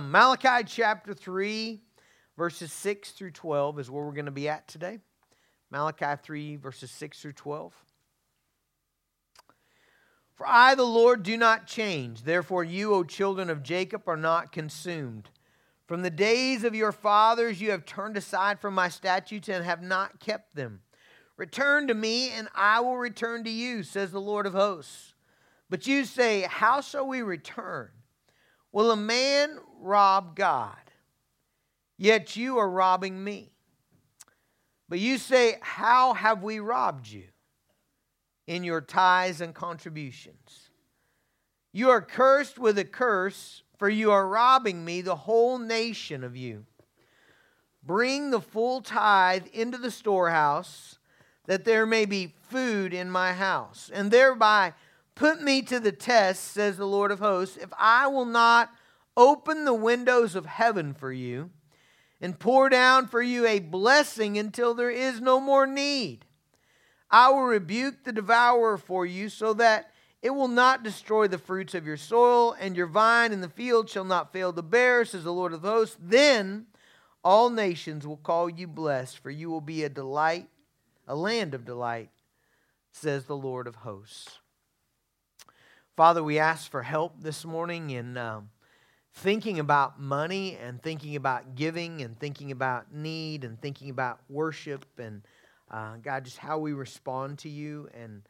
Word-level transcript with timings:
Malachi 0.00 0.64
chapter 0.66 1.14
3, 1.14 1.80
verses 2.36 2.72
6 2.72 3.12
through 3.12 3.30
12 3.30 3.78
is 3.78 3.90
where 3.90 4.04
we're 4.04 4.10
going 4.10 4.24
to 4.24 4.32
be 4.32 4.48
at 4.48 4.66
today. 4.66 4.98
Malachi 5.70 6.20
3, 6.20 6.56
verses 6.56 6.90
6 6.90 7.20
through 7.20 7.32
12. 7.34 7.72
For 10.34 10.48
I, 10.48 10.74
the 10.74 10.82
Lord, 10.82 11.22
do 11.22 11.36
not 11.36 11.68
change. 11.68 12.22
Therefore, 12.22 12.64
you, 12.64 12.92
O 12.92 13.04
children 13.04 13.48
of 13.48 13.62
Jacob, 13.62 14.08
are 14.08 14.16
not 14.16 14.50
consumed. 14.50 15.28
From 15.86 16.02
the 16.02 16.10
days 16.10 16.64
of 16.64 16.74
your 16.74 16.90
fathers, 16.90 17.60
you 17.60 17.70
have 17.70 17.84
turned 17.84 18.16
aside 18.16 18.58
from 18.58 18.74
my 18.74 18.88
statutes 18.88 19.48
and 19.48 19.64
have 19.64 19.82
not 19.82 20.18
kept 20.18 20.56
them. 20.56 20.80
Return 21.36 21.86
to 21.86 21.94
me, 21.94 22.30
and 22.30 22.48
I 22.52 22.80
will 22.80 22.96
return 22.96 23.44
to 23.44 23.50
you, 23.50 23.84
says 23.84 24.10
the 24.10 24.20
Lord 24.20 24.46
of 24.46 24.54
hosts. 24.54 25.14
But 25.70 25.86
you 25.86 26.04
say, 26.04 26.48
How 26.50 26.80
shall 26.80 27.06
we 27.06 27.22
return? 27.22 27.90
Will 28.74 28.90
a 28.90 28.96
man 28.96 29.58
rob 29.84 30.34
God? 30.34 30.76
Yet 31.96 32.36
you 32.36 32.58
are 32.58 32.68
robbing 32.68 33.22
me. 33.22 33.52
But 34.88 34.98
you 34.98 35.18
say, 35.18 35.58
How 35.60 36.14
have 36.14 36.42
we 36.42 36.58
robbed 36.58 37.08
you? 37.08 37.24
In 38.46 38.64
your 38.64 38.80
tithes 38.80 39.40
and 39.40 39.54
contributions. 39.54 40.70
You 41.72 41.90
are 41.90 42.02
cursed 42.02 42.58
with 42.58 42.78
a 42.78 42.84
curse, 42.84 43.62
for 43.78 43.88
you 43.88 44.10
are 44.10 44.28
robbing 44.28 44.84
me, 44.84 45.00
the 45.00 45.16
whole 45.16 45.58
nation 45.58 46.22
of 46.22 46.36
you. 46.36 46.66
Bring 47.82 48.30
the 48.30 48.40
full 48.40 48.80
tithe 48.80 49.46
into 49.52 49.78
the 49.78 49.90
storehouse, 49.90 50.98
that 51.46 51.64
there 51.64 51.86
may 51.86 52.04
be 52.04 52.34
food 52.48 52.94
in 52.94 53.10
my 53.10 53.32
house, 53.32 53.90
and 53.92 54.10
thereby 54.10 54.72
Put 55.14 55.42
me 55.42 55.62
to 55.62 55.78
the 55.78 55.92
test, 55.92 56.52
says 56.52 56.76
the 56.76 56.86
Lord 56.86 57.12
of 57.12 57.20
hosts, 57.20 57.56
if 57.56 57.70
I 57.78 58.08
will 58.08 58.24
not 58.24 58.70
open 59.16 59.64
the 59.64 59.74
windows 59.74 60.34
of 60.34 60.46
heaven 60.46 60.94
for 60.94 61.12
you 61.12 61.50
and 62.20 62.38
pour 62.38 62.68
down 62.68 63.06
for 63.06 63.22
you 63.22 63.46
a 63.46 63.58
blessing 63.58 64.38
until 64.38 64.74
there 64.74 64.90
is 64.90 65.20
no 65.20 65.40
more 65.40 65.66
need. 65.66 66.24
I 67.10 67.30
will 67.30 67.44
rebuke 67.44 68.04
the 68.04 68.12
devourer 68.12 68.78
for 68.78 69.04
you 69.06 69.28
so 69.28 69.52
that 69.54 69.90
it 70.22 70.30
will 70.30 70.48
not 70.48 70.82
destroy 70.82 71.28
the 71.28 71.36
fruits 71.36 71.74
of 71.74 71.86
your 71.86 71.98
soil, 71.98 72.56
and 72.58 72.74
your 72.78 72.86
vine 72.86 73.30
in 73.30 73.42
the 73.42 73.48
field 73.50 73.90
shall 73.90 74.04
not 74.04 74.32
fail 74.32 74.54
to 74.54 74.62
bear, 74.62 75.04
says 75.04 75.24
the 75.24 75.32
Lord 75.32 75.52
of 75.52 75.60
hosts. 75.60 75.98
Then 76.00 76.64
all 77.22 77.50
nations 77.50 78.06
will 78.06 78.16
call 78.16 78.48
you 78.48 78.66
blessed, 78.66 79.18
for 79.18 79.30
you 79.30 79.50
will 79.50 79.60
be 79.60 79.84
a 79.84 79.90
delight, 79.90 80.48
a 81.06 81.14
land 81.14 81.52
of 81.52 81.66
delight, 81.66 82.08
says 82.90 83.26
the 83.26 83.36
Lord 83.36 83.66
of 83.66 83.76
hosts. 83.76 84.38
Father, 85.94 86.24
we 86.24 86.38
ask 86.38 86.70
for 86.70 86.82
help 86.82 87.20
this 87.20 87.44
morning 87.44 87.90
in 87.90 88.16
um, 88.16 88.48
thinking 89.14 89.58
about 89.60 90.00
money 90.00 90.56
and 90.56 90.82
thinking 90.82 91.16
about 91.16 91.54
giving 91.54 92.02
and 92.02 92.18
thinking 92.18 92.50
about 92.50 92.92
need 92.92 93.44
and 93.44 93.60
thinking 93.60 93.90
about 93.90 94.18
worship 94.28 94.84
and, 94.98 95.22
uh, 95.70 95.96
God, 96.02 96.24
just 96.24 96.38
how 96.38 96.58
we 96.58 96.72
respond 96.72 97.38
to 97.40 97.48
you 97.48 97.88
and 97.94 98.22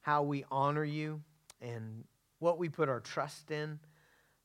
how 0.00 0.22
we 0.22 0.44
honor 0.50 0.84
you 0.84 1.20
and 1.60 2.04
what 2.38 2.58
we 2.58 2.68
put 2.68 2.88
our 2.88 3.00
trust 3.00 3.50
in. 3.50 3.78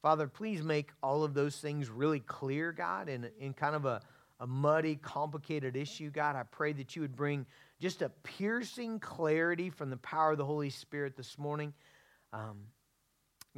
Father, 0.01 0.27
please 0.27 0.61
make 0.61 0.91
all 1.01 1.23
of 1.23 1.33
those 1.33 1.57
things 1.57 1.89
really 1.89 2.19
clear, 2.19 2.71
God, 2.71 3.09
in, 3.09 3.29
in 3.39 3.53
kind 3.53 3.75
of 3.75 3.85
a, 3.85 4.01
a 4.39 4.45
muddy, 4.45 4.97
complicated 4.97 5.75
issue, 5.75 6.11
God. 6.11 6.35
I 6.35 6.43
pray 6.43 6.73
that 6.73 6.95
you 6.95 7.01
would 7.01 7.15
bring 7.15 7.45
just 7.79 8.01
a 8.01 8.09
piercing 8.09 8.99
clarity 8.99 9.69
from 9.69 9.89
the 9.89 9.97
power 9.97 10.31
of 10.31 10.37
the 10.37 10.45
Holy 10.45 10.69
Spirit 10.69 11.15
this 11.15 11.37
morning. 11.37 11.73
Um, 12.33 12.57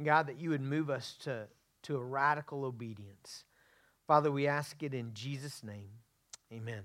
God, 0.02 0.28
that 0.28 0.38
you 0.40 0.50
would 0.50 0.62
move 0.62 0.88
us 0.88 1.16
to, 1.24 1.48
to 1.88 1.96
a 1.96 2.04
radical 2.04 2.66
obedience. 2.66 3.44
Father, 4.06 4.30
we 4.30 4.46
ask 4.46 4.82
it 4.82 4.92
in 4.92 5.14
Jesus' 5.14 5.64
name. 5.64 5.88
Amen. 6.52 6.82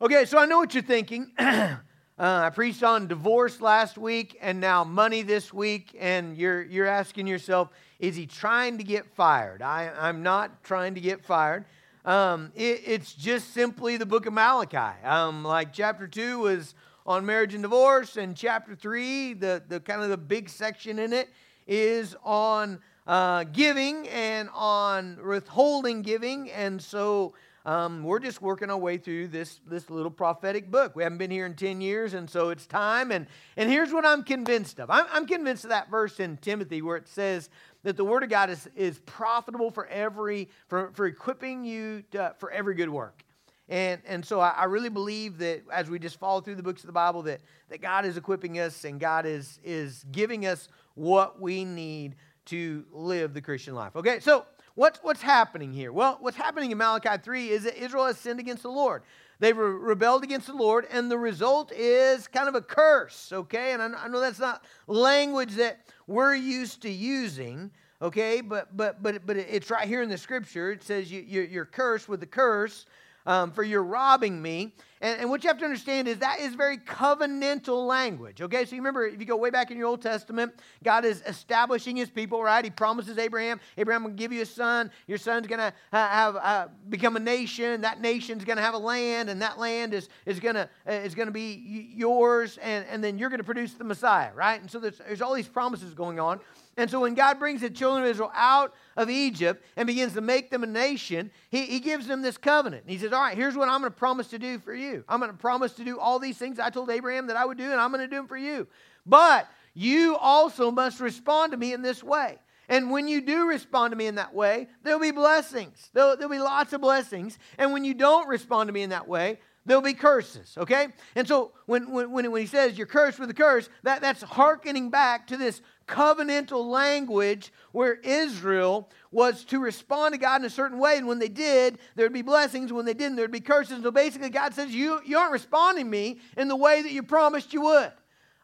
Okay, 0.00 0.24
so 0.24 0.38
I 0.38 0.46
know 0.46 0.58
what 0.58 0.72
you're 0.72 0.84
thinking. 0.84 1.32
uh, 1.38 1.76
I 2.16 2.50
preached 2.50 2.84
on 2.84 3.08
divorce 3.08 3.60
last 3.60 3.98
week 3.98 4.38
and 4.40 4.60
now 4.60 4.84
money 4.84 5.22
this 5.22 5.52
week, 5.52 5.96
and 5.98 6.36
you're, 6.36 6.62
you're 6.62 6.86
asking 6.86 7.26
yourself, 7.26 7.70
is 7.98 8.14
he 8.14 8.24
trying 8.24 8.78
to 8.78 8.84
get 8.84 9.04
fired? 9.16 9.62
I, 9.62 9.90
I'm 9.98 10.22
not 10.22 10.62
trying 10.62 10.94
to 10.94 11.00
get 11.00 11.24
fired. 11.24 11.64
Um, 12.04 12.52
it, 12.54 12.82
it's 12.86 13.14
just 13.14 13.52
simply 13.52 13.96
the 13.96 14.06
book 14.06 14.26
of 14.26 14.32
Malachi. 14.32 15.02
Um, 15.04 15.42
like 15.42 15.72
chapter 15.72 16.06
2 16.06 16.38
was 16.38 16.76
on 17.04 17.26
marriage 17.26 17.52
and 17.52 17.64
divorce, 17.64 18.16
and 18.16 18.36
chapter 18.36 18.76
3, 18.76 19.34
the, 19.34 19.60
the 19.68 19.80
kind 19.80 20.02
of 20.02 20.08
the 20.08 20.16
big 20.16 20.48
section 20.48 21.00
in 21.00 21.12
it, 21.12 21.30
is 21.66 22.14
on 22.22 22.78
uh, 23.06 23.44
giving 23.44 24.08
and 24.08 24.48
on 24.54 25.18
withholding 25.26 26.02
giving. 26.02 26.50
And 26.50 26.80
so 26.80 27.34
um, 27.66 28.04
we're 28.04 28.18
just 28.18 28.42
working 28.42 28.70
our 28.70 28.76
way 28.76 28.98
through 28.98 29.28
this, 29.28 29.60
this 29.66 29.88
little 29.88 30.10
prophetic 30.10 30.70
book. 30.70 30.94
We 30.94 31.02
haven't 31.02 31.18
been 31.18 31.30
here 31.30 31.46
in 31.46 31.54
10 31.54 31.80
years, 31.80 32.12
and 32.12 32.28
so 32.28 32.50
it's 32.50 32.66
time. 32.66 33.10
And, 33.10 33.26
and 33.56 33.70
here's 33.70 33.92
what 33.92 34.04
I'm 34.04 34.22
convinced 34.22 34.80
of 34.80 34.90
I'm, 34.90 35.06
I'm 35.12 35.26
convinced 35.26 35.64
of 35.64 35.70
that 35.70 35.90
verse 35.90 36.20
in 36.20 36.36
Timothy 36.38 36.82
where 36.82 36.96
it 36.96 37.08
says 37.08 37.48
that 37.82 37.96
the 37.96 38.04
Word 38.04 38.22
of 38.22 38.28
God 38.28 38.50
is, 38.50 38.68
is 38.76 38.98
profitable 39.00 39.70
for 39.70 39.86
every, 39.86 40.48
for, 40.68 40.90
for 40.92 41.06
equipping 41.06 41.64
you 41.64 42.02
to, 42.10 42.34
for 42.38 42.50
every 42.50 42.74
good 42.74 42.90
work. 42.90 43.24
And, 43.68 44.02
and 44.06 44.24
so 44.24 44.40
I, 44.40 44.50
I, 44.50 44.64
really 44.64 44.90
believe 44.90 45.38
that 45.38 45.62
as 45.72 45.88
we 45.88 45.98
just 45.98 46.18
follow 46.18 46.42
through 46.42 46.56
the 46.56 46.62
books 46.62 46.82
of 46.82 46.86
the 46.86 46.92
Bible, 46.92 47.22
that, 47.22 47.40
that 47.70 47.80
God 47.80 48.04
is 48.04 48.18
equipping 48.18 48.58
us 48.58 48.84
and 48.84 49.00
God 49.00 49.24
is, 49.24 49.58
is 49.64 50.04
giving 50.12 50.44
us 50.44 50.68
what 50.94 51.40
we 51.40 51.64
need 51.64 52.14
to 52.46 52.84
live 52.92 53.34
the 53.34 53.40
Christian 53.40 53.74
life. 53.74 53.96
Okay, 53.96 54.20
so 54.20 54.46
what's, 54.74 54.98
what's 55.02 55.22
happening 55.22 55.72
here? 55.72 55.92
Well, 55.92 56.18
what's 56.20 56.36
happening 56.36 56.70
in 56.70 56.78
Malachi 56.78 57.16
3 57.22 57.50
is 57.50 57.64
that 57.64 57.76
Israel 57.76 58.06
has 58.06 58.18
sinned 58.18 58.40
against 58.40 58.62
the 58.62 58.70
Lord. 58.70 59.02
They've 59.40 59.56
re- 59.56 59.70
rebelled 59.70 60.24
against 60.24 60.46
the 60.46 60.54
Lord, 60.54 60.86
and 60.90 61.10
the 61.10 61.18
result 61.18 61.72
is 61.72 62.28
kind 62.28 62.48
of 62.48 62.54
a 62.54 62.60
curse, 62.60 63.32
okay? 63.32 63.72
And 63.72 63.82
I, 63.82 64.08
know 64.08 64.20
that's 64.20 64.38
not 64.38 64.64
language 64.86 65.54
that 65.54 65.80
we're 66.06 66.34
used 66.34 66.82
to 66.82 66.90
using, 66.90 67.70
okay? 68.00 68.40
But, 68.40 68.76
but, 68.76 69.02
but, 69.02 69.26
but 69.26 69.36
it's 69.36 69.70
right 69.70 69.88
here 69.88 70.02
in 70.02 70.08
the 70.08 70.18
scripture. 70.18 70.72
It 70.72 70.82
says 70.82 71.10
you, 71.10 71.20
you're 71.20 71.64
cursed 71.64 72.08
with 72.08 72.20
the 72.20 72.26
curse 72.26 72.86
um, 73.26 73.50
for 73.52 73.62
your 73.62 73.82
robbing 73.82 74.40
me. 74.40 74.72
And, 75.00 75.20
and, 75.20 75.30
what 75.30 75.44
you 75.44 75.48
have 75.48 75.58
to 75.58 75.64
understand 75.64 76.08
is 76.08 76.18
that 76.18 76.40
is 76.40 76.54
very 76.54 76.78
covenantal 76.78 77.86
language. 77.86 78.40
Okay, 78.40 78.64
so 78.64 78.74
you 78.74 78.80
remember 78.80 79.06
if 79.06 79.20
you 79.20 79.26
go 79.26 79.36
way 79.36 79.50
back 79.50 79.70
in 79.70 79.76
your 79.76 79.86
Old 79.86 80.00
Testament, 80.00 80.54
God 80.82 81.04
is 81.04 81.22
establishing 81.26 81.94
his 81.94 82.08
people, 82.08 82.42
right? 82.42 82.64
He 82.64 82.70
promises 82.70 83.18
Abraham, 83.18 83.60
Abraham 83.76 84.04
will 84.04 84.12
give 84.12 84.32
you 84.32 84.40
a 84.40 84.46
son. 84.46 84.90
Your 85.06 85.18
son's 85.18 85.46
going 85.46 85.58
to 85.58 85.74
have 85.92 86.36
uh, 86.36 86.68
become 86.88 87.16
a 87.16 87.20
nation. 87.20 87.82
That 87.82 88.00
nation's 88.00 88.44
going 88.44 88.56
to 88.56 88.62
have 88.62 88.74
a 88.74 88.78
land, 88.78 89.28
and 89.28 89.42
that 89.42 89.58
land 89.58 89.92
is, 89.92 90.08
is 90.24 90.40
going 90.40 90.54
to 90.54 90.68
is 90.86 91.14
going 91.14 91.28
to 91.28 91.32
be 91.32 91.92
yours, 91.94 92.58
and, 92.62 92.86
and 92.88 93.04
then 93.04 93.18
you're 93.18 93.30
going 93.30 93.38
to 93.40 93.44
produce 93.44 93.74
the 93.74 93.84
Messiah, 93.84 94.32
right? 94.34 94.60
And 94.60 94.70
so 94.70 94.78
there's, 94.78 94.98
there's 94.98 95.20
all 95.20 95.34
these 95.34 95.48
promises 95.48 95.92
going 95.92 96.18
on. 96.18 96.40
And 96.76 96.90
so 96.90 97.00
when 97.00 97.14
God 97.14 97.38
brings 97.38 97.60
the 97.60 97.70
children 97.70 98.04
of 98.04 98.10
Israel 98.10 98.32
out 98.34 98.74
of 98.96 99.08
Egypt 99.08 99.64
and 99.76 99.86
begins 99.86 100.14
to 100.14 100.20
make 100.20 100.50
them 100.50 100.64
a 100.64 100.66
nation, 100.66 101.30
he, 101.50 101.66
he 101.66 101.80
gives 101.80 102.06
them 102.06 102.22
this 102.22 102.36
covenant. 102.36 102.84
He 102.86 102.98
says, 102.98 103.12
All 103.12 103.20
right, 103.20 103.36
here's 103.36 103.56
what 103.56 103.68
I'm 103.68 103.80
going 103.80 103.92
to 103.92 103.98
promise 103.98 104.28
to 104.28 104.38
do 104.38 104.58
for 104.58 104.74
you. 104.74 105.04
I'm 105.08 105.20
going 105.20 105.30
to 105.30 105.38
promise 105.38 105.72
to 105.74 105.84
do 105.84 105.98
all 105.98 106.18
these 106.18 106.36
things 106.36 106.58
I 106.58 106.70
told 106.70 106.90
Abraham 106.90 107.28
that 107.28 107.36
I 107.36 107.44
would 107.44 107.58
do, 107.58 107.70
and 107.70 107.80
I'm 107.80 107.90
going 107.90 108.02
to 108.02 108.08
do 108.08 108.16
them 108.16 108.26
for 108.26 108.36
you. 108.36 108.66
But 109.06 109.48
you 109.74 110.16
also 110.16 110.70
must 110.70 111.00
respond 111.00 111.52
to 111.52 111.58
me 111.58 111.72
in 111.72 111.82
this 111.82 112.02
way. 112.02 112.38
And 112.68 112.90
when 112.90 113.08
you 113.08 113.20
do 113.20 113.46
respond 113.48 113.92
to 113.92 113.96
me 113.96 114.06
in 114.06 114.14
that 114.14 114.34
way, 114.34 114.68
there'll 114.82 115.00
be 115.00 115.10
blessings. 115.10 115.90
There'll, 115.92 116.16
there'll 116.16 116.30
be 116.30 116.38
lots 116.38 116.72
of 116.72 116.80
blessings. 116.80 117.38
And 117.58 117.72
when 117.72 117.84
you 117.84 117.94
don't 117.94 118.26
respond 118.26 118.68
to 118.68 118.72
me 118.72 118.82
in 118.82 118.90
that 118.90 119.06
way, 119.06 119.38
there'll 119.66 119.82
be 119.82 119.94
curses, 119.94 120.54
okay? 120.58 120.88
And 121.14 121.26
so 121.26 121.52
when, 121.66 121.90
when, 121.90 122.10
when 122.12 122.40
he 122.40 122.46
says 122.46 122.76
you're 122.76 122.86
cursed 122.86 123.18
with 123.18 123.30
a 123.30 123.34
curse, 123.34 123.68
that, 123.82 124.00
that's 124.00 124.22
hearkening 124.22 124.90
back 124.90 125.26
to 125.28 125.36
this 125.36 125.62
covenantal 125.86 126.66
language 126.66 127.52
where 127.72 127.94
Israel 127.94 128.90
was 129.10 129.44
to 129.44 129.58
respond 129.58 130.12
to 130.14 130.18
God 130.18 130.40
in 130.40 130.46
a 130.46 130.50
certain 130.50 130.78
way. 130.78 130.96
And 130.96 131.06
when 131.06 131.18
they 131.18 131.28
did, 131.28 131.78
there'd 131.94 132.12
be 132.12 132.22
blessings. 132.22 132.72
When 132.72 132.84
they 132.84 132.94
didn't, 132.94 133.16
there'd 133.16 133.30
be 133.30 133.40
curses. 133.40 133.82
So 133.82 133.90
basically, 133.90 134.30
God 134.30 134.54
says, 134.54 134.74
You, 134.74 135.00
you 135.04 135.18
aren't 135.18 135.32
responding 135.32 135.84
to 135.84 135.90
me 135.90 136.20
in 136.36 136.48
the 136.48 136.56
way 136.56 136.82
that 136.82 136.92
you 136.92 137.02
promised 137.02 137.52
you 137.52 137.62
would. 137.62 137.92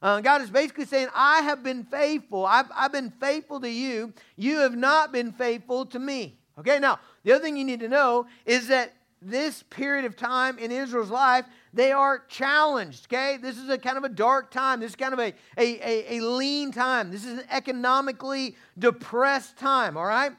Uh, 0.02 0.20
God 0.20 0.40
is 0.40 0.50
basically 0.50 0.86
saying, 0.86 1.08
I 1.14 1.42
have 1.42 1.62
been 1.62 1.84
faithful. 1.84 2.46
I've, 2.46 2.70
I've 2.74 2.92
been 2.92 3.10
faithful 3.10 3.60
to 3.60 3.68
you. 3.68 4.14
You 4.36 4.58
have 4.60 4.74
not 4.74 5.12
been 5.12 5.32
faithful 5.32 5.84
to 5.86 5.98
me. 5.98 6.38
Okay, 6.58 6.78
now, 6.78 7.00
the 7.22 7.32
other 7.32 7.44
thing 7.44 7.56
you 7.56 7.64
need 7.64 7.80
to 7.80 7.88
know 7.88 8.26
is 8.46 8.68
that 8.68 8.94
this 9.22 9.62
period 9.64 10.04
of 10.04 10.16
time 10.16 10.58
in 10.58 10.70
Israel's 10.70 11.10
life, 11.10 11.44
they 11.72 11.92
are 11.92 12.20
challenged, 12.28 13.06
okay? 13.06 13.36
This 13.36 13.58
is 13.58 13.68
a 13.68 13.78
kind 13.78 13.98
of 13.98 14.04
a 14.04 14.08
dark 14.08 14.50
time. 14.50 14.80
This 14.80 14.90
is 14.90 14.96
kind 14.96 15.12
of 15.12 15.18
a, 15.18 15.34
a, 15.58 16.14
a, 16.16 16.18
a 16.18 16.20
lean 16.20 16.72
time. 16.72 17.10
This 17.10 17.24
is 17.24 17.38
an 17.38 17.44
economically 17.50 18.56
depressed 18.78 19.56
time, 19.56 19.96
all 19.96 20.06
right? 20.06 20.32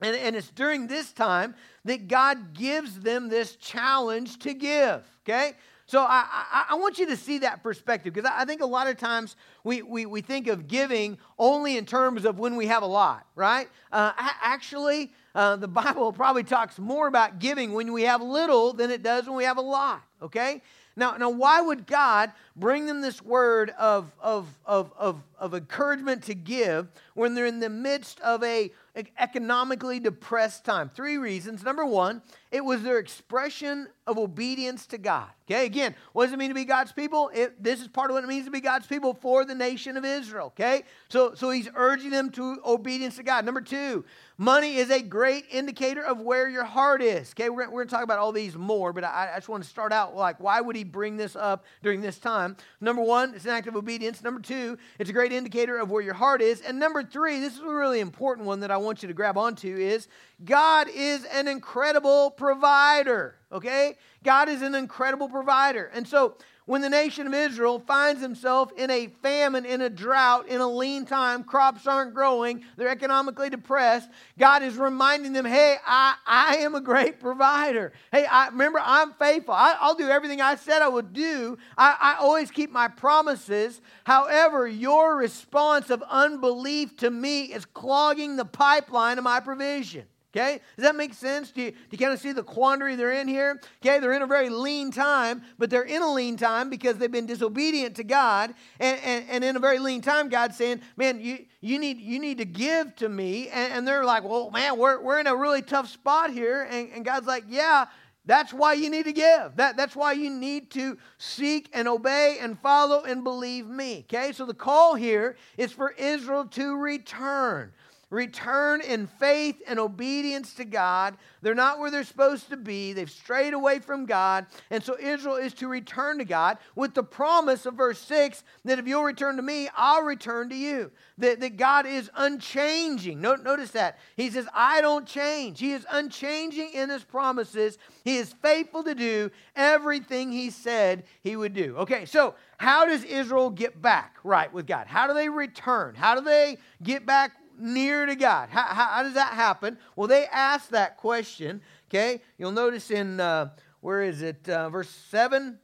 And, 0.00 0.16
and 0.16 0.36
it's 0.36 0.50
during 0.50 0.86
this 0.86 1.12
time 1.12 1.54
that 1.84 2.08
God 2.08 2.54
gives 2.54 3.00
them 3.00 3.28
this 3.28 3.56
challenge 3.56 4.38
to 4.40 4.54
give, 4.54 5.02
okay? 5.24 5.52
so 5.88 6.00
I, 6.00 6.26
I, 6.52 6.64
I 6.70 6.74
want 6.74 6.98
you 6.98 7.06
to 7.06 7.16
see 7.16 7.38
that 7.38 7.62
perspective 7.62 8.12
because 8.12 8.28
I, 8.28 8.42
I 8.42 8.44
think 8.44 8.60
a 8.60 8.66
lot 8.66 8.88
of 8.88 8.96
times 8.96 9.36
we, 9.62 9.82
we, 9.82 10.04
we 10.04 10.20
think 10.20 10.48
of 10.48 10.66
giving 10.66 11.16
only 11.38 11.76
in 11.76 11.86
terms 11.86 12.24
of 12.24 12.38
when 12.40 12.56
we 12.56 12.66
have 12.66 12.82
a 12.82 12.86
lot, 12.86 13.26
right? 13.36 13.68
Uh, 13.92 14.12
actually, 14.16 15.12
uh, 15.36 15.54
the 15.54 15.68
Bible 15.68 16.12
probably 16.12 16.44
talks 16.44 16.78
more 16.78 17.06
about 17.06 17.38
giving 17.38 17.74
when 17.74 17.92
we 17.92 18.02
have 18.04 18.22
little 18.22 18.72
than 18.72 18.90
it 18.90 19.02
does 19.02 19.26
when 19.26 19.36
we 19.36 19.44
have 19.44 19.58
a 19.58 19.62
lot, 19.62 20.02
okay? 20.22 20.62
Now, 20.98 21.18
now 21.18 21.28
why 21.28 21.60
would 21.60 21.86
God 21.86 22.32
bring 22.56 22.86
them 22.86 23.02
this 23.02 23.20
word 23.20 23.68
of, 23.78 24.10
of, 24.18 24.48
of, 24.64 24.90
of, 24.96 25.22
of 25.38 25.54
encouragement 25.54 26.22
to 26.24 26.34
give 26.34 26.88
when 27.12 27.34
they're 27.34 27.44
in 27.44 27.60
the 27.60 27.68
midst 27.68 28.18
of 28.20 28.42
a 28.42 28.72
economically 29.18 30.00
depressed 30.00 30.64
time? 30.64 30.88
Three 30.88 31.18
reasons. 31.18 31.62
Number 31.62 31.84
one, 31.84 32.22
it 32.50 32.64
was 32.64 32.82
their 32.82 32.98
expression 32.98 33.88
of 34.06 34.16
obedience 34.16 34.86
to 34.86 34.96
God. 34.96 35.28
Okay, 35.48 35.66
again, 35.66 35.94
what 36.14 36.24
does 36.24 36.32
it 36.32 36.38
mean 36.38 36.48
to 36.48 36.54
be 36.54 36.64
God's 36.64 36.92
people? 36.92 37.30
It, 37.34 37.62
this 37.62 37.82
is 37.82 37.88
part 37.88 38.10
of 38.10 38.14
what 38.14 38.24
it 38.24 38.26
means 38.26 38.46
to 38.46 38.50
be 38.50 38.60
God's 38.60 38.86
people 38.86 39.12
for 39.12 39.44
the 39.44 39.54
nation 39.54 39.98
of 39.98 40.04
Israel. 40.06 40.46
Okay, 40.46 40.84
so 41.10 41.34
so 41.34 41.50
he's 41.50 41.68
urging 41.74 42.10
them 42.10 42.30
to 42.30 42.56
obedience 42.64 43.16
to 43.16 43.22
God. 43.22 43.44
Number 43.44 43.60
two, 43.60 44.04
money 44.38 44.76
is 44.76 44.90
a 44.90 45.02
great 45.02 45.46
indicator 45.50 46.04
of 46.04 46.20
where 46.20 46.48
your 46.48 46.64
heart 46.64 47.02
is. 47.02 47.30
Okay, 47.30 47.48
we're, 47.48 47.66
we're 47.66 47.84
going 47.84 47.88
to 47.88 47.94
talk 47.94 48.04
about 48.04 48.18
all 48.18 48.32
these 48.32 48.56
more, 48.56 48.92
but 48.92 49.04
I, 49.04 49.30
I 49.32 49.36
just 49.36 49.48
want 49.48 49.62
to 49.62 49.68
start 49.68 49.92
out 49.92 50.14
like, 50.14 50.38
why 50.40 50.60
would 50.60 50.76
he 50.76 50.84
bring 50.84 51.16
this 51.16 51.36
up 51.36 51.64
during 51.82 52.00
this 52.00 52.18
time? 52.18 52.56
Number 52.80 53.02
one, 53.02 53.34
it's 53.34 53.44
an 53.44 53.50
act 53.50 53.66
of 53.66 53.76
obedience. 53.76 54.22
Number 54.22 54.40
two, 54.40 54.78
it's 54.98 55.10
a 55.10 55.12
great 55.12 55.32
indicator 55.32 55.78
of 55.78 55.90
where 55.90 56.02
your 56.02 56.14
heart 56.14 56.42
is. 56.42 56.60
And 56.60 56.78
number 56.78 57.02
three, 57.02 57.40
this 57.40 57.54
is 57.54 57.60
a 57.60 57.68
really 57.68 58.00
important 58.00 58.46
one 58.46 58.60
that 58.60 58.70
I 58.70 58.76
want 58.76 59.02
you 59.02 59.08
to 59.08 59.14
grab 59.14 59.38
onto 59.38 59.74
is 59.76 60.08
God 60.44 60.88
is 60.92 61.24
an 61.26 61.48
incredible 61.48 62.30
provider, 62.30 63.36
okay? 63.50 63.96
God 64.22 64.48
is 64.48 64.62
an 64.62 64.74
incredible 64.74 65.28
provider. 65.28 65.90
And 65.94 66.06
so 66.06 66.36
when 66.66 66.82
the 66.82 66.90
nation 66.90 67.28
of 67.28 67.34
Israel 67.34 67.78
finds 67.78 68.20
himself 68.20 68.72
in 68.76 68.90
a 68.90 69.06
famine, 69.22 69.64
in 69.64 69.80
a 69.80 69.88
drought, 69.88 70.48
in 70.48 70.60
a 70.60 70.68
lean 70.68 71.04
time, 71.04 71.44
crops 71.44 71.86
aren't 71.86 72.12
growing, 72.12 72.64
they're 72.76 72.88
economically 72.88 73.48
depressed, 73.48 74.10
God 74.36 74.64
is 74.64 74.76
reminding 74.76 75.32
them, 75.32 75.44
hey, 75.44 75.76
I, 75.86 76.16
I 76.26 76.56
am 76.56 76.74
a 76.74 76.80
great 76.80 77.20
provider. 77.20 77.92
Hey, 78.10 78.26
I, 78.26 78.48
remember, 78.48 78.80
I'm 78.82 79.12
faithful. 79.12 79.54
I, 79.54 79.76
will 79.80 79.94
do 79.94 80.08
everything 80.08 80.40
I 80.40 80.56
said 80.56 80.82
I 80.82 80.88
would 80.88 81.12
do. 81.12 81.56
I, 81.78 81.96
I 82.00 82.14
always 82.16 82.50
keep 82.50 82.72
my 82.72 82.88
promises. 82.88 83.80
However, 84.02 84.66
your 84.66 85.16
response 85.16 85.88
of 85.90 86.02
unbelief 86.10 86.96
to 86.96 87.10
me 87.10 87.44
is 87.44 87.64
clogging 87.64 88.34
the 88.34 88.44
pipeline 88.44 89.18
of 89.18 89.24
my 89.24 89.38
provision. 89.38 90.04
Okay? 90.36 90.60
Does 90.76 90.84
that 90.84 90.94
make 90.94 91.14
sense? 91.14 91.50
Do 91.50 91.62
you, 91.62 91.70
do 91.70 91.78
you 91.92 91.98
kind 91.98 92.12
of 92.12 92.20
see 92.20 92.32
the 92.32 92.42
quandary 92.42 92.94
they're 92.94 93.12
in 93.12 93.26
here? 93.26 93.58
Okay, 93.82 93.98
they're 94.00 94.12
in 94.12 94.20
a 94.20 94.26
very 94.26 94.50
lean 94.50 94.90
time, 94.90 95.40
but 95.58 95.70
they're 95.70 95.82
in 95.82 96.02
a 96.02 96.12
lean 96.12 96.36
time 96.36 96.68
because 96.68 96.98
they've 96.98 97.10
been 97.10 97.24
disobedient 97.24 97.96
to 97.96 98.04
God. 98.04 98.52
And, 98.78 99.00
and, 99.02 99.24
and 99.30 99.44
in 99.44 99.56
a 99.56 99.58
very 99.58 99.78
lean 99.78 100.02
time, 100.02 100.28
God's 100.28 100.58
saying, 100.58 100.82
man, 100.96 101.20
you, 101.20 101.46
you, 101.62 101.78
need, 101.78 102.00
you 102.00 102.18
need 102.18 102.36
to 102.38 102.44
give 102.44 102.94
to 102.96 103.08
me. 103.08 103.48
And, 103.48 103.72
and 103.72 103.88
they're 103.88 104.04
like, 104.04 104.24
well, 104.24 104.50
man, 104.50 104.76
we're, 104.76 105.00
we're 105.00 105.20
in 105.20 105.26
a 105.26 105.34
really 105.34 105.62
tough 105.62 105.88
spot 105.88 106.30
here. 106.30 106.68
And, 106.70 106.90
and 106.94 107.02
God's 107.02 107.26
like, 107.26 107.44
yeah, 107.48 107.86
that's 108.26 108.52
why 108.52 108.74
you 108.74 108.90
need 108.90 109.04
to 109.04 109.12
give. 109.12 109.56
That, 109.56 109.78
that's 109.78 109.96
why 109.96 110.12
you 110.12 110.28
need 110.28 110.70
to 110.72 110.98
seek 111.16 111.70
and 111.72 111.88
obey 111.88 112.36
and 112.40 112.58
follow 112.58 113.04
and 113.04 113.24
believe 113.24 113.68
me. 113.68 114.00
Okay, 114.00 114.32
so 114.32 114.44
the 114.44 114.52
call 114.52 114.96
here 114.96 115.36
is 115.56 115.72
for 115.72 115.92
Israel 115.92 116.44
to 116.46 116.76
return 116.76 117.72
return 118.10 118.80
in 118.82 119.06
faith 119.06 119.60
and 119.66 119.78
obedience 119.78 120.54
to 120.54 120.64
God. 120.64 121.16
They're 121.42 121.54
not 121.54 121.78
where 121.78 121.90
they're 121.90 122.04
supposed 122.04 122.50
to 122.50 122.56
be. 122.56 122.92
They've 122.92 123.10
strayed 123.10 123.52
away 123.52 123.80
from 123.80 124.06
God. 124.06 124.46
And 124.70 124.82
so 124.82 124.96
Israel 124.98 125.36
is 125.36 125.54
to 125.54 125.68
return 125.68 126.18
to 126.18 126.24
God 126.24 126.58
with 126.76 126.94
the 126.94 127.02
promise 127.02 127.66
of 127.66 127.74
verse 127.74 127.98
6 127.98 128.44
that 128.64 128.78
if 128.78 128.86
you'll 128.86 129.02
return 129.02 129.36
to 129.36 129.42
me, 129.42 129.68
I'll 129.76 130.02
return 130.02 130.48
to 130.50 130.56
you. 130.56 130.92
That, 131.18 131.40
that 131.40 131.56
God 131.56 131.86
is 131.86 132.10
unchanging. 132.14 133.20
Notice 133.20 133.72
that. 133.72 133.98
He 134.16 134.30
says, 134.30 134.46
I 134.54 134.80
don't 134.80 135.06
change. 135.06 135.58
He 135.58 135.72
is 135.72 135.86
unchanging 135.90 136.70
in 136.74 136.90
his 136.90 137.02
promises. 137.02 137.78
He 138.04 138.18
is 138.18 138.32
faithful 138.34 138.84
to 138.84 138.94
do 138.94 139.30
everything 139.56 140.30
he 140.30 140.50
said 140.50 141.04
he 141.22 141.34
would 141.34 141.54
do. 141.54 141.76
Okay, 141.78 142.04
so 142.04 142.34
how 142.58 142.86
does 142.86 143.02
Israel 143.02 143.50
get 143.50 143.80
back 143.82 144.16
right 144.22 144.52
with 144.52 144.66
God? 144.66 144.86
How 144.86 145.06
do 145.06 145.14
they 145.14 145.28
return? 145.28 145.94
How 145.94 146.14
do 146.14 146.20
they 146.20 146.58
get 146.82 147.04
back 147.04 147.32
near 147.58 148.06
to 148.06 148.14
God. 148.14 148.48
How, 148.50 148.62
how, 148.62 148.86
how 148.86 149.02
does 149.02 149.14
that 149.14 149.32
happen? 149.34 149.78
Well, 149.94 150.08
they 150.08 150.26
asked 150.26 150.70
that 150.70 150.96
question. 150.96 151.60
Okay, 151.88 152.22
you'll 152.38 152.52
notice 152.52 152.90
in 152.90 153.20
uh, 153.20 153.50
where 153.80 154.02
is 154.02 154.22
it? 154.22 154.48
Uh, 154.48 154.68
verse 154.70 154.90
seven. 154.90 155.58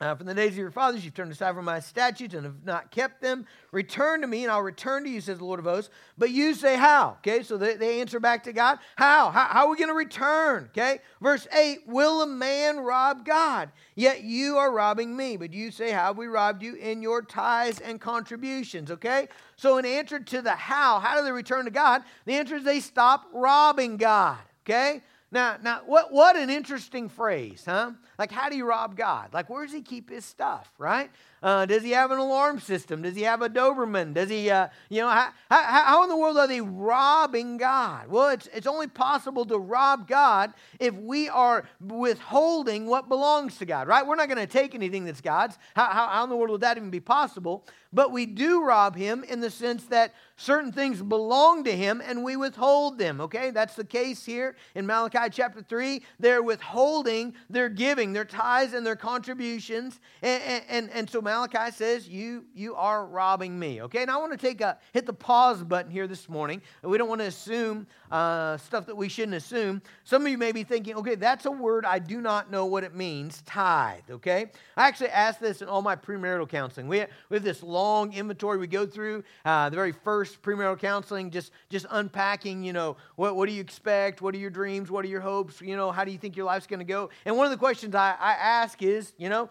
Uh, 0.00 0.14
from 0.14 0.26
the 0.26 0.32
days 0.32 0.52
of 0.52 0.56
your 0.56 0.70
fathers, 0.70 1.04
you've 1.04 1.12
turned 1.12 1.30
aside 1.30 1.54
from 1.54 1.66
my 1.66 1.78
statutes 1.78 2.32
and 2.32 2.44
have 2.44 2.64
not 2.64 2.90
kept 2.90 3.20
them. 3.20 3.44
Return 3.70 4.22
to 4.22 4.26
me, 4.26 4.44
and 4.44 4.50
I'll 4.50 4.62
return 4.62 5.04
to 5.04 5.10
you, 5.10 5.20
says 5.20 5.38
the 5.38 5.44
Lord 5.44 5.60
of 5.60 5.66
hosts. 5.66 5.90
But 6.16 6.30
you 6.30 6.54
say, 6.54 6.76
How? 6.76 7.18
Okay, 7.18 7.42
so 7.42 7.58
they, 7.58 7.76
they 7.76 8.00
answer 8.00 8.18
back 8.18 8.44
to 8.44 8.54
God. 8.54 8.78
How? 8.96 9.30
How, 9.30 9.44
how 9.44 9.66
are 9.66 9.70
we 9.70 9.76
going 9.76 9.90
to 9.90 9.94
return? 9.94 10.70
Okay, 10.70 11.00
verse 11.20 11.46
8 11.52 11.80
Will 11.86 12.22
a 12.22 12.26
man 12.26 12.78
rob 12.78 13.26
God? 13.26 13.72
Yet 13.94 14.22
you 14.22 14.56
are 14.56 14.72
robbing 14.72 15.14
me. 15.14 15.36
But 15.36 15.52
you 15.52 15.70
say, 15.70 15.90
How 15.90 16.06
have 16.06 16.16
we 16.16 16.28
robbed 16.28 16.62
you? 16.62 16.76
In 16.76 17.02
your 17.02 17.20
tithes 17.20 17.80
and 17.80 18.00
contributions. 18.00 18.90
Okay, 18.90 19.28
so 19.56 19.76
in 19.76 19.84
answer 19.84 20.18
to 20.18 20.40
the 20.40 20.52
how, 20.52 20.98
how 20.98 21.18
do 21.18 21.24
they 21.24 21.32
return 21.32 21.66
to 21.66 21.70
God? 21.70 22.04
The 22.24 22.32
answer 22.32 22.56
is 22.56 22.64
they 22.64 22.80
stop 22.80 23.26
robbing 23.34 23.98
God. 23.98 24.38
Okay, 24.64 25.02
now, 25.32 25.56
now 25.62 25.82
what, 25.86 26.12
what 26.12 26.36
an 26.36 26.50
interesting 26.50 27.08
phrase, 27.08 27.62
huh? 27.66 27.92
Like, 28.18 28.32
how 28.32 28.48
do 28.48 28.56
you 28.56 28.66
rob 28.66 28.96
God? 28.96 29.32
Like, 29.32 29.48
where 29.48 29.64
does 29.64 29.74
he 29.74 29.82
keep 29.82 30.10
his 30.10 30.24
stuff, 30.24 30.70
right? 30.78 31.10
Uh, 31.42 31.64
does 31.64 31.82
he 31.82 31.92
have 31.92 32.10
an 32.10 32.18
alarm 32.18 32.60
system? 32.60 33.02
Does 33.02 33.16
he 33.16 33.22
have 33.22 33.40
a 33.40 33.48
Doberman? 33.48 34.12
Does 34.12 34.28
he, 34.28 34.50
uh, 34.50 34.68
you 34.90 35.00
know, 35.00 35.08
how, 35.08 35.30
how, 35.50 35.62
how, 35.62 36.02
in 36.02 36.10
the 36.10 36.16
world 36.16 36.36
are 36.36 36.46
they 36.46 36.60
robbing 36.60 37.56
God? 37.56 38.08
Well, 38.08 38.28
it's, 38.28 38.48
it's 38.52 38.66
only 38.66 38.88
possible 38.88 39.46
to 39.46 39.58
rob 39.58 40.06
God 40.06 40.52
if 40.78 40.94
we 40.94 41.28
are 41.30 41.64
withholding 41.80 42.86
what 42.86 43.08
belongs 43.08 43.56
to 43.58 43.64
God, 43.64 43.88
right? 43.88 44.06
We're 44.06 44.16
not 44.16 44.28
going 44.28 44.38
to 44.38 44.46
take 44.46 44.74
anything 44.74 45.04
that's 45.04 45.22
God's. 45.22 45.58
How, 45.74 45.86
how, 45.86 46.08
how 46.08 46.24
in 46.24 46.30
the 46.30 46.36
world 46.36 46.50
would 46.50 46.60
that 46.60 46.76
even 46.76 46.90
be 46.90 47.00
possible? 47.00 47.64
But 47.92 48.12
we 48.12 48.24
do 48.26 48.62
rob 48.62 48.94
him 48.94 49.24
in 49.24 49.40
the 49.40 49.50
sense 49.50 49.84
that 49.86 50.14
certain 50.36 50.70
things 50.70 51.02
belong 51.02 51.64
to 51.64 51.76
him 51.76 52.00
and 52.04 52.22
we 52.22 52.36
withhold 52.36 52.98
them, 52.98 53.20
okay? 53.20 53.50
That's 53.50 53.74
the 53.74 53.84
case 53.84 54.24
here 54.24 54.54
in 54.76 54.86
Malachi 54.86 55.28
chapter 55.30 55.60
3. 55.60 56.02
They're 56.20 56.42
withholding 56.42 57.34
their 57.48 57.68
giving, 57.68 58.12
their 58.12 58.24
tithes 58.24 58.74
and 58.74 58.86
their 58.86 58.96
contributions. 58.96 59.98
And, 60.22 60.64
and, 60.68 60.90
and, 60.90 61.10
so 61.10 61.20
Malachi 61.30 61.70
says, 61.70 62.08
you, 62.08 62.44
you 62.56 62.74
are 62.74 63.06
robbing 63.06 63.56
me. 63.56 63.82
Okay, 63.82 64.02
and 64.02 64.10
I 64.10 64.16
want 64.16 64.32
to 64.32 64.38
take 64.38 64.60
a 64.60 64.78
hit 64.92 65.06
the 65.06 65.12
pause 65.12 65.62
button 65.62 65.88
here 65.88 66.08
this 66.08 66.28
morning. 66.28 66.60
We 66.82 66.98
don't 66.98 67.08
want 67.08 67.20
to 67.20 67.28
assume 67.28 67.86
uh, 68.10 68.56
stuff 68.56 68.86
that 68.86 68.96
we 68.96 69.08
shouldn't 69.08 69.36
assume. 69.36 69.80
Some 70.02 70.22
of 70.22 70.28
you 70.28 70.36
may 70.36 70.50
be 70.50 70.64
thinking, 70.64 70.96
okay, 70.96 71.14
that's 71.14 71.46
a 71.46 71.50
word 71.52 71.84
I 71.84 72.00
do 72.00 72.20
not 72.20 72.50
know 72.50 72.66
what 72.66 72.82
it 72.82 72.96
means, 72.96 73.42
tithe. 73.46 74.10
Okay, 74.10 74.46
I 74.76 74.88
actually 74.88 75.10
asked 75.10 75.38
this 75.38 75.62
in 75.62 75.68
all 75.68 75.82
my 75.82 75.94
premarital 75.94 76.48
counseling. 76.48 76.88
We 76.88 76.98
have, 76.98 77.10
we 77.28 77.36
have 77.36 77.44
this 77.44 77.62
long 77.62 78.12
inventory 78.12 78.58
we 78.58 78.66
go 78.66 78.84
through. 78.84 79.22
Uh, 79.44 79.70
the 79.70 79.76
very 79.76 79.92
first 79.92 80.42
premarital 80.42 80.80
counseling, 80.80 81.30
just 81.30 81.52
just 81.68 81.86
unpacking. 81.90 82.64
You 82.64 82.72
know, 82.72 82.96
what 83.14 83.36
what 83.36 83.48
do 83.48 83.54
you 83.54 83.60
expect? 83.60 84.20
What 84.20 84.34
are 84.34 84.38
your 84.38 84.50
dreams? 84.50 84.90
What 84.90 85.04
are 85.04 85.08
your 85.08 85.20
hopes? 85.20 85.60
You 85.60 85.76
know, 85.76 85.92
how 85.92 86.04
do 86.04 86.10
you 86.10 86.18
think 86.18 86.36
your 86.36 86.46
life's 86.46 86.66
going 86.66 86.80
to 86.80 86.84
go? 86.84 87.10
And 87.24 87.36
one 87.36 87.46
of 87.46 87.52
the 87.52 87.56
questions 87.56 87.94
I, 87.94 88.16
I 88.18 88.32
ask 88.32 88.82
is, 88.82 89.12
you 89.16 89.28
know, 89.28 89.48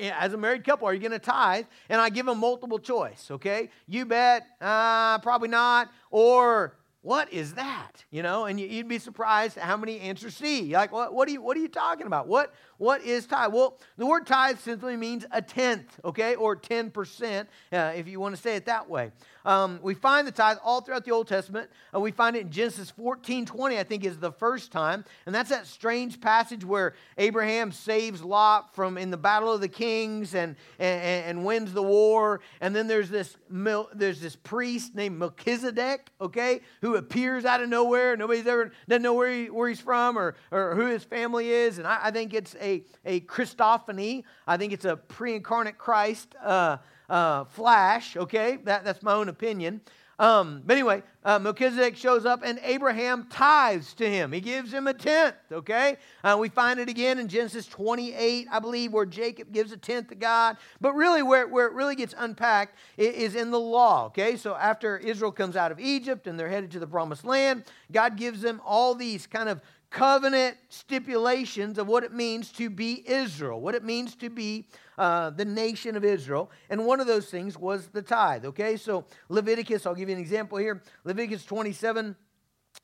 as 0.00 0.32
a 0.32 0.36
married 0.36 0.64
couple, 0.64 0.88
are 0.88 0.92
you 0.92 0.98
going 0.98 1.12
to 1.12 1.19
tithe? 1.22 1.66
And 1.88 2.00
I 2.00 2.10
give 2.10 2.26
them 2.26 2.38
multiple 2.38 2.78
choice, 2.78 3.30
okay? 3.30 3.70
You 3.86 4.06
bet, 4.06 4.46
uh, 4.60 5.18
probably 5.18 5.48
not. 5.48 5.90
Or 6.10 6.74
what 7.02 7.32
is 7.32 7.54
that? 7.54 8.04
You 8.10 8.22
know, 8.22 8.44
and 8.44 8.60
you'd 8.60 8.88
be 8.88 8.98
surprised 8.98 9.56
how 9.56 9.78
many 9.78 10.00
answer 10.00 10.30
C. 10.30 10.74
Like, 10.74 10.92
what, 10.92 11.14
what, 11.14 11.28
are 11.28 11.30
you, 11.30 11.40
what 11.40 11.56
are 11.56 11.60
you 11.60 11.68
talking 11.68 12.06
about? 12.06 12.28
What, 12.28 12.52
what 12.76 13.02
is 13.02 13.26
tithe? 13.26 13.54
Well, 13.54 13.78
the 13.96 14.04
word 14.04 14.26
tithe 14.26 14.58
simply 14.58 14.98
means 14.98 15.24
a 15.30 15.40
tenth, 15.40 15.98
okay, 16.04 16.34
or 16.34 16.56
10%, 16.56 17.46
uh, 17.72 17.92
if 17.96 18.06
you 18.06 18.20
want 18.20 18.36
to 18.36 18.40
say 18.40 18.54
it 18.54 18.66
that 18.66 18.90
way. 18.90 19.12
Um, 19.44 19.80
we 19.82 19.94
find 19.94 20.26
the 20.26 20.32
tithe 20.32 20.58
all 20.62 20.80
throughout 20.80 21.04
the 21.04 21.10
Old 21.10 21.28
Testament. 21.28 21.70
Uh, 21.94 22.00
we 22.00 22.10
find 22.10 22.36
it 22.36 22.40
in 22.40 22.50
Genesis 22.50 22.90
14 22.90 23.46
20, 23.46 23.78
I 23.78 23.82
think, 23.82 24.04
is 24.04 24.18
the 24.18 24.32
first 24.32 24.70
time. 24.72 25.04
And 25.26 25.34
that's 25.34 25.50
that 25.50 25.66
strange 25.66 26.20
passage 26.20 26.64
where 26.64 26.94
Abraham 27.18 27.72
saves 27.72 28.22
Lot 28.22 28.74
from 28.74 28.98
in 28.98 29.10
the 29.10 29.16
battle 29.16 29.52
of 29.52 29.60
the 29.60 29.68
kings 29.68 30.34
and, 30.34 30.56
and, 30.78 31.24
and 31.26 31.44
wins 31.44 31.72
the 31.72 31.82
war. 31.82 32.40
And 32.60 32.74
then 32.74 32.86
there's 32.86 33.08
this, 33.08 33.36
there's 33.48 34.20
this 34.20 34.36
priest 34.36 34.94
named 34.94 35.18
Melchizedek, 35.18 36.10
okay, 36.20 36.60
who 36.80 36.96
appears 36.96 37.44
out 37.44 37.62
of 37.62 37.68
nowhere. 37.68 38.16
Nobody's 38.16 38.46
ever 38.46 38.72
doesn't 38.88 39.02
know 39.02 39.14
where, 39.14 39.30
he, 39.30 39.50
where 39.50 39.68
he's 39.68 39.80
from 39.80 40.18
or, 40.18 40.36
or 40.50 40.74
who 40.74 40.86
his 40.86 41.04
family 41.04 41.50
is. 41.50 41.78
And 41.78 41.86
I, 41.86 41.98
I 42.04 42.10
think 42.10 42.34
it's 42.34 42.54
a, 42.60 42.84
a 43.04 43.20
Christophany. 43.20 44.24
I 44.46 44.56
think 44.56 44.72
it's 44.72 44.84
a 44.84 44.96
pre 44.96 45.34
incarnate 45.34 45.78
Christ. 45.78 46.34
Uh, 46.42 46.78
uh, 47.10 47.44
flash, 47.44 48.16
okay? 48.16 48.56
That, 48.64 48.84
that's 48.84 49.02
my 49.02 49.12
own 49.12 49.28
opinion. 49.28 49.82
Um, 50.20 50.62
but 50.66 50.74
anyway, 50.74 51.02
uh, 51.24 51.38
Melchizedek 51.38 51.96
shows 51.96 52.26
up 52.26 52.42
and 52.44 52.60
Abraham 52.62 53.26
tithes 53.30 53.94
to 53.94 54.08
him. 54.08 54.32
He 54.32 54.42
gives 54.42 54.70
him 54.70 54.86
a 54.86 54.92
tenth, 54.92 55.34
okay? 55.50 55.96
Uh, 56.22 56.36
we 56.38 56.50
find 56.50 56.78
it 56.78 56.90
again 56.90 57.18
in 57.18 57.26
Genesis 57.26 57.66
28, 57.66 58.46
I 58.52 58.58
believe, 58.58 58.92
where 58.92 59.06
Jacob 59.06 59.50
gives 59.50 59.72
a 59.72 59.78
tenth 59.78 60.08
to 60.08 60.14
God. 60.14 60.58
But 60.78 60.92
really, 60.92 61.22
where, 61.22 61.48
where 61.48 61.68
it 61.68 61.72
really 61.72 61.96
gets 61.96 62.14
unpacked 62.18 62.76
is 62.98 63.34
in 63.34 63.50
the 63.50 63.58
law, 63.58 64.06
okay? 64.08 64.36
So 64.36 64.54
after 64.54 64.98
Israel 64.98 65.32
comes 65.32 65.56
out 65.56 65.72
of 65.72 65.80
Egypt 65.80 66.26
and 66.26 66.38
they're 66.38 66.50
headed 66.50 66.70
to 66.72 66.78
the 66.78 66.86
promised 66.86 67.24
land, 67.24 67.64
God 67.90 68.16
gives 68.16 68.42
them 68.42 68.60
all 68.62 68.94
these 68.94 69.26
kind 69.26 69.48
of 69.48 69.62
covenant 69.90 70.56
stipulations 70.68 71.76
of 71.76 71.88
what 71.88 72.04
it 72.04 72.12
means 72.12 72.52
to 72.52 72.70
be 72.70 73.02
Israel, 73.08 73.60
what 73.60 73.74
it 73.74 73.84
means 73.84 74.14
to 74.16 74.30
be 74.30 74.66
uh, 74.96 75.30
the 75.30 75.44
nation 75.44 75.96
of 75.96 76.04
Israel. 76.04 76.50
And 76.70 76.86
one 76.86 77.00
of 77.00 77.06
those 77.06 77.28
things 77.28 77.58
was 77.58 77.88
the 77.88 78.02
tithe. 78.02 78.44
Okay, 78.46 78.76
so 78.76 79.04
Leviticus, 79.28 79.86
I'll 79.86 79.94
give 79.94 80.08
you 80.08 80.14
an 80.14 80.20
example 80.20 80.58
here. 80.58 80.82
Leviticus 81.04 81.44
27. 81.44 82.16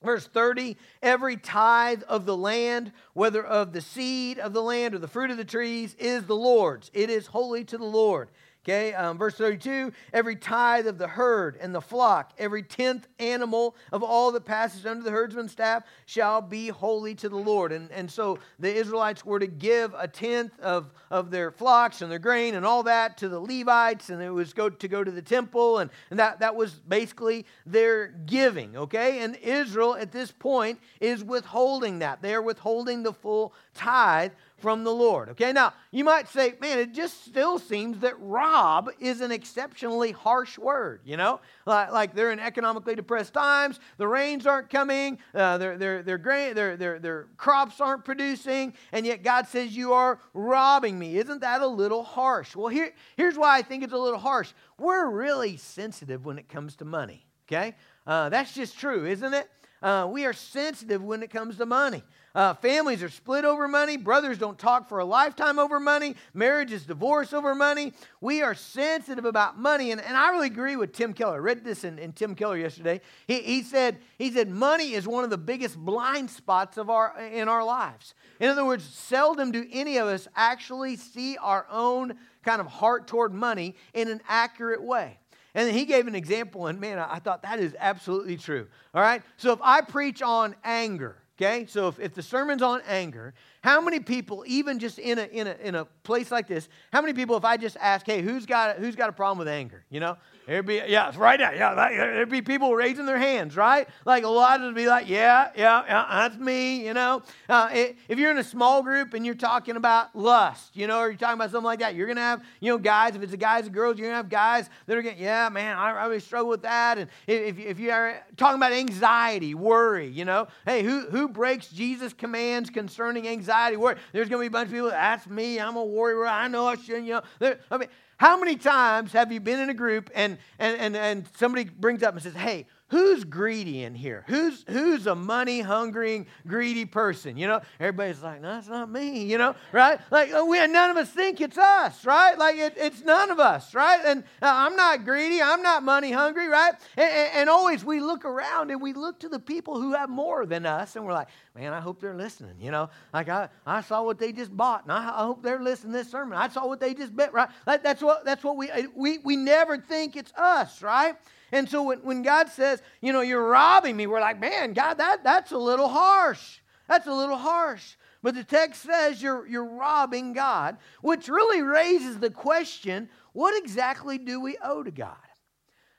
Verse 0.03 0.27
30 0.27 0.77
Every 1.01 1.37
tithe 1.37 2.03
of 2.09 2.27
the 2.27 2.37
land, 2.37 2.93
whether 3.15 3.45
of 3.45 3.73
the 3.73 3.81
seed 3.81 4.39
of 4.39 4.53
the 4.53 4.63
land 4.63 4.95
or 4.95 4.99
the 4.99 5.09
fruit 5.09 5.31
of 5.31 5.37
the 5.37 5.45
trees, 5.45 5.95
is 5.99 6.25
the 6.25 6.37
Lord's. 6.37 6.91
It 6.93 7.09
is 7.09 7.29
holy 7.29 7.65
to 7.65 7.79
the 7.79 7.85
Lord. 7.85 8.29
Okay, 8.67 8.95
um, 8.95 9.17
verse 9.17 9.37
32 9.37 9.93
every 10.13 10.35
tithe 10.35 10.89
of 10.89 10.99
the 10.99 11.07
herd 11.07 11.57
and 11.61 11.73
the 11.73 11.81
flock, 11.81 12.33
every 12.37 12.65
tenth 12.65 13.07
animal 13.21 13.77
of 13.93 14.03
all 14.03 14.33
that 14.33 14.45
passes 14.45 14.85
under 14.85 15.05
the 15.05 15.11
herdsman's 15.13 15.53
staff 15.53 15.85
shall 16.05 16.43
be 16.43 16.67
holy 16.67 17.15
to 17.15 17.29
the 17.29 17.37
Lord. 17.37 17.71
And, 17.71 17.93
and 17.93 18.11
so 18.11 18.41
the 18.59 18.75
Israelites 18.75 19.25
were 19.25 19.39
to 19.39 19.47
give 19.47 19.95
a 19.97 20.09
tenth 20.09 20.59
of, 20.59 20.91
of 21.13 21.31
their 21.31 21.53
flocks 21.53 22.03
and 22.03 22.11
their 22.11 22.19
grain 22.19 22.57
and 22.57 22.67
all 22.67 22.83
that 22.83 23.17
to 23.19 23.29
the 23.29 23.39
Levites, 23.39 24.11
and 24.11 24.21
it 24.21 24.31
was 24.31 24.53
go, 24.53 24.69
to 24.69 24.89
go 24.89 25.05
to 25.05 25.13
the 25.13 25.23
temple, 25.23 25.79
and, 25.79 25.89
and 26.11 26.19
that, 26.19 26.41
that 26.41 26.57
was 26.57 26.73
basically 26.73 27.47
their 27.67 28.09
giving. 28.09 28.77
Okay, 28.77 29.21
and 29.21 29.37
Israel 29.37 29.95
at 29.95 30.11
this 30.11 30.33
point 30.33 30.81
is 31.01 31.23
withholding 31.23 32.01
that. 32.01 32.21
They're 32.21 32.43
withholding 32.43 33.05
the 33.05 33.13
full 33.13 33.55
tithe 33.75 34.33
from 34.59 34.85
the 34.85 34.91
Lord. 34.91 35.29
Okay, 35.31 35.53
now 35.53 35.75
you 35.91 36.03
might 36.03 36.29
say, 36.29 36.55
man, 36.61 36.79
it 36.79 36.93
just 36.93 37.25
still 37.25 37.59
seems 37.59 37.99
that 38.01 38.15
rob 38.19 38.91
is 38.99 39.21
an 39.21 39.31
exceptionally 39.31 40.13
harsh 40.13 40.59
word, 40.59 41.01
you 41.05 41.17
know? 41.17 41.41
Like, 41.67 41.93
like 41.93 42.15
they're 42.15 42.33
in 42.33 42.41
economically 42.41 42.95
depressed 42.95 43.35
times, 43.35 43.81
the 43.99 44.09
rains 44.09 44.47
aren't 44.47 44.71
coming, 44.71 45.19
uh, 45.35 45.59
their, 45.59 45.77
their, 45.77 46.03
their, 46.03 46.19
grain, 46.19 46.55
their, 46.55 46.77
their, 46.77 46.99
their 46.99 47.27
crops 47.37 47.81
aren't 47.81 48.05
producing, 48.05 48.73
and 48.93 49.05
yet 49.05 49.23
God 49.23 49.47
says, 49.47 49.77
You 49.77 49.93
are 49.93 50.21
robbing 50.33 50.99
me. 50.99 51.19
Isn't 51.19 51.41
that 51.41 51.61
a 51.61 51.67
little 51.67 52.03
harsh? 52.03 52.57
Well, 52.57 52.69
here, 52.69 52.93
here's 53.17 53.37
why 53.37 53.59
I 53.59 53.63
think 53.63 53.85
it's 53.85 53.93
a 53.93 53.99
little 53.99 54.19
harsh. 54.19 54.53
We're 54.79 55.11
really 55.11 55.59
sensitive 55.59 56.25
when 56.25 56.39
it 56.39 56.49
comes 56.49 56.77
to 56.77 56.85
money, 56.85 57.27
okay? 57.47 57.75
Uh, 58.07 58.31
that's 58.31 58.55
just 58.55 58.79
true, 58.79 59.07
isn't 59.07 59.35
it? 59.35 59.51
Uh, 59.83 60.09
we 60.11 60.25
are 60.25 60.33
sensitive 60.33 61.03
when 61.03 61.23
it 61.23 61.31
comes 61.31 61.59
to 61.59 61.67
money. 61.67 62.03
Uh, 62.37 62.53
families 62.53 63.03
are 63.03 63.09
split 63.09 63.47
over 63.47 63.67
money. 63.67 63.97
Brothers 63.97 64.37
don't 64.37 64.59
talk 64.59 64.91
for 64.91 64.99
a 64.99 65.07
lifetime 65.07 65.59
over 65.59 65.81
money. 65.81 66.17
Marriage 66.35 66.71
is 66.71 66.85
divorce 66.85 67.33
over 67.33 67.55
money. 67.55 67.95
We 68.21 68.43
are 68.43 68.55
sensitive 68.55 69.25
about 69.25 69.59
money. 69.59 69.91
And, 69.91 70.03
and 70.03 70.15
I 70.15 70.29
really 70.29 70.49
agree 70.49 70.77
with 70.77 70.93
Tim 70.93 71.15
Keller. 71.15 71.37
I 71.37 71.39
read 71.39 71.65
this 71.65 71.83
in, 71.83 71.99
in 71.99 72.13
Tim 72.13 72.35
Keller 72.35 72.59
yesterday. 72.59 73.01
He, 73.27 73.41
he, 73.41 73.63
said, 73.63 74.01
he 74.19 74.31
said, 74.31 74.51
money 74.51 74.93
is 74.93 75.09
one 75.09 75.25
of 75.25 75.31
the 75.31 75.39
biggest 75.39 75.79
blind 75.79 76.31
spots 76.31 76.77
of 76.77 76.91
our, 76.91 77.19
in 77.19 77.49
our 77.49 77.65
lives. 77.65 78.15
In 78.39 78.51
other 78.51 78.67
words, 78.67 78.85
seldom 78.85 79.51
do 79.51 79.67
any 79.73 79.97
of 79.97 80.07
us 80.07 80.29
actually 80.37 80.97
see 80.97 81.39
our 81.39 81.67
own 81.71 82.17
kind 82.45 82.61
of 82.61 82.67
heart 82.67 83.07
toward 83.07 83.33
money 83.33 83.77
in 83.95 84.09
an 84.09 84.21
accurate 84.29 84.83
way. 84.83 85.19
And 85.55 85.75
he 85.75 85.87
gave 85.87 86.07
an 86.07 86.15
example, 86.15 86.67
and 86.67 86.79
man, 86.79 86.99
I 86.99 87.19
thought 87.19 87.41
that 87.45 87.61
is 87.61 87.75
absolutely 87.79 88.37
true. 88.37 88.67
All 88.93 89.01
right? 89.01 89.23
So 89.39 89.53
if 89.53 89.59
I 89.63 89.81
preach 89.81 90.21
on 90.21 90.55
anger, 90.63 91.17
Okay, 91.39 91.67
so 91.67 91.89
if, 91.89 92.01
if 92.01 92.15
the 92.15 92.23
sermon's 92.23 92.63
on 92.63 92.81
anger, 92.89 93.35
how 93.63 93.81
many 93.81 94.01
people, 94.01 94.45
even 94.47 94.79
just 94.79 94.99
in 94.99 95.19
a, 95.19 95.25
in, 95.25 95.47
a, 95.47 95.57
in 95.63 95.75
a 95.75 95.85
place 96.03 96.31
like 96.31 96.47
this, 96.47 96.69
how 96.93 97.01
many 97.01 97.13
people, 97.13 97.37
if 97.37 97.45
I 97.45 97.57
just 97.57 97.77
ask, 97.81 98.07
hey, 98.07 98.23
who's 98.23 98.47
got, 98.47 98.77
who's 98.77 98.97
got 98.97 99.09
a 99.09 99.13
problem 99.13 99.39
with 99.39 99.49
anger? 99.49 99.85
You 99.91 100.01
know, 100.01 100.17
There'd 100.47 100.65
be, 100.65 100.81
yeah, 100.87 101.13
right 101.17 101.41
now, 101.41 101.51
yeah, 101.51 101.75
there'd 101.75 102.31
be 102.31 102.41
people 102.41 102.73
raising 102.73 103.05
their 103.05 103.19
hands, 103.19 103.57
right? 103.57 103.89
Like 104.05 104.23
a 104.23 104.29
lot 104.29 104.61
of 104.61 104.67
would 104.67 104.77
be 104.77 104.87
like, 104.87 105.09
yeah, 105.09 105.51
yeah, 105.57 105.83
yeah, 105.85 106.07
that's 106.09 106.37
me, 106.37 106.87
you 106.87 106.95
know. 106.95 107.23
Uh, 107.49 107.69
it, 107.73 107.97
if 108.09 108.17
you're 108.17 108.31
in 108.31 108.39
a 108.39 108.45
small 108.45 108.81
group 108.81 109.13
and 109.15 109.27
you're 109.27 109.35
talking 109.35 109.75
about 109.75 110.15
lust, 110.15 110.77
you 110.77 110.87
know, 110.87 111.01
or 111.01 111.09
you're 111.09 111.19
talking 111.19 111.35
about 111.35 111.51
something 111.51 111.65
like 111.65 111.81
that, 111.81 111.97
you're 111.97 112.07
going 112.07 112.17
to 112.17 112.23
have, 112.23 112.45
you 112.61 112.71
know, 112.71 112.79
guys, 112.79 113.17
if 113.17 113.23
it's 113.25 113.33
a 113.33 113.37
guys 113.37 113.65
and 113.65 113.75
girls, 113.75 113.99
you're 113.99 114.07
going 114.07 114.13
to 114.13 114.19
have 114.19 114.29
guys 114.29 114.71
that 114.87 114.97
are 114.97 115.03
going, 115.03 115.19
yeah, 115.19 115.49
man, 115.49 115.77
I, 115.77 115.91
I 115.91 116.07
really 116.07 116.21
struggle 116.21 116.49
with 116.49 116.63
that. 116.63 116.99
And 116.99 117.11
if, 117.27 117.59
if 117.59 117.81
you 117.81 117.91
are 117.91 118.23
talking 118.37 118.57
about 118.57 118.73
anxiety, 118.73 119.55
worry, 119.55 120.07
you 120.07 120.25
know, 120.25 120.47
hey, 120.65 120.85
who, 120.85 121.11
who 121.11 121.27
breaks 121.27 121.71
Jesus' 121.71 122.13
commands 122.13 122.71
concerning 122.71 123.27
anxiety, 123.27 123.56
worry? 123.77 123.97
There's 124.13 124.29
going 124.29 124.41
to 124.41 124.51
be 124.51 124.53
a 124.53 124.59
bunch 124.59 124.69
of 124.69 124.73
people, 124.73 124.91
that's 124.91 125.27
me, 125.27 125.59
I'm 125.59 125.77
a 125.77 125.85
warrior, 125.85 126.27
I 126.27 126.49
know 126.49 126.67
I 126.67 126.77
shouldn't, 126.77 127.07
you 127.07 127.15
know. 127.15 127.23
There, 127.39 127.59
I 127.71 127.79
mean, 127.79 127.89
how 128.19 128.39
many 128.39 128.57
times 128.57 129.13
have 129.13 129.31
you 129.31 129.41
been 129.41 129.61
in 129.61 129.71
a 129.71 129.75
group 129.75 130.11
and, 130.15 130.39
and, 130.59 130.79
and, 130.79 130.97
and 130.97 131.29
somebody 131.37 131.65
brings 131.65 132.03
up 132.03 132.15
and 132.15 132.23
says, 132.23 132.35
hey, 132.35 132.67
who's 132.89 133.25
greedy 133.25 133.83
in 133.83 133.95
here? 133.95 134.25
Who's, 134.29 134.65
who's 134.69 135.07
a 135.07 135.15
money 135.15 135.61
hungering, 135.61 136.27
greedy 136.47 136.85
person? 136.85 137.37
You 137.37 137.49
know, 137.49 137.61
everybody's 137.81 138.23
like, 138.23 138.41
no, 138.41 138.55
that's 138.55 138.69
not 138.69 138.91
me, 138.91 139.25
you 139.25 139.39
know, 139.39 139.57
right? 139.73 139.99
Like, 140.11 140.33
uh, 140.33 140.45
we, 140.45 140.65
none 140.69 140.91
of 140.91 140.97
us 140.97 141.11
think 141.11 141.41
it's 141.41 141.59
us, 141.59 142.05
right? 142.05 142.39
Like, 142.39 142.57
it, 142.57 142.75
it's 142.77 143.03
none 143.03 143.31
of 143.31 143.41
us, 143.41 143.75
right? 143.75 144.01
And 144.07 144.23
uh, 144.41 144.51
I'm 144.53 144.77
not 144.77 145.05
greedy, 145.05 145.43
I'm 145.43 145.63
not 145.63 145.83
money 145.83 146.13
hungry, 146.13 146.47
right? 146.49 146.75
And, 146.97 147.11
and, 147.11 147.31
and, 147.35 147.51
always 147.51 147.85
we 147.85 148.01
look 148.01 148.25
around 148.25 148.71
and 148.71 148.81
we 148.81 148.93
look 148.93 149.21
to 149.21 149.29
the 149.29 149.39
people 149.39 149.81
who 149.81 149.95
have 149.95 150.11
more 150.11 150.47
than 150.47 150.65
us 150.65 150.95
and 150.95 151.05
we're 151.05 151.13
like, 151.13 151.29
man, 151.55 151.73
I 151.73 151.81
hope 151.81 152.01
they're 152.01 152.17
listening, 152.17 152.55
you 152.61 152.71
know? 152.71 152.91
Like, 153.13 153.29
I, 153.29 153.49
I 153.67 153.81
saw 153.81 154.03
what 154.05 154.19
they 154.19 154.33
just 154.33 154.57
bought 154.57 154.85
and 154.85 154.93
I, 154.93 155.09
I 155.09 155.25
hope 155.25 155.43
they're 155.43 155.63
listening 155.63 155.93
to 155.93 155.99
this 155.99 156.11
sermon. 156.11 156.39
I 156.39 156.49
saw 156.49 156.67
what 156.67 156.79
they 156.79 156.95
just 156.95 157.17
bet, 157.17 157.33
right? 157.33 157.49
That, 157.65 157.83
that's 157.83 158.03
what, 158.07 158.25
that's 158.25 158.43
what 158.43 158.57
we, 158.57 158.71
we, 158.95 159.19
we 159.19 159.37
never 159.37 159.77
think 159.79 160.17
it's 160.17 160.33
us, 160.35 160.83
right? 160.83 161.15
And 161.53 161.69
so 161.69 161.83
when, 161.83 161.99
when 161.99 162.23
God 162.23 162.49
says, 162.49 162.83
you 163.01 163.13
know, 163.13 163.21
you're 163.21 163.47
robbing 163.47 163.97
me, 163.97 164.07
we're 164.07 164.21
like, 164.21 164.41
man, 164.41 164.73
God, 164.73 164.95
that, 164.95 165.23
that's 165.23 165.53
a 165.53 165.59
little 165.59 165.89
harsh. 165.89 166.61
That's 166.89 167.07
a 167.07 167.13
little 167.13 167.37
harsh. 167.37 167.97
But 168.23 168.35
the 168.35 168.45
text 168.45 168.83
says 168.83 169.23
you're, 169.23 169.47
you're 169.47 169.65
robbing 169.65 170.33
God, 170.33 170.79
which 171.03 171.29
really 171.29 171.63
raises 171.63 172.19
the 172.19 172.31
question 172.31 173.09
what 173.33 173.57
exactly 173.63 174.17
do 174.17 174.41
we 174.41 174.57
owe 174.65 174.83
to 174.83 174.91
God? 174.91 175.17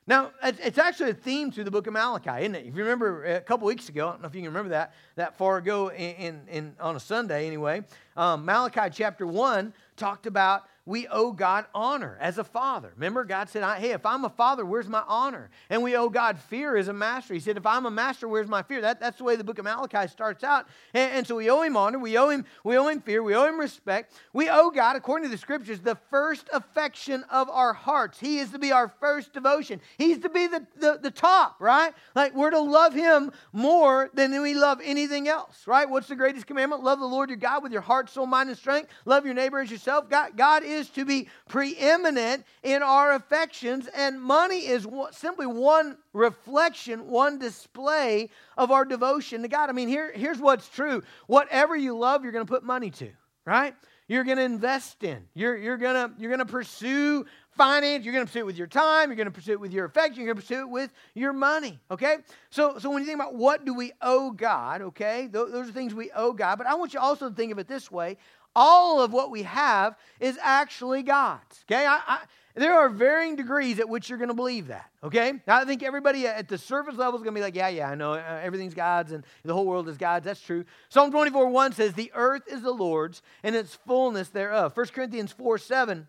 Now, 0.08 0.32
it's 0.42 0.78
actually 0.78 1.10
a 1.10 1.14
theme 1.14 1.52
through 1.52 1.64
the 1.64 1.70
book 1.70 1.86
of 1.86 1.92
Malachi, 1.92 2.40
isn't 2.40 2.54
it? 2.54 2.66
If 2.66 2.74
you 2.74 2.82
remember 2.82 3.24
a 3.24 3.40
couple 3.42 3.66
weeks 3.66 3.90
ago, 3.90 4.08
I 4.08 4.12
don't 4.12 4.22
know 4.22 4.28
if 4.28 4.34
you 4.34 4.40
can 4.40 4.48
remember 4.48 4.70
that, 4.70 4.94
that 5.16 5.36
far 5.36 5.58
ago 5.58 5.90
in, 5.90 6.14
in, 6.14 6.48
in 6.48 6.76
on 6.80 6.96
a 6.96 7.00
Sunday 7.00 7.46
anyway, 7.46 7.82
um, 8.16 8.44
Malachi 8.46 8.88
chapter 8.90 9.26
1 9.26 9.72
talked 9.96 10.26
about 10.26 10.64
we 10.88 11.06
owe 11.08 11.32
God 11.32 11.66
honor 11.74 12.16
as 12.18 12.38
a 12.38 12.44
father. 12.44 12.90
Remember, 12.96 13.22
God 13.22 13.50
said, 13.50 13.62
Hey, 13.78 13.90
if 13.90 14.06
I'm 14.06 14.24
a 14.24 14.30
father, 14.30 14.64
where's 14.64 14.88
my 14.88 15.02
honor? 15.06 15.50
And 15.68 15.82
we 15.82 15.94
owe 15.94 16.08
God 16.08 16.38
fear 16.38 16.78
as 16.78 16.88
a 16.88 16.94
master. 16.94 17.34
He 17.34 17.40
said, 17.40 17.58
If 17.58 17.66
I'm 17.66 17.84
a 17.84 17.90
master, 17.90 18.26
where's 18.26 18.48
my 18.48 18.62
fear? 18.62 18.80
That, 18.80 18.98
that's 18.98 19.18
the 19.18 19.24
way 19.24 19.36
the 19.36 19.44
book 19.44 19.58
of 19.58 19.66
Malachi 19.66 20.08
starts 20.08 20.42
out. 20.42 20.66
And, 20.94 21.12
and 21.12 21.26
so 21.26 21.36
we 21.36 21.50
owe 21.50 21.60
him 21.60 21.76
honor, 21.76 21.98
we 21.98 22.16
owe 22.16 22.30
him, 22.30 22.46
we 22.64 22.78
owe 22.78 22.88
him 22.88 23.02
fear, 23.02 23.22
we 23.22 23.34
owe 23.34 23.46
him 23.46 23.60
respect. 23.60 24.14
We 24.32 24.48
owe 24.48 24.70
God, 24.70 24.96
according 24.96 25.28
to 25.28 25.30
the 25.30 25.36
scriptures, 25.36 25.80
the 25.80 25.98
first 26.08 26.48
affection 26.54 27.22
of 27.30 27.50
our 27.50 27.74
hearts. 27.74 28.18
He 28.18 28.38
is 28.38 28.48
to 28.52 28.58
be 28.58 28.72
our 28.72 28.88
first 28.88 29.34
devotion. 29.34 29.82
He's 29.98 30.20
to 30.20 30.30
be 30.30 30.46
the, 30.46 30.66
the, 30.80 30.98
the 31.02 31.10
top, 31.10 31.56
right? 31.60 31.92
Like 32.14 32.34
we're 32.34 32.50
to 32.50 32.60
love 32.60 32.94
him 32.94 33.32
more 33.52 34.08
than 34.14 34.40
we 34.40 34.54
love 34.54 34.80
anything 34.82 35.28
else, 35.28 35.66
right? 35.66 35.86
What's 35.86 36.08
the 36.08 36.16
greatest 36.16 36.46
commandment? 36.46 36.82
Love 36.82 36.98
the 36.98 37.04
Lord 37.04 37.28
your 37.28 37.36
God 37.36 37.62
with 37.62 37.72
your 37.72 37.82
heart, 37.82 38.08
soul, 38.08 38.24
mind, 38.24 38.48
and 38.48 38.56
strength. 38.56 38.88
Love 39.04 39.26
your 39.26 39.34
neighbor 39.34 39.58
as 39.58 39.70
yourself. 39.70 40.08
God, 40.08 40.34
God 40.34 40.62
is 40.62 40.77
is 40.78 40.88
to 40.90 41.04
be 41.04 41.28
preeminent 41.48 42.44
in 42.62 42.82
our 42.82 43.12
affections, 43.12 43.88
and 43.94 44.20
money 44.20 44.66
is 44.66 44.86
simply 45.12 45.46
one 45.46 45.98
reflection, 46.12 47.08
one 47.08 47.38
display 47.38 48.30
of 48.56 48.70
our 48.70 48.84
devotion 48.84 49.42
to 49.42 49.48
God. 49.48 49.68
I 49.68 49.72
mean, 49.72 49.88
here, 49.88 50.12
here's 50.14 50.38
what's 50.38 50.68
true 50.68 51.02
whatever 51.26 51.76
you 51.76 51.96
love, 51.96 52.22
you're 52.22 52.32
going 52.32 52.46
to 52.46 52.50
put 52.50 52.62
money 52.62 52.90
to, 52.92 53.10
right? 53.44 53.74
You're 54.08 54.24
going 54.24 54.38
to 54.38 54.44
invest 54.44 55.04
in. 55.04 55.28
You're, 55.34 55.56
you're 55.56 55.76
going 55.76 56.14
you're 56.18 56.30
going 56.30 56.38
to 56.38 56.50
pursue 56.50 57.26
finance. 57.58 58.04
You're 58.04 58.14
going 58.14 58.24
to 58.24 58.30
pursue 58.30 58.38
it 58.38 58.46
with 58.46 58.56
your 58.56 58.66
time. 58.66 59.10
You're 59.10 59.16
going 59.16 59.26
to 59.26 59.32
pursue 59.32 59.52
it 59.52 59.60
with 59.60 59.72
your 59.72 59.84
affection. 59.84 60.22
You're 60.22 60.32
going 60.32 60.36
to 60.36 60.42
pursue 60.42 60.60
it 60.60 60.70
with 60.70 60.90
your 61.14 61.34
money. 61.34 61.78
Okay? 61.90 62.18
So, 62.48 62.78
so 62.78 62.88
when 62.88 63.00
you 63.00 63.06
think 63.06 63.20
about 63.20 63.34
what 63.34 63.66
do 63.66 63.74
we 63.74 63.92
owe 64.00 64.30
God, 64.30 64.80
okay, 64.80 65.26
those, 65.26 65.52
those 65.52 65.68
are 65.68 65.72
things 65.72 65.92
we 65.92 66.10
owe 66.12 66.32
God. 66.32 66.56
But 66.56 66.66
I 66.66 66.74
want 66.74 66.94
you 66.94 67.00
also 67.00 67.28
to 67.28 67.34
think 67.34 67.52
of 67.52 67.58
it 67.58 67.68
this 67.68 67.90
way 67.90 68.16
all 68.58 69.00
of 69.00 69.12
what 69.12 69.30
we 69.30 69.44
have 69.44 69.96
is 70.18 70.36
actually 70.42 71.04
God's. 71.04 71.64
Okay? 71.70 71.86
I, 71.86 72.00
I, 72.06 72.18
there 72.56 72.74
are 72.74 72.88
varying 72.88 73.36
degrees 73.36 73.78
at 73.78 73.88
which 73.88 74.08
you're 74.08 74.18
going 74.18 74.30
to 74.30 74.34
believe 74.34 74.66
that. 74.66 74.90
Okay? 75.04 75.34
now 75.46 75.58
I 75.60 75.64
think 75.64 75.84
everybody 75.84 76.26
at 76.26 76.48
the 76.48 76.58
surface 76.58 76.96
level 76.96 77.14
is 77.14 77.22
going 77.22 77.34
to 77.34 77.38
be 77.38 77.42
like, 77.42 77.54
yeah, 77.54 77.68
yeah, 77.68 77.88
I 77.88 77.94
know 77.94 78.14
uh, 78.14 78.40
everything's 78.42 78.74
God's 78.74 79.12
and 79.12 79.24
the 79.44 79.54
whole 79.54 79.64
world 79.64 79.88
is 79.88 79.96
God's. 79.96 80.24
That's 80.24 80.40
true. 80.40 80.64
Psalm 80.88 81.12
24 81.12 81.48
1 81.48 81.72
says, 81.72 81.92
The 81.92 82.10
earth 82.16 82.42
is 82.48 82.62
the 82.62 82.72
Lord's 82.72 83.22
and 83.44 83.54
its 83.54 83.76
fullness 83.86 84.28
thereof. 84.30 84.76
1 84.76 84.86
Corinthians 84.88 85.30
4 85.30 85.56
7 85.58 86.08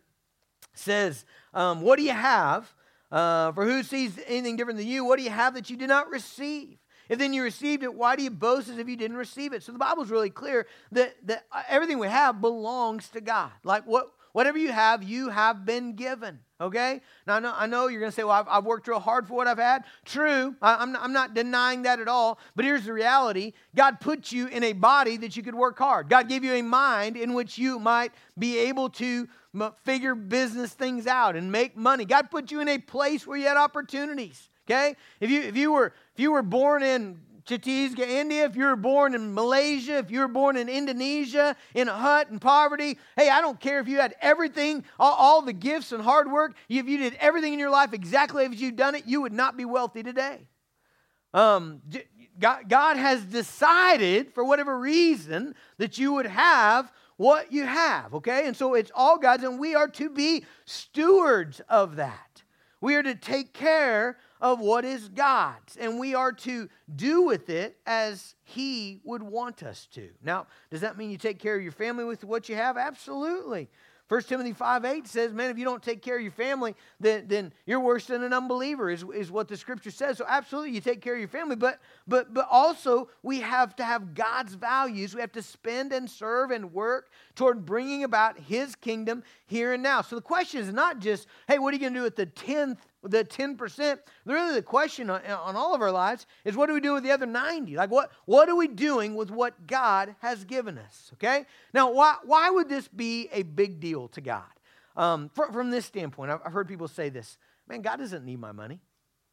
says, 0.73 1.25
um, 1.53 1.81
What 1.81 1.97
do 1.97 2.03
you 2.03 2.13
have? 2.13 2.73
Uh, 3.11 3.51
for 3.51 3.65
who 3.65 3.83
sees 3.83 4.19
anything 4.25 4.55
different 4.55 4.77
than 4.77 4.87
you? 4.87 5.05
What 5.05 5.17
do 5.17 5.23
you 5.23 5.29
have 5.29 5.53
that 5.53 5.69
you 5.69 5.77
did 5.77 5.89
not 5.89 6.09
receive? 6.09 6.78
If 7.09 7.17
then 7.17 7.33
you 7.33 7.43
received 7.43 7.83
it, 7.83 7.93
why 7.93 8.15
do 8.15 8.23
you 8.23 8.29
boast 8.29 8.69
as 8.69 8.77
if 8.77 8.87
you 8.87 8.95
didn't 8.95 9.17
receive 9.17 9.51
it? 9.51 9.63
So 9.63 9.71
the 9.71 9.79
Bible's 9.79 10.11
really 10.11 10.29
clear 10.29 10.67
that, 10.91 11.15
that 11.25 11.45
uh, 11.51 11.63
everything 11.67 11.97
we 11.97 12.07
have 12.07 12.39
belongs 12.39 13.09
to 13.09 13.21
God. 13.21 13.51
Like 13.63 13.85
what, 13.85 14.13
whatever 14.31 14.57
you 14.57 14.71
have, 14.71 15.03
you 15.03 15.29
have 15.29 15.65
been 15.65 15.93
given. 15.93 16.39
Okay? 16.61 17.01
Now, 17.25 17.35
I 17.35 17.39
know, 17.39 17.53
I 17.55 17.65
know 17.67 17.87
you're 17.87 18.01
going 18.01 18.11
to 18.11 18.15
say, 18.15 18.23
well, 18.23 18.33
I've, 18.33 18.47
I've, 18.49 18.65
worked 18.65 18.87
real 18.87 18.99
hard 18.99 19.27
for 19.27 19.33
what 19.33 19.47
I've 19.47 19.57
had. 19.57 19.85
True. 20.05 20.55
I, 20.61 20.83
am 20.83 20.91
not, 20.91 21.03
I'm 21.03 21.13
not 21.13 21.33
denying 21.33 21.83
that 21.83 21.99
at 21.99 22.07
all. 22.07 22.37
But 22.55 22.65
here's 22.65 22.85
the 22.85 22.93
reality 22.93 23.53
God 23.75 23.99
put 23.99 24.31
you 24.31 24.47
in 24.47 24.63
a 24.63 24.73
body 24.73 25.17
that 25.17 25.37
you 25.37 25.41
could 25.41 25.55
work 25.55 25.77
hard. 25.79 26.09
God 26.09 26.27
gave 26.27 26.43
you 26.43 26.53
a 26.53 26.61
mind 26.61 27.15
in 27.17 27.33
which 27.33 27.57
you 27.57 27.79
might 27.79 28.11
be 28.37 28.57
able 28.59 28.89
to 28.91 29.27
figure 29.83 30.15
business 30.15 30.73
things 30.73 31.07
out 31.07 31.35
and 31.35 31.51
make 31.51 31.75
money. 31.75 32.05
God 32.05 32.29
put 32.29 32.51
you 32.51 32.59
in 32.59 32.67
a 32.67 32.77
place 32.77 33.25
where 33.25 33.37
you 33.37 33.47
had 33.47 33.57
opportunities. 33.57 34.49
Okay? 34.69 34.95
If 35.19 35.31
you, 35.31 35.41
if 35.41 35.57
you, 35.57 35.71
were, 35.71 35.87
if 36.13 36.19
you 36.19 36.31
were 36.31 36.43
born 36.43 36.83
in 36.83 37.19
Chattisgarh, 37.47 38.07
India, 38.07 38.45
if 38.45 38.55
you 38.55 38.65
were 38.65 38.75
born 38.75 39.15
in 39.15 39.33
Malaysia, 39.33 39.97
if 39.97 40.11
you 40.11 40.19
were 40.19 40.27
born 40.27 40.55
in 40.55 40.69
Indonesia, 40.69 41.55
in 41.73 41.89
a 41.89 41.93
hut 41.93 42.29
in 42.29 42.37
poverty, 42.37 42.99
hey, 43.15 43.29
I 43.29 43.41
don't 43.41 43.59
care 43.59 43.79
if 43.79 43.87
you 43.87 43.97
had 43.97 44.13
everything, 44.21 44.83
all, 44.99 45.15
all 45.15 45.41
the 45.41 45.53
gifts 45.53 45.91
and 45.91 46.03
hard 46.03 46.31
work, 46.31 46.55
if 46.69 46.87
you 46.87 46.99
did 46.99 47.15
everything 47.19 47.53
in 47.53 47.59
your 47.59 47.71
life 47.71 47.93
exactly 47.93 48.45
as 48.45 48.61
you've 48.61 48.75
done 48.75 48.93
it, 48.93 49.07
you 49.07 49.21
would 49.21 49.33
not 49.33 49.57
be 49.57 49.65
wealthy 49.65 50.03
today. 50.03 50.47
Um, 51.33 51.81
God, 52.37 52.69
God 52.69 52.97
has 52.97 53.23
decided, 53.23 54.33
for 54.33 54.43
whatever 54.43 54.77
reason, 54.77 55.55
that 55.79 55.97
you 55.97 56.13
would 56.13 56.27
have 56.27 56.91
what 57.17 57.51
you 57.51 57.65
have, 57.65 58.13
okay? 58.13 58.47
And 58.47 58.55
so 58.55 58.75
it's 58.75 58.91
all 58.93 59.17
God's, 59.17 59.43
and 59.43 59.59
we 59.59 59.73
are 59.73 59.89
to 59.89 60.09
be 60.09 60.45
stewards 60.65 61.59
of 61.67 61.95
that. 61.95 62.43
We 62.79 62.95
are 62.95 63.03
to 63.03 63.15
take 63.15 63.53
care 63.53 64.17
of 64.41 64.59
what 64.59 64.85
is 64.85 65.09
God's, 65.09 65.75
and 65.75 65.99
we 65.99 66.15
are 66.15 66.31
to 66.31 66.69
do 66.95 67.23
with 67.23 67.49
it 67.49 67.77
as 67.85 68.35
He 68.43 69.01
would 69.03 69.21
want 69.21 69.63
us 69.63 69.87
to. 69.93 70.09
Now, 70.23 70.47
does 70.69 70.81
that 70.81 70.97
mean 70.97 71.11
you 71.11 71.17
take 71.17 71.39
care 71.39 71.55
of 71.55 71.61
your 71.61 71.71
family 71.71 72.05
with 72.05 72.23
what 72.23 72.47
you 72.47 72.55
have? 72.55 72.77
Absolutely. 72.77 73.69
1 74.09 74.23
Timothy 74.23 74.53
5 74.53 74.85
8 74.85 75.07
says, 75.07 75.33
Man, 75.33 75.51
if 75.51 75.59
you 75.59 75.63
don't 75.63 75.83
take 75.83 76.01
care 76.01 76.15
of 76.15 76.23
your 76.23 76.31
family, 76.31 76.75
then, 76.99 77.25
then 77.27 77.53
you're 77.67 77.79
worse 77.79 78.07
than 78.07 78.23
an 78.23 78.33
unbeliever, 78.33 78.89
is, 78.89 79.05
is 79.13 79.29
what 79.29 79.47
the 79.47 79.55
scripture 79.55 79.91
says. 79.91 80.17
So, 80.17 80.25
absolutely, 80.27 80.71
you 80.71 80.81
take 80.81 81.01
care 81.01 81.13
of 81.13 81.19
your 81.19 81.29
family, 81.29 81.55
but, 81.55 81.79
but, 82.07 82.33
but 82.33 82.47
also 82.49 83.09
we 83.21 83.39
have 83.41 83.75
to 83.75 83.83
have 83.83 84.15
God's 84.15 84.55
values. 84.55 85.13
We 85.13 85.21
have 85.21 85.31
to 85.33 85.43
spend 85.43 85.93
and 85.93 86.09
serve 86.09 86.49
and 86.49 86.73
work 86.73 87.11
toward 87.35 87.67
bringing 87.67 88.03
about 88.03 88.39
His 88.39 88.75
kingdom 88.75 89.21
here 89.45 89.73
and 89.73 89.83
now. 89.83 90.01
So, 90.01 90.15
the 90.15 90.23
question 90.23 90.61
is 90.61 90.73
not 90.73 90.97
just, 90.97 91.27
hey, 91.47 91.59
what 91.59 91.69
are 91.69 91.77
you 91.77 91.81
going 91.81 91.93
to 91.93 91.99
do 91.99 92.03
with 92.03 92.15
the 92.15 92.25
10th 92.25 92.79
the 93.03 93.23
10%, 93.23 93.99
really 94.25 94.53
the 94.53 94.61
question 94.61 95.09
on, 95.09 95.25
on, 95.25 95.55
all 95.55 95.73
of 95.73 95.81
our 95.81 95.91
lives 95.91 96.25
is 96.43 96.55
what 96.55 96.67
do 96.67 96.73
we 96.73 96.81
do 96.81 96.93
with 96.93 97.03
the 97.03 97.11
other 97.11 97.25
90? 97.25 97.75
Like 97.75 97.91
what, 97.91 98.11
what 98.25 98.49
are 98.49 98.55
we 98.55 98.67
doing 98.67 99.15
with 99.15 99.31
what 99.31 99.67
God 99.67 100.15
has 100.19 100.43
given 100.43 100.77
us? 100.77 101.11
Okay? 101.13 101.45
Now, 101.73 101.91
why, 101.91 102.17
why 102.25 102.49
would 102.49 102.67
this 102.67 102.87
be 102.87 103.29
a 103.31 103.43
big 103.43 103.79
deal 103.79 104.09
to 104.09 104.21
God? 104.21 104.43
Um, 104.97 105.29
from, 105.33 105.53
from 105.53 105.69
this 105.69 105.85
standpoint, 105.85 106.31
I've, 106.31 106.41
I've 106.45 106.53
heard 106.53 106.67
people 106.67 106.87
say 106.87 107.09
this, 107.09 107.37
man, 107.67 107.81
God 107.81 107.97
doesn't 107.97 108.25
need 108.25 108.39
my 108.39 108.51
money. 108.51 108.81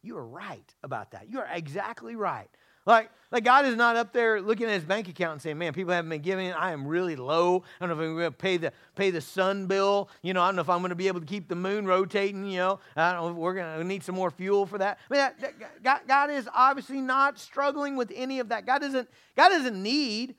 You 0.01 0.17
are 0.17 0.25
right 0.25 0.73
about 0.83 1.11
that. 1.11 1.29
You 1.29 1.39
are 1.39 1.47
exactly 1.51 2.15
right. 2.15 2.49
Like, 2.87 3.11
like 3.31 3.43
God 3.43 3.65
is 3.65 3.75
not 3.75 3.97
up 3.97 4.13
there 4.13 4.41
looking 4.41 4.67
at 4.67 4.71
his 4.71 4.85
bank 4.85 5.09
account 5.09 5.33
and 5.33 5.41
saying, 5.41 5.57
man, 5.57 5.73
people 5.73 5.93
haven't 5.93 6.09
been 6.09 6.21
giving. 6.21 6.53
I 6.53 6.71
am 6.71 6.87
really 6.87 7.17
low. 7.17 7.63
I 7.79 7.85
don't 7.85 7.95
know 7.95 8.01
if 8.01 8.09
I'm 8.09 8.15
going 8.15 8.25
to 8.25 8.31
pay 8.31 8.55
the, 8.55 8.71
pay 8.95 9.11
the 9.11 9.19
sun 9.19 9.67
bill. 9.67 10.09
You 10.21 10.33
know, 10.33 10.41
I 10.41 10.47
don't 10.47 10.55
know 10.55 10.61
if 10.61 10.69
I'm 10.69 10.79
going 10.79 10.89
to 10.89 10.95
be 10.95 11.09
able 11.09 11.19
to 11.19 11.25
keep 11.25 11.49
the 11.49 11.55
moon 11.55 11.85
rotating. 11.85 12.45
You 12.45 12.57
know, 12.57 12.79
I 12.95 13.11
don't 13.11 13.35
know 13.35 13.39
we're 13.39 13.53
going 13.53 13.77
to 13.79 13.83
need 13.83 14.03
some 14.03 14.15
more 14.15 14.31
fuel 14.31 14.65
for 14.65 14.77
that. 14.77 14.99
I 15.11 15.13
mean, 15.13 15.19
that, 15.19 15.39
that, 15.41 15.83
God, 15.83 15.99
God 16.07 16.29
is 16.31 16.47
obviously 16.55 17.01
not 17.01 17.37
struggling 17.37 17.97
with 17.97 18.11
any 18.15 18.39
of 18.39 18.47
that. 18.49 18.65
God 18.65 18.79
doesn't, 18.79 19.09
God 19.35 19.49
doesn't 19.49 19.83
need 19.83 20.35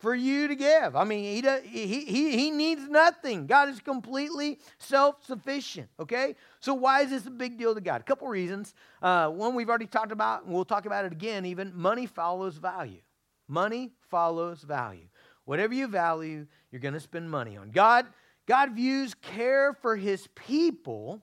for 0.00 0.14
you 0.14 0.48
to 0.48 0.54
give. 0.54 0.96
I 0.96 1.04
mean, 1.04 1.34
he, 1.34 1.42
does, 1.42 1.62
he, 1.64 1.86
he, 2.04 2.36
he 2.36 2.50
needs 2.50 2.88
nothing. 2.88 3.46
God 3.46 3.68
is 3.68 3.80
completely 3.80 4.58
self 4.78 5.24
sufficient, 5.24 5.88
okay? 5.98 6.36
So, 6.60 6.74
why 6.74 7.02
is 7.02 7.10
this 7.10 7.26
a 7.26 7.30
big 7.30 7.58
deal 7.58 7.74
to 7.74 7.80
God? 7.80 8.00
A 8.00 8.04
couple 8.04 8.26
reasons. 8.28 8.74
Uh, 9.02 9.28
one 9.28 9.54
we've 9.54 9.68
already 9.68 9.86
talked 9.86 10.12
about, 10.12 10.44
and 10.44 10.54
we'll 10.54 10.64
talk 10.64 10.86
about 10.86 11.04
it 11.04 11.12
again 11.12 11.44
even 11.46 11.72
money 11.74 12.06
follows 12.06 12.56
value. 12.56 13.00
Money 13.46 13.90
follows 14.08 14.62
value. 14.62 15.06
Whatever 15.44 15.74
you 15.74 15.86
value, 15.88 16.46
you're 16.70 16.80
going 16.80 16.94
to 16.94 17.00
spend 17.00 17.30
money 17.30 17.56
on. 17.56 17.70
God, 17.70 18.06
God 18.46 18.72
views 18.72 19.14
care 19.14 19.74
for 19.74 19.96
his 19.96 20.28
people 20.34 21.20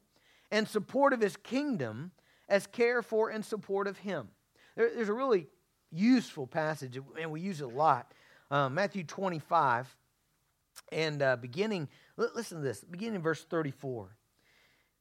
and 0.51 0.67
support 0.67 1.13
of 1.13 1.21
his 1.21 1.37
kingdom 1.37 2.11
as 2.49 2.67
care 2.67 3.01
for 3.01 3.29
and 3.29 3.43
support 3.43 3.87
of 3.87 3.97
him. 3.97 4.27
There, 4.75 4.91
there's 4.93 5.09
a 5.09 5.13
really 5.13 5.47
useful 5.91 6.47
passage, 6.47 6.99
and 7.19 7.31
we 7.31 7.41
use 7.41 7.61
it 7.61 7.65
a 7.65 7.67
lot 7.67 8.13
uh, 8.51 8.69
Matthew 8.69 9.03
25, 9.03 9.95
and 10.91 11.21
uh, 11.21 11.35
beginning, 11.35 11.87
listen 12.17 12.57
to 12.57 12.63
this, 12.63 12.83
beginning 12.83 13.21
verse 13.21 13.43
34. 13.43 14.15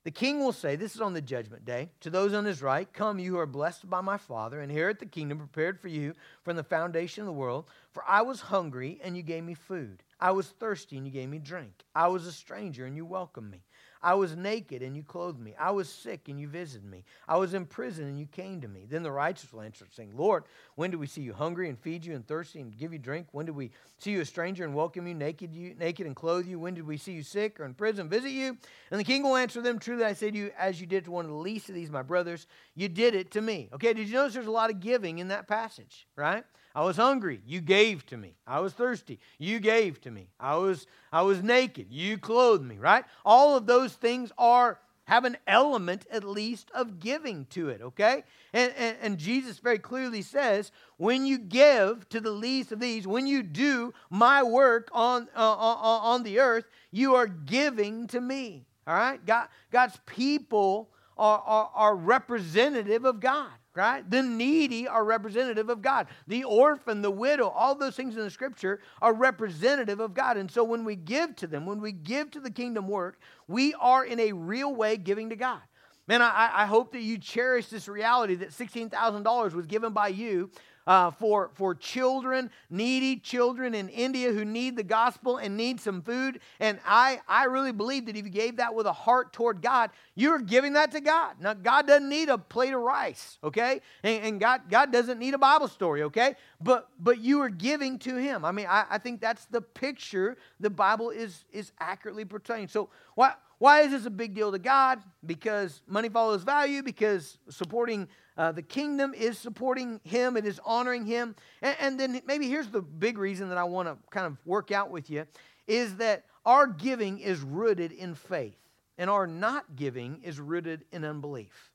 The 0.06 0.12
king 0.12 0.38
will 0.38 0.52
say, 0.52 0.76
This 0.76 0.94
is 0.94 1.00
on 1.00 1.14
the 1.14 1.20
judgment 1.20 1.64
day, 1.64 1.90
to 2.00 2.10
those 2.10 2.32
on 2.32 2.44
his 2.44 2.62
right, 2.62 2.90
Come, 2.92 3.18
you 3.18 3.32
who 3.32 3.38
are 3.38 3.46
blessed 3.46 3.90
by 3.90 4.00
my 4.00 4.16
Father, 4.16 4.60
inherit 4.60 5.00
the 5.00 5.06
kingdom 5.06 5.38
prepared 5.38 5.80
for 5.80 5.88
you 5.88 6.14
from 6.44 6.54
the 6.54 6.62
foundation 6.62 7.22
of 7.22 7.26
the 7.26 7.32
world. 7.32 7.68
For 7.90 8.04
I 8.06 8.22
was 8.22 8.40
hungry, 8.42 9.00
and 9.02 9.16
you 9.16 9.24
gave 9.24 9.42
me 9.42 9.54
food. 9.54 10.04
I 10.20 10.30
was 10.30 10.46
thirsty, 10.46 10.96
and 10.96 11.06
you 11.06 11.12
gave 11.12 11.28
me 11.28 11.40
drink. 11.40 11.84
I 11.92 12.06
was 12.06 12.24
a 12.24 12.30
stranger, 12.30 12.86
and 12.86 12.96
you 12.96 13.04
welcomed 13.04 13.50
me. 13.50 13.64
I 14.02 14.14
was 14.14 14.36
naked 14.36 14.82
and 14.82 14.96
you 14.96 15.02
clothed 15.02 15.40
me. 15.40 15.54
I 15.58 15.70
was 15.70 15.88
sick 15.88 16.28
and 16.28 16.40
you 16.40 16.48
visited 16.48 16.84
me. 16.84 17.04
I 17.28 17.36
was 17.36 17.54
in 17.54 17.66
prison 17.66 18.06
and 18.06 18.18
you 18.18 18.26
came 18.26 18.60
to 18.60 18.68
me. 18.68 18.86
Then 18.88 19.02
the 19.02 19.10
righteous 19.10 19.52
will 19.52 19.62
answer, 19.62 19.86
saying, 19.90 20.12
Lord, 20.16 20.44
when 20.74 20.90
did 20.90 21.00
we 21.00 21.06
see 21.06 21.22
you 21.22 21.32
hungry 21.32 21.68
and 21.68 21.78
feed 21.78 22.04
you 22.04 22.14
and 22.14 22.26
thirsty 22.26 22.60
and 22.60 22.76
give 22.76 22.92
you 22.92 22.98
drink? 22.98 23.28
When 23.32 23.46
did 23.46 23.56
we 23.56 23.70
see 23.98 24.12
you 24.12 24.20
a 24.20 24.24
stranger 24.24 24.64
and 24.64 24.74
welcome 24.74 25.06
you, 25.06 25.14
naked, 25.14 25.54
you, 25.54 25.74
naked 25.78 26.06
and 26.06 26.14
clothe 26.14 26.46
you? 26.46 26.58
When 26.58 26.74
did 26.74 26.86
we 26.86 26.96
see 26.96 27.12
you 27.12 27.22
sick 27.22 27.58
or 27.58 27.64
in 27.64 27.74
prison 27.74 28.08
visit 28.08 28.30
you? 28.30 28.56
And 28.90 29.00
the 29.00 29.04
king 29.04 29.22
will 29.22 29.36
answer 29.36 29.60
them, 29.60 29.78
Truly 29.78 30.04
I 30.04 30.12
say 30.12 30.30
to 30.30 30.36
you, 30.36 30.50
as 30.58 30.80
you 30.80 30.86
did 30.86 31.04
to 31.04 31.10
one 31.10 31.24
of 31.24 31.30
the 31.30 31.36
least 31.36 31.68
of 31.68 31.74
these, 31.74 31.90
my 31.90 32.02
brothers, 32.02 32.46
you 32.74 32.88
did 32.88 33.14
it 33.14 33.30
to 33.32 33.40
me. 33.40 33.68
Okay, 33.72 33.92
did 33.92 34.08
you 34.08 34.14
notice 34.14 34.34
there's 34.34 34.46
a 34.46 34.50
lot 34.50 34.70
of 34.70 34.80
giving 34.80 35.18
in 35.18 35.28
that 35.28 35.48
passage, 35.48 36.06
right? 36.16 36.44
I 36.76 36.82
was 36.84 36.98
hungry, 36.98 37.40
you 37.46 37.62
gave 37.62 38.04
to 38.06 38.18
me. 38.18 38.34
I 38.46 38.60
was 38.60 38.74
thirsty, 38.74 39.18
you 39.38 39.60
gave 39.60 39.98
to 40.02 40.10
me. 40.10 40.28
I 40.38 40.56
was 40.56 40.86
I 41.10 41.22
was 41.22 41.42
naked, 41.42 41.86
you 41.90 42.18
clothed 42.18 42.66
me, 42.66 42.76
right? 42.76 43.06
All 43.24 43.56
of 43.56 43.64
those 43.64 43.94
things 43.94 44.30
are 44.36 44.78
have 45.06 45.24
an 45.24 45.38
element 45.46 46.04
at 46.10 46.22
least 46.22 46.70
of 46.74 47.00
giving 47.00 47.46
to 47.46 47.70
it, 47.70 47.80
okay? 47.80 48.24
And, 48.52 48.74
and, 48.76 48.96
and, 49.00 49.18
Jesus 49.18 49.60
very 49.60 49.78
clearly 49.78 50.20
says, 50.20 50.72
when 50.96 51.24
you 51.24 51.38
give 51.38 52.08
to 52.08 52.20
the 52.20 52.32
least 52.32 52.72
of 52.72 52.80
these, 52.80 53.06
when 53.06 53.24
you 53.24 53.44
do 53.44 53.94
my 54.10 54.42
work 54.42 54.88
on, 54.90 55.28
uh, 55.36 55.54
on, 55.54 56.00
on 56.02 56.22
the 56.24 56.40
earth, 56.40 56.64
you 56.90 57.14
are 57.14 57.28
giving 57.28 58.08
to 58.08 58.20
me, 58.20 58.66
all 58.84 58.96
right? 58.96 59.24
God, 59.24 59.46
God's 59.70 59.96
people 60.06 60.90
are, 61.16 61.40
are, 61.46 61.70
are 61.72 61.94
representative 61.94 63.04
of 63.04 63.20
God 63.20 63.52
right? 63.76 64.08
The 64.08 64.22
needy 64.22 64.88
are 64.88 65.04
representative 65.04 65.68
of 65.68 65.82
God. 65.82 66.06
The 66.26 66.44
orphan, 66.44 67.02
the 67.02 67.10
widow, 67.10 67.48
all 67.48 67.74
those 67.74 67.94
things 67.94 68.16
in 68.16 68.22
the 68.22 68.30
scripture 68.30 68.80
are 69.02 69.12
representative 69.12 70.00
of 70.00 70.14
God. 70.14 70.36
And 70.36 70.50
so 70.50 70.64
when 70.64 70.84
we 70.84 70.96
give 70.96 71.36
to 71.36 71.46
them, 71.46 71.66
when 71.66 71.80
we 71.80 71.92
give 71.92 72.30
to 72.32 72.40
the 72.40 72.50
kingdom 72.50 72.88
work, 72.88 73.18
we 73.46 73.74
are 73.74 74.04
in 74.04 74.18
a 74.18 74.32
real 74.32 74.74
way 74.74 74.96
giving 74.96 75.30
to 75.30 75.36
God. 75.36 75.60
Man, 76.08 76.22
I, 76.22 76.50
I 76.54 76.66
hope 76.66 76.92
that 76.92 77.02
you 77.02 77.18
cherish 77.18 77.66
this 77.66 77.88
reality 77.88 78.36
that 78.36 78.50
$16,000 78.50 79.52
was 79.52 79.66
given 79.66 79.92
by 79.92 80.08
you 80.08 80.50
uh, 80.86 81.10
for, 81.10 81.50
for 81.54 81.74
children, 81.74 82.50
needy 82.70 83.16
children 83.16 83.74
in 83.74 83.88
India 83.88 84.32
who 84.32 84.44
need 84.44 84.76
the 84.76 84.82
gospel 84.82 85.38
and 85.38 85.56
need 85.56 85.80
some 85.80 86.02
food. 86.02 86.40
And 86.60 86.78
I, 86.86 87.20
I 87.28 87.44
really 87.44 87.72
believe 87.72 88.06
that 88.06 88.16
if 88.16 88.24
you 88.24 88.30
gave 88.30 88.56
that 88.56 88.74
with 88.74 88.86
a 88.86 88.92
heart 88.92 89.32
toward 89.32 89.62
God, 89.62 89.90
you're 90.14 90.40
giving 90.40 90.74
that 90.74 90.92
to 90.92 91.00
God. 91.00 91.36
Now, 91.40 91.54
God 91.54 91.86
doesn't 91.86 92.08
need 92.08 92.28
a 92.28 92.38
plate 92.38 92.72
of 92.72 92.80
rice, 92.80 93.38
okay? 93.42 93.80
And, 94.02 94.24
and 94.24 94.40
God, 94.40 94.62
God 94.70 94.92
doesn't 94.92 95.18
need 95.18 95.34
a 95.34 95.38
Bible 95.38 95.68
story, 95.68 96.02
okay? 96.04 96.36
But, 96.60 96.88
but 96.98 97.18
you 97.18 97.40
are 97.40 97.50
giving 97.50 97.98
to 98.00 98.16
Him. 98.16 98.44
I 98.44 98.52
mean, 98.52 98.66
I, 98.68 98.84
I 98.90 98.98
think 98.98 99.20
that's 99.20 99.46
the 99.46 99.60
picture 99.60 100.36
the 100.60 100.70
Bible 100.70 101.10
is, 101.10 101.44
is 101.52 101.72
accurately 101.80 102.24
portraying. 102.24 102.68
So, 102.68 102.90
why, 103.14 103.34
why 103.58 103.80
is 103.80 103.90
this 103.90 104.04
a 104.04 104.10
big 104.10 104.34
deal 104.34 104.52
to 104.52 104.58
God? 104.58 105.00
Because 105.24 105.82
money 105.86 106.08
follows 106.08 106.42
value, 106.42 106.82
because 106.82 107.38
supporting 107.48 108.08
uh, 108.36 108.52
the 108.52 108.62
kingdom 108.62 109.14
is 109.14 109.38
supporting 109.38 110.00
him, 110.04 110.36
it 110.36 110.44
is 110.44 110.60
honoring 110.64 111.06
him. 111.06 111.34
And, 111.62 111.76
and 111.80 112.00
then 112.00 112.20
maybe 112.26 112.48
here's 112.48 112.68
the 112.68 112.82
big 112.82 113.16
reason 113.16 113.48
that 113.48 113.58
I 113.58 113.64
want 113.64 113.88
to 113.88 113.96
kind 114.10 114.26
of 114.26 114.36
work 114.44 114.70
out 114.70 114.90
with 114.90 115.08
you 115.08 115.26
is 115.66 115.96
that 115.96 116.24
our 116.44 116.66
giving 116.66 117.18
is 117.18 117.40
rooted 117.40 117.92
in 117.92 118.14
faith, 118.14 118.58
and 118.98 119.10
our 119.10 119.26
not 119.26 119.74
giving 119.74 120.20
is 120.22 120.38
rooted 120.38 120.84
in 120.92 121.04
unbelief. 121.04 121.72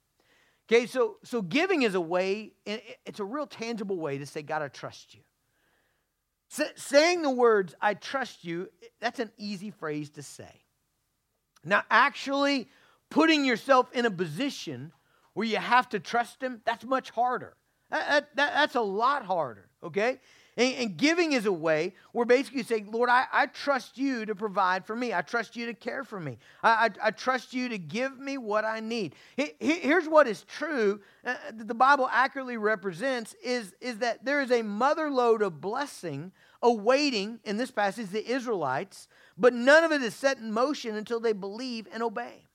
Okay, 0.72 0.86
so, 0.86 1.18
so 1.24 1.42
giving 1.42 1.82
is 1.82 1.96
a 1.96 2.02
way, 2.02 2.54
it's 3.06 3.20
a 3.20 3.26
real 3.26 3.48
tangible 3.48 3.98
way 3.98 4.20
to 4.20 4.26
say, 4.26 4.42
God, 4.42 4.62
I 4.62 4.70
trust 4.70 5.14
you. 5.14 5.22
saying 6.76 7.24
the 7.24 7.30
words, 7.30 7.76
I 7.82 7.96
trust 7.96 8.46
you, 8.46 8.70
that's 9.02 9.20
an 9.20 9.32
easy 9.38 9.72
phrase 9.72 10.12
to 10.12 10.24
say. 10.24 10.62
Now, 11.64 11.84
actually 11.90 12.70
putting 13.10 13.46
yourself 13.46 13.92
in 13.94 14.06
a 14.06 14.12
position 14.12 14.92
where 15.34 15.48
you 15.48 15.58
have 15.58 15.90
to 15.90 16.00
trust 16.00 16.42
Him, 16.42 16.62
that's 16.66 16.84
much 16.84 17.10
harder. 17.10 17.56
That, 17.90 18.36
that, 18.36 18.54
that's 18.54 18.76
a 18.76 18.82
lot 18.82 19.26
harder, 19.26 19.70
okay? 19.84 20.20
And, 20.58 20.76
and, 20.76 20.98
giving 20.98 21.32
is 21.32 21.46
a 21.46 21.52
way 21.52 21.94
where 22.12 22.26
basically 22.26 22.64
saying, 22.64 22.92
Lord, 22.92 23.10
I, 23.10 23.26
I 23.32 23.46
trust 23.46 23.98
you 23.98 24.26
to 24.26 24.36
provide 24.36 24.86
for 24.86 24.96
me. 24.96 25.14
I 25.14 25.22
trust 25.22 25.56
you 25.56 25.66
to 25.68 25.74
care 25.74 26.04
for 26.04 26.20
me. 26.20 26.38
I, 26.62 26.70
I, 26.70 27.08
I 27.08 27.12
trust 27.12 27.54
you 27.54 27.70
to 27.70 27.78
give 27.78 28.20
me 28.20 28.38
what 28.38 28.66
I 28.66 28.82
need. 28.82 29.16
He, 29.38 29.54
he, 29.60 29.80
here's 29.80 30.10
what 30.10 30.28
is 30.28 30.44
true 30.44 31.00
uh, 31.26 31.36
that 31.54 31.68
the 31.68 31.74
Bible 31.74 32.10
accurately 32.12 32.58
represents 32.58 33.34
is, 33.44 33.74
is 33.80 34.00
that 34.00 34.26
there 34.26 34.42
is 34.42 34.52
a 34.52 34.62
mother 34.62 35.10
lode 35.10 35.42
of 35.42 35.62
blessing 35.62 36.34
awaiting, 36.62 37.40
in 37.44 37.58
this 37.58 37.72
passage, 37.72 38.10
the 38.10 38.30
Israelites, 38.30 39.08
but 39.38 39.54
none 39.54 39.84
of 39.84 39.92
it 39.92 40.02
is 40.02 40.14
set 40.14 40.38
in 40.38 40.52
motion 40.52 40.96
until 40.96 41.20
they 41.20 41.34
believe 41.34 41.88
and 41.92 42.04
obey. 42.04 42.46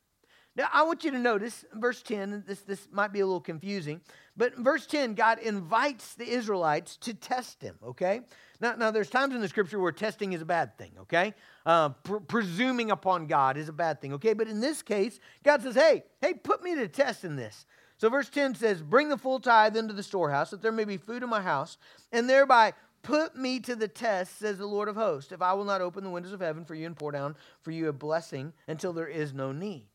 Now, 0.54 0.68
I 0.72 0.84
want 0.84 1.04
you 1.04 1.10
to 1.10 1.18
notice 1.18 1.64
verse 1.74 2.02
10, 2.02 2.44
this, 2.46 2.60
this 2.60 2.88
might 2.90 3.12
be 3.12 3.20
a 3.20 3.26
little 3.26 3.40
confusing, 3.40 4.00
but 4.36 4.54
in 4.54 4.64
verse 4.64 4.86
10, 4.86 5.14
God 5.14 5.38
invites 5.38 6.14
the 6.14 6.28
Israelites 6.28 6.96
to 6.98 7.14
test 7.14 7.62
him, 7.62 7.76
okay? 7.82 8.20
Now, 8.60 8.74
now 8.76 8.90
there's 8.90 9.10
times 9.10 9.34
in 9.34 9.40
the 9.40 9.48
scripture 9.48 9.80
where 9.80 9.92
testing 9.92 10.32
is 10.32 10.42
a 10.42 10.46
bad 10.46 10.76
thing, 10.76 10.92
okay? 11.00 11.34
Uh, 11.64 11.90
pr- 11.90 12.16
presuming 12.16 12.90
upon 12.90 13.26
God 13.26 13.56
is 13.56 13.68
a 13.68 13.72
bad 13.72 14.00
thing, 14.00 14.12
okay? 14.14 14.34
But 14.34 14.48
in 14.48 14.60
this 14.60 14.82
case, 14.82 15.18
God 15.42 15.62
says, 15.62 15.74
hey, 15.74 16.04
hey, 16.20 16.34
put 16.34 16.62
me 16.62 16.74
to 16.74 16.88
test 16.88 17.24
in 17.24 17.36
this. 17.36 17.66
So 17.98 18.10
verse 18.10 18.28
10 18.28 18.54
says, 18.54 18.82
Bring 18.82 19.08
the 19.08 19.16
full 19.16 19.40
tithe 19.40 19.76
into 19.76 19.94
the 19.94 20.02
storehouse, 20.02 20.50
that 20.50 20.60
there 20.60 20.72
may 20.72 20.84
be 20.84 20.98
food 20.98 21.22
in 21.22 21.30
my 21.30 21.40
house, 21.40 21.78
and 22.12 22.28
thereby 22.28 22.74
put 23.02 23.36
me 23.36 23.60
to 23.60 23.74
the 23.74 23.88
test, 23.88 24.38
says 24.38 24.58
the 24.58 24.66
Lord 24.66 24.88
of 24.88 24.96
hosts, 24.96 25.32
if 25.32 25.40
I 25.40 25.54
will 25.54 25.64
not 25.64 25.80
open 25.80 26.04
the 26.04 26.10
windows 26.10 26.32
of 26.32 26.40
heaven 26.40 26.64
for 26.64 26.74
you 26.74 26.86
and 26.86 26.96
pour 26.96 27.12
down 27.12 27.36
for 27.62 27.70
you 27.70 27.88
a 27.88 27.92
blessing 27.92 28.52
until 28.68 28.92
there 28.92 29.08
is 29.08 29.32
no 29.32 29.52
need. 29.52 29.86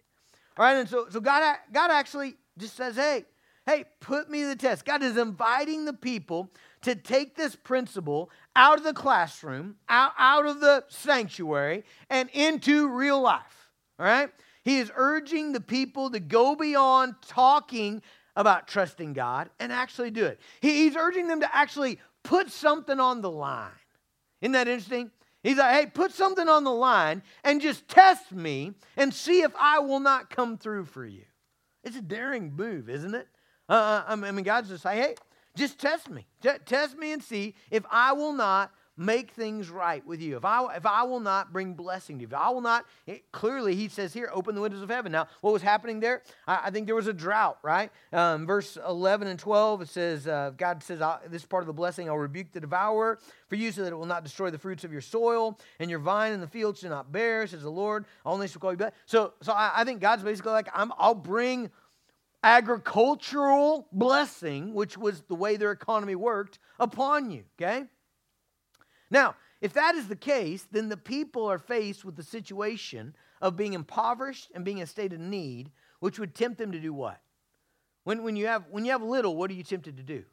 All 0.58 0.66
right, 0.66 0.78
and 0.78 0.90
so, 0.90 1.08
so 1.10 1.20
God, 1.20 1.58
God 1.72 1.92
actually 1.92 2.36
just 2.58 2.76
says, 2.76 2.96
hey, 2.96 3.26
hey, 3.66 3.86
put 4.00 4.30
me 4.30 4.42
to 4.42 4.48
the 4.48 4.56
test. 4.56 4.86
God 4.86 5.04
is 5.04 5.18
inviting 5.18 5.86
the 5.86 5.94
people 5.94 6.50
to 6.82 6.96
take 6.96 7.36
this 7.36 7.56
principle 7.56 8.30
out 8.56 8.78
of 8.78 8.84
the 8.84 8.94
classroom, 8.94 9.76
out, 9.88 10.14
out 10.18 10.46
of 10.46 10.60
the 10.60 10.84
sanctuary, 10.90 11.84
and 12.10 12.30
into 12.34 12.90
real 12.90 13.22
life. 13.22 13.70
All 14.00 14.06
right? 14.06 14.30
He 14.64 14.80
is 14.80 14.92
urging 14.96 15.52
the 15.52 15.62
people 15.62 16.10
to 16.12 16.20
go 16.20 16.56
beyond 16.56 17.16
talking 17.28 18.02
about 18.36 18.68
trusting 18.68 19.14
God 19.14 19.50
and 19.60 19.72
actually 19.72 20.12
do 20.12 20.26
it. 20.26 20.40
He, 20.62 20.84
he's 20.84 20.96
urging 20.96 21.28
them 21.28 21.42
to 21.42 21.56
actually 21.56 22.00
put 22.24 22.50
something 22.52 23.00
on 23.00 23.22
the 23.22 23.32
line. 23.32 23.70
Isn't 24.42 24.54
that 24.54 24.68
interesting? 24.68 25.12
He's 25.44 25.58
like, 25.58 25.74
hey, 25.74 25.86
put 25.88 26.12
something 26.12 26.48
on 26.48 26.64
the 26.64 26.72
line 26.72 27.24
and 27.44 27.62
just 27.62 27.88
test 27.88 28.32
me 28.32 28.74
and 28.96 29.14
see 29.14 29.42
if 29.42 29.52
I 29.60 29.80
will 29.80 30.00
not 30.00 30.30
come 30.30 30.58
through 30.58 30.86
for 30.86 31.06
you. 31.06 31.24
It's 31.84 31.98
a 31.98 32.02
daring 32.02 32.56
move, 32.56 32.90
isn't 32.90 33.16
it? 33.16 33.28
Uh, 33.72 34.04
uh 34.08 34.18
I 34.24 34.32
mean, 34.32 34.44
God's 34.44 34.70
just 34.70 34.86
like, 34.86 34.98
hey, 34.98 35.16
just 35.56 35.80
test 35.80 36.10
me. 36.10 36.26
test 36.66 36.98
me 36.98 37.14
and 37.14 37.24
see 37.24 37.56
if 37.70 37.84
I 37.90 38.14
will 38.14 38.34
not 38.34 38.72
make 38.98 39.32
things 39.32 39.70
right 39.70 40.06
with 40.06 40.22
you. 40.22 40.38
If 40.38 40.46
I, 40.46 40.76
if 40.76 40.86
I 40.86 41.04
will 41.04 41.20
not 41.20 41.52
bring 41.52 41.74
blessing 41.74 42.18
to 42.18 42.22
you, 42.22 42.28
if 42.28 42.34
I 42.34 42.50
will 42.50 42.62
not, 42.62 42.86
it, 43.08 43.32
clearly 43.32 43.74
he 43.74 43.88
says 43.88 44.14
here, 44.14 44.30
open 44.34 44.54
the 44.54 44.62
windows 44.62 44.82
of 44.82 44.90
heaven. 44.90 45.12
Now, 45.12 45.28
what 45.42 45.54
was 45.54 45.62
happening 45.62 46.00
there? 46.00 46.22
I, 46.46 46.60
I 46.66 46.72
think 46.72 46.86
there 46.86 46.96
was 46.96 47.08
a 47.08 47.14
drought, 47.14 47.58
right? 47.64 47.90
Um, 48.14 48.46
verse 48.46 48.78
11 48.88 49.28
and 49.28 49.40
12, 49.40 49.82
it 49.82 49.90
says, 49.90 50.28
uh, 50.28 50.52
God 50.56 50.84
says, 50.84 51.02
this 51.30 51.46
part 51.46 51.64
of 51.64 51.68
the 51.68 51.74
blessing, 51.74 52.10
I'll 52.10 52.18
rebuke 52.18 52.52
the 52.52 52.60
devourer 52.60 53.20
for 53.48 53.56
you 53.56 53.72
so 53.72 53.84
that 53.84 53.92
it 53.92 53.96
will 53.96 54.06
not 54.06 54.24
destroy 54.24 54.52
the 54.52 54.60
fruits 54.60 54.84
of 54.84 54.92
your 54.92 55.02
soil, 55.02 55.58
and 55.80 55.90
your 55.90 56.00
vine 56.00 56.34
in 56.34 56.42
the 56.42 56.48
field 56.48 56.78
shall 56.78 56.92
not 56.92 57.12
bear, 57.12 57.48
says 57.48 57.64
the 57.64 57.72
Lord. 57.72 58.06
Only 58.26 58.48
will 58.48 58.60
call 58.60 58.72
you 58.72 58.78
blessed. 58.78 58.96
So, 59.06 59.34
so 59.42 59.54
I, 59.54 59.72
I 59.78 59.84
think 59.84 60.00
God's 60.02 60.24
basically 60.24 60.52
like, 60.52 60.70
I'm, 60.74 60.92
I'll 60.98 61.16
bring 61.16 61.72
agricultural 62.44 63.88
blessing, 63.92 64.74
which 64.74 64.98
was 64.98 65.22
the 65.28 65.36
way 65.36 65.58
their 65.58 65.72
economy 65.72 66.16
worked, 66.16 66.60
upon 66.80 67.30
you, 67.30 67.44
okay? 67.60 67.86
Now, 69.10 69.36
if 69.62 69.74
that 69.74 69.96
is 69.96 70.08
the 70.08 70.16
case, 70.16 70.68
then 70.72 70.90
the 70.90 70.98
people 70.98 71.46
are 71.46 71.60
faced 71.60 72.04
with 72.04 72.16
the 72.16 72.24
situation 72.24 73.14
of 73.42 73.56
being 73.56 73.74
impoverished 73.74 74.52
and 74.56 74.66
being 74.66 74.78
in 74.78 74.84
a 74.84 74.88
state 74.88 75.14
of 75.14 75.20
need, 75.20 75.72
which 76.00 76.18
would 76.18 76.34
tempt 76.34 76.58
them 76.58 76.72
to 76.72 76.80
do 76.80 76.94
what? 76.94 77.20
When, 78.04 78.24
when, 78.24 78.36
you, 78.36 78.48
have, 78.48 78.66
when 78.72 78.86
you 78.86 78.92
have 78.92 79.04
little, 79.04 79.36
what 79.36 79.52
are 79.52 79.54
you 79.54 79.64
tempted 79.64 79.98
to 79.98 80.04
do? 80.04 80.24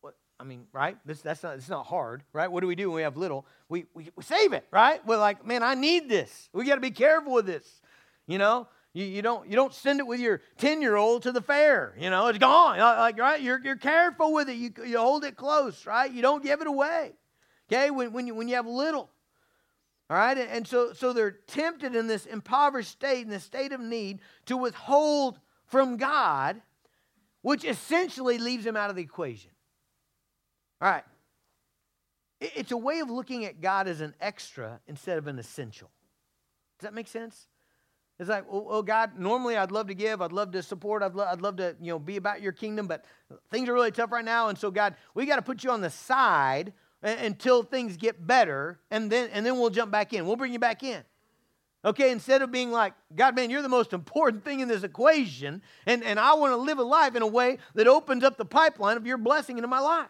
What, 0.00 0.14
I 0.38 0.44
mean, 0.44 0.64
right? 0.72 0.96
This, 1.04 1.20
that's 1.20 1.42
not, 1.42 1.56
it's 1.56 1.68
not 1.68 1.86
hard, 1.86 2.22
right? 2.32 2.50
What 2.50 2.62
do 2.62 2.66
we 2.66 2.74
do 2.74 2.88
when 2.88 2.96
we 2.96 3.02
have 3.02 3.18
little? 3.18 3.44
We, 3.68 3.84
we, 3.92 4.08
we 4.16 4.24
save 4.24 4.54
it, 4.54 4.66
right? 4.70 5.04
We're 5.06 5.18
like, 5.18 5.46
man, 5.46 5.62
I 5.62 5.74
need 5.74 6.08
this. 6.08 6.48
We 6.54 6.64
got 6.64 6.76
to 6.76 6.80
be 6.80 6.90
careful 6.90 7.34
with 7.34 7.44
this. 7.44 7.82
You 8.26 8.38
know, 8.38 8.68
you, 8.92 9.04
you, 9.04 9.22
don't, 9.22 9.48
you 9.48 9.54
don't 9.54 9.72
send 9.72 10.00
it 10.00 10.06
with 10.06 10.20
your 10.20 10.40
10 10.58 10.82
year 10.82 10.96
old 10.96 11.22
to 11.22 11.32
the 11.32 11.40
fair. 11.40 11.94
You 11.98 12.10
know, 12.10 12.26
it's 12.26 12.38
gone. 12.38 12.78
Like, 12.78 13.18
right? 13.18 13.40
You're, 13.40 13.60
you're 13.62 13.76
careful 13.76 14.32
with 14.32 14.48
it. 14.48 14.56
You, 14.56 14.72
you 14.84 14.98
hold 14.98 15.24
it 15.24 15.36
close, 15.36 15.86
right? 15.86 16.10
You 16.10 16.22
don't 16.22 16.42
give 16.42 16.60
it 16.60 16.66
away. 16.66 17.12
Okay, 17.70 17.90
when, 17.90 18.12
when, 18.12 18.26
you, 18.26 18.34
when 18.34 18.48
you 18.48 18.56
have 18.56 18.66
little. 18.66 19.08
All 20.10 20.16
right, 20.16 20.36
and, 20.36 20.66
so, 20.66 20.92
so 20.92 21.12
they're 21.12 21.30
tempted 21.30 21.94
in 21.94 22.08
this 22.08 22.26
impoverished 22.26 22.90
state, 22.90 23.22
in 23.22 23.28
this 23.28 23.44
state 23.44 23.70
of 23.70 23.80
need, 23.80 24.18
to 24.46 24.56
withhold 24.56 25.38
from 25.66 25.98
God, 25.98 26.60
which 27.42 27.64
essentially 27.64 28.36
leaves 28.38 28.64
them 28.64 28.76
out 28.76 28.90
of 28.90 28.96
the 28.96 29.02
equation. 29.02 29.52
All 30.80 30.90
right, 30.90 31.04
it's 32.40 32.72
a 32.72 32.76
way 32.76 32.98
of 32.98 33.08
looking 33.08 33.44
at 33.44 33.60
God 33.60 33.86
as 33.86 34.00
an 34.00 34.14
extra 34.20 34.80
instead 34.88 35.16
of 35.16 35.28
an 35.28 35.38
essential. 35.38 35.90
Does 36.80 36.86
that 36.88 36.94
make 36.94 37.06
sense? 37.06 37.46
It's 38.20 38.28
like, 38.28 38.44
oh, 38.50 38.60
well, 38.60 38.82
God, 38.82 39.18
normally 39.18 39.56
I'd 39.56 39.72
love 39.72 39.86
to 39.86 39.94
give, 39.94 40.20
I'd 40.20 40.30
love 40.30 40.52
to 40.52 40.62
support, 40.62 41.02
I'd, 41.02 41.14
lo- 41.14 41.24
I'd 41.24 41.40
love 41.40 41.56
to, 41.56 41.74
you 41.80 41.90
know, 41.90 41.98
be 41.98 42.18
about 42.18 42.42
your 42.42 42.52
kingdom, 42.52 42.86
but 42.86 43.06
things 43.50 43.66
are 43.70 43.72
really 43.72 43.90
tough 43.90 44.12
right 44.12 44.24
now, 44.24 44.50
and 44.50 44.58
so 44.58 44.70
God, 44.70 44.94
we 45.14 45.24
got 45.24 45.36
to 45.36 45.42
put 45.42 45.64
you 45.64 45.70
on 45.70 45.80
the 45.80 45.88
side 45.88 46.74
until 47.02 47.62
things 47.62 47.96
get 47.96 48.26
better, 48.26 48.78
and 48.90 49.10
then 49.10 49.30
and 49.32 49.46
then 49.46 49.58
we'll 49.58 49.70
jump 49.70 49.90
back 49.90 50.12
in. 50.12 50.26
We'll 50.26 50.36
bring 50.36 50.52
you 50.52 50.58
back 50.58 50.82
in. 50.82 51.02
Okay, 51.82 52.10
instead 52.10 52.42
of 52.42 52.52
being 52.52 52.70
like, 52.70 52.92
God, 53.16 53.34
man, 53.34 53.48
you're 53.48 53.62
the 53.62 53.70
most 53.70 53.94
important 53.94 54.44
thing 54.44 54.60
in 54.60 54.68
this 54.68 54.82
equation, 54.82 55.62
and, 55.86 56.04
and 56.04 56.20
I 56.20 56.34
want 56.34 56.52
to 56.52 56.58
live 56.58 56.78
a 56.78 56.82
life 56.82 57.16
in 57.16 57.22
a 57.22 57.26
way 57.26 57.56
that 57.74 57.88
opens 57.88 58.22
up 58.22 58.36
the 58.36 58.44
pipeline 58.44 58.98
of 58.98 59.06
your 59.06 59.16
blessing 59.16 59.56
into 59.56 59.66
my 59.68 59.80
life. 59.80 60.08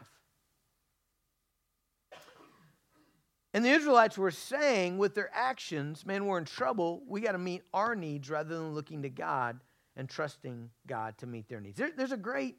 And 3.53 3.65
the 3.65 3.71
Israelites 3.71 4.17
were 4.17 4.31
saying 4.31 4.99
with 4.99 5.15
their 5.15 5.31
actions, 5.35 6.07
man, 6.07 6.27
we're 6.27 6.39
in 6.39 6.45
trouble. 6.45 7.03
We 7.07 7.21
got 7.21 7.33
to 7.33 7.39
meet 7.39 7.63
our 7.75 7.97
needs 7.97 8.31
rather 8.31 8.55
than 8.55 8.75
looking 8.75 9.03
to 9.03 9.11
God 9.11 9.61
and 9.97 10.09
trusting 10.09 10.71
God 10.87 11.19
to 11.19 11.27
meet 11.27 11.49
their 11.49 11.61
needs. 11.61 11.77
There, 11.79 11.91
there's 11.97 12.13
a 12.13 12.17
great 12.17 12.59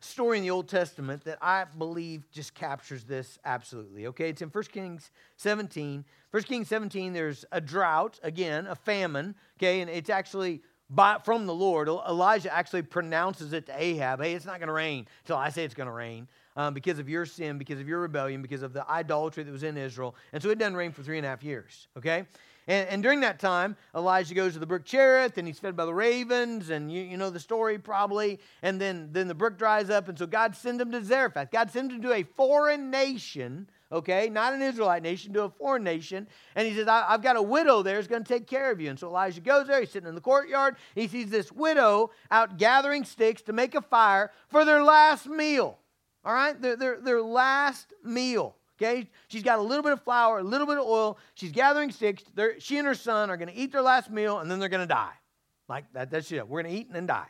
story 0.00 0.38
in 0.38 0.44
the 0.44 0.50
Old 0.50 0.68
Testament 0.68 1.24
that 1.24 1.38
I 1.42 1.64
believe 1.64 2.30
just 2.30 2.54
captures 2.54 3.04
this 3.04 3.38
absolutely. 3.44 4.06
Okay, 4.06 4.30
it's 4.30 4.42
in 4.42 4.48
1 4.48 4.64
Kings 4.64 5.10
17. 5.36 6.04
1 6.30 6.42
Kings 6.44 6.68
17, 6.68 7.12
there's 7.12 7.44
a 7.52 7.60
drought, 7.60 8.18
again, 8.22 8.66
a 8.66 8.74
famine, 8.74 9.34
okay, 9.58 9.80
and 9.80 9.90
it's 9.90 10.10
actually 10.10 10.62
by, 10.90 11.18
from 11.24 11.46
the 11.46 11.54
Lord. 11.54 11.88
Elijah 11.88 12.52
actually 12.54 12.82
pronounces 12.82 13.52
it 13.52 13.66
to 13.66 13.82
Ahab 13.82 14.22
hey, 14.22 14.34
it's 14.34 14.46
not 14.46 14.58
going 14.58 14.68
to 14.68 14.72
rain 14.72 15.06
until 15.24 15.36
I 15.36 15.50
say 15.50 15.64
it's 15.64 15.74
going 15.74 15.88
to 15.88 15.92
rain. 15.92 16.28
Um, 16.58 16.74
because 16.74 16.98
of 16.98 17.08
your 17.08 17.24
sin, 17.24 17.56
because 17.56 17.78
of 17.78 17.86
your 17.86 18.00
rebellion, 18.00 18.42
because 18.42 18.62
of 18.62 18.72
the 18.72 18.84
idolatry 18.90 19.44
that 19.44 19.52
was 19.52 19.62
in 19.62 19.76
Israel. 19.76 20.16
And 20.32 20.42
so 20.42 20.50
it 20.50 20.58
doesn't 20.58 20.74
rain 20.74 20.90
for 20.90 21.04
three 21.04 21.16
and 21.16 21.24
a 21.24 21.28
half 21.28 21.44
years, 21.44 21.86
okay? 21.96 22.26
And, 22.68 22.88
and, 22.90 23.02
during 23.02 23.20
that 23.20 23.38
time, 23.38 23.76
Elijah 23.94 24.34
goes 24.34 24.52
to 24.52 24.58
the 24.58 24.66
brook 24.66 24.84
Cherith 24.84 25.38
and 25.38 25.46
he's 25.46 25.58
fed 25.58 25.74
by 25.74 25.86
the 25.86 25.94
ravens, 25.94 26.68
and 26.68 26.92
you, 26.92 27.02
you 27.02 27.16
know 27.16 27.30
the 27.30 27.40
story 27.40 27.78
probably. 27.78 28.38
And 28.62 28.78
then, 28.78 29.08
then 29.10 29.26
the 29.26 29.34
brook 29.34 29.56
dries 29.56 29.88
up, 29.88 30.08
and 30.08 30.18
so 30.18 30.26
God 30.26 30.54
sends 30.54 30.80
him 30.82 30.92
to 30.92 31.02
Zarephath. 31.02 31.50
God 31.50 31.70
sends 31.70 31.94
him 31.94 32.02
to 32.02 32.12
a 32.12 32.24
foreign 32.24 32.90
nation, 32.90 33.70
okay, 33.90 34.28
not 34.28 34.52
an 34.52 34.60
Israelite 34.60 35.02
nation, 35.02 35.32
to 35.32 35.44
a 35.44 35.48
foreign 35.48 35.82
nation. 35.82 36.28
And 36.56 36.68
he 36.68 36.74
says, 36.74 36.88
I, 36.88 37.06
have 37.08 37.22
got 37.22 37.36
a 37.36 37.42
widow 37.42 37.80
there 37.80 37.96
who's 37.96 38.06
going 38.06 38.22
to 38.22 38.28
take 38.28 38.46
care 38.46 38.70
of 38.70 38.82
you. 38.82 38.90
And 38.90 38.98
so 38.98 39.08
Elijah 39.08 39.40
goes 39.40 39.66
there, 39.66 39.80
he's 39.80 39.90
sitting 39.90 40.08
in 40.08 40.14
the 40.14 40.20
courtyard. 40.20 40.76
He 40.94 41.08
sees 41.08 41.30
this 41.30 41.50
widow 41.50 42.10
out 42.30 42.58
gathering 42.58 43.04
sticks 43.04 43.40
to 43.42 43.54
make 43.54 43.74
a 43.74 43.80
fire 43.80 44.30
for 44.48 44.66
their 44.66 44.84
last 44.84 45.26
meal, 45.26 45.78
all 46.28 46.34
right, 46.34 46.60
their, 46.60 46.76
their, 46.76 47.00
their 47.00 47.22
last 47.22 47.94
meal. 48.04 48.54
Okay? 48.76 49.08
She's 49.28 49.42
got 49.42 49.58
a 49.58 49.62
little 49.62 49.82
bit 49.82 49.92
of 49.92 50.02
flour, 50.02 50.40
a 50.40 50.42
little 50.42 50.66
bit 50.66 50.76
of 50.76 50.84
oil. 50.84 51.16
She's 51.32 51.52
gathering 51.52 51.90
sticks. 51.90 52.22
They're, 52.34 52.60
she 52.60 52.76
and 52.76 52.86
her 52.86 52.94
son 52.94 53.30
are 53.30 53.38
going 53.38 53.48
to 53.48 53.54
eat 53.54 53.72
their 53.72 53.80
last 53.80 54.10
meal, 54.10 54.40
and 54.40 54.50
then 54.50 54.58
they're 54.58 54.68
going 54.68 54.86
to 54.86 54.86
die. 54.86 55.14
Like 55.70 55.90
that, 55.94 56.10
that's 56.10 56.30
it. 56.30 56.46
We're 56.46 56.62
going 56.62 56.74
to 56.74 56.78
eat 56.78 56.86
and 56.88 56.94
then 56.94 57.06
die. 57.06 57.28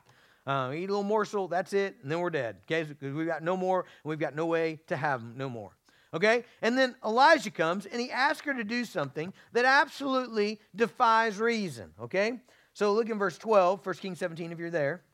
Uh, 0.48 0.72
eat 0.72 0.88
a 0.90 0.92
little 0.92 1.04
morsel, 1.04 1.46
that's 1.46 1.74
it, 1.74 1.98
and 2.02 2.10
then 2.10 2.18
we're 2.18 2.30
dead. 2.30 2.56
Okay? 2.66 2.82
Because 2.82 3.14
we've 3.14 3.28
got 3.28 3.44
no 3.44 3.56
more, 3.56 3.82
and 4.02 4.10
we've 4.10 4.18
got 4.18 4.34
no 4.34 4.46
way 4.46 4.80
to 4.88 4.96
have 4.96 5.20
them 5.20 5.34
no 5.36 5.48
more. 5.48 5.70
Okay? 6.12 6.44
And 6.60 6.76
then 6.76 6.96
Elijah 7.04 7.52
comes, 7.52 7.86
and 7.86 8.00
he 8.00 8.10
asks 8.10 8.44
her 8.46 8.54
to 8.54 8.64
do 8.64 8.84
something 8.84 9.32
that 9.52 9.64
absolutely 9.64 10.58
defies 10.74 11.38
reason. 11.38 11.92
Okay? 12.00 12.40
So 12.72 12.92
look 12.94 13.08
in 13.10 13.16
verse 13.16 13.38
12, 13.38 13.86
1 13.86 13.94
Kings 13.94 14.18
17, 14.18 14.50
if 14.50 14.58
you're 14.58 14.70
there. 14.70 15.04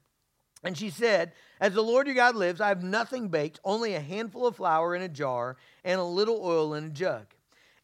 And 0.65 0.77
she 0.77 0.91
said, 0.91 1.33
As 1.61 1.75
the 1.75 1.83
Lord 1.83 2.07
your 2.07 2.17
God 2.17 2.35
lives, 2.35 2.61
I 2.61 2.69
have 2.69 2.83
nothing 2.83 3.29
baked, 3.29 3.61
only 3.65 3.95
a 3.95 4.01
handful 4.01 4.47
of 4.47 4.57
flour 4.57 4.95
in 4.95 5.03
a 5.03 5.09
jar 5.09 5.57
and 5.85 6.01
a 6.01 6.05
little 6.05 6.41
oil 6.43 6.75
in 6.75 6.85
a 6.85 6.89
jug. 6.89 7.27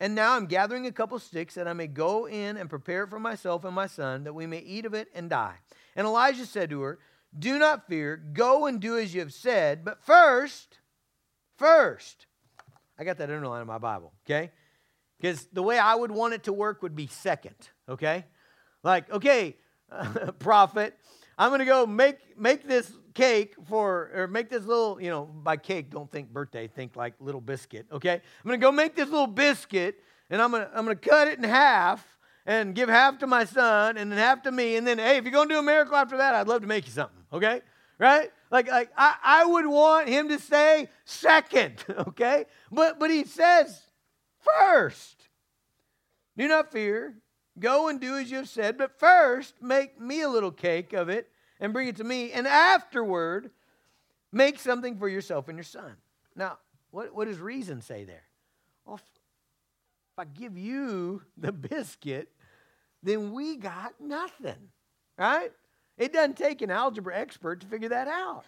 And 0.01 0.15
now 0.15 0.35
I'm 0.35 0.47
gathering 0.47 0.87
a 0.87 0.93
couple 0.93 1.19
sticks 1.19 1.55
that 1.55 1.69
I 1.69 1.75
may 1.75 1.87
go 1.87 2.27
in 2.27 2.57
and 2.57 2.71
prepare 2.71 3.05
it 3.05 3.11
for 3.11 3.21
myself 3.21 3.67
and 3.67 3.75
my 3.75 3.87
son, 3.87 4.25
that 4.25 4.33
we 4.33 4.47
may 4.47 4.61
eat 4.61 4.87
of 4.87 4.95
it 4.95 5.09
and 5.15 5.29
die. 5.29 5.57
And 5.95 6.07
Elijah 6.07 6.47
said 6.47 6.71
to 6.71 6.81
her, 6.81 6.99
Do 7.39 7.59
not 7.59 7.87
fear, 7.87 8.17
go 8.17 8.65
and 8.65 8.81
do 8.81 8.97
as 8.97 9.13
you 9.13 9.21
have 9.21 9.35
said, 9.35 9.85
but 9.85 10.03
first, 10.03 10.79
first, 11.59 12.27
I 12.99 13.05
got 13.05 13.19
that 13.19 13.31
underlined 13.31 13.63
in 13.63 13.69
my 13.69 13.79
Bible, 13.79 14.15
okay? 14.25 14.53
Because 15.21 15.47
the 15.53 15.63
way 15.63 15.79
I 15.79 15.95
would 15.95 16.11
want 16.11 16.33
it 16.33 16.45
to 16.45 16.53
work 16.53 16.83
would 16.83 16.97
be 16.97 17.07
second, 17.07 17.57
okay? 17.87 18.25
Like, 18.83 19.11
okay, 19.13 19.57
prophet, 20.39 20.99
I'm 21.41 21.59
to 21.59 21.65
go 21.65 21.87
make 21.87 22.39
make 22.39 22.69
this 22.69 22.93
cake 23.15 23.55
for 23.67 24.11
or 24.15 24.27
make 24.27 24.51
this 24.51 24.67
little, 24.67 25.01
you 25.01 25.09
know, 25.09 25.25
by 25.25 25.57
cake, 25.57 25.91
don't 25.91 26.11
think 26.11 26.31
birthday, 26.31 26.69
think 26.69 26.97
like 26.97 27.15
little 27.19 27.41
biscuit, 27.41 27.87
okay? 27.91 28.21
I'm 28.45 28.51
to 28.51 28.59
go 28.59 28.71
make 28.71 28.95
this 28.95 29.09
little 29.09 29.27
biscuit 29.27 30.05
and 30.29 30.43
I'm 30.43 30.53
to 30.53 30.71
I'm 30.75 30.85
to 30.85 30.95
cut 30.95 31.29
it 31.29 31.39
in 31.39 31.45
half 31.45 32.07
and 32.45 32.75
give 32.75 32.91
half 32.91 33.21
to 33.21 33.27
my 33.27 33.47
son 33.47 33.97
and 33.97 34.13
then 34.13 34.19
half 34.19 34.43
to 34.43 34.53
me 34.53 34.77
and 34.77 34.87
then 34.87 34.99
hey, 34.99 35.17
if 35.17 35.25
you're 35.25 35.33
to 35.49 35.55
do 35.55 35.59
a 35.59 35.63
miracle 35.63 35.97
after 35.97 36.19
that, 36.19 36.35
I'd 36.35 36.47
love 36.47 36.61
to 36.61 36.67
make 36.67 36.85
you 36.85 36.93
something, 36.93 37.25
okay? 37.33 37.63
Right? 37.99 38.31
Like, 38.51 38.69
like 38.69 38.91
I, 38.95 39.15
I 39.25 39.45
would 39.47 39.67
want 39.67 40.09
him 40.09 40.29
to 40.29 40.39
say 40.39 40.91
second, 41.07 41.83
okay? 42.09 42.45
But 42.71 43.01
but 43.01 43.11
he 43.11 43.25
says 43.25 43.81
first. 44.41 45.17
Do 46.37 46.47
not 46.47 46.71
fear. 46.71 47.15
Go 47.61 47.89
and 47.89 48.01
do 48.01 48.17
as 48.17 48.31
you 48.31 48.39
have 48.39 48.49
said, 48.49 48.79
but 48.79 48.99
first 48.99 49.55
make 49.61 50.01
me 50.01 50.23
a 50.23 50.29
little 50.29 50.51
cake 50.51 50.93
of 50.95 51.09
it 51.09 51.31
and 51.61 51.73
bring 51.75 51.89
it 51.89 51.97
to 51.97 52.05
me, 52.05 52.33
and 52.33 52.47
afterward 52.47 53.51
make 54.33 54.59
something 54.59 54.99
for 54.99 55.09
yourself 55.09 55.49
and 55.49 55.59
your 55.59 55.65
son. 55.65 55.93
Now, 56.35 56.59
what, 56.91 57.15
what 57.15 57.29
does 57.29 57.39
reason 57.39 57.83
say 57.83 58.05
there? 58.05 58.25
Well, 58.87 58.97
if, 58.97 59.03
if 59.03 60.19
I 60.19 60.25
give 60.25 60.57
you 60.57 61.23
the 61.37 61.53
biscuit, 61.53 62.31
then 63.03 63.33
we 63.33 63.57
got 63.57 63.93
nothing, 64.01 64.71
right? 65.19 65.53
It 65.99 66.15
doesn't 66.15 66.39
take 66.39 66.63
an 66.63 66.71
algebra 66.71 67.15
expert 67.15 67.61
to 67.61 67.67
figure 67.67 67.91
that 67.91 68.09
out. 68.09 68.45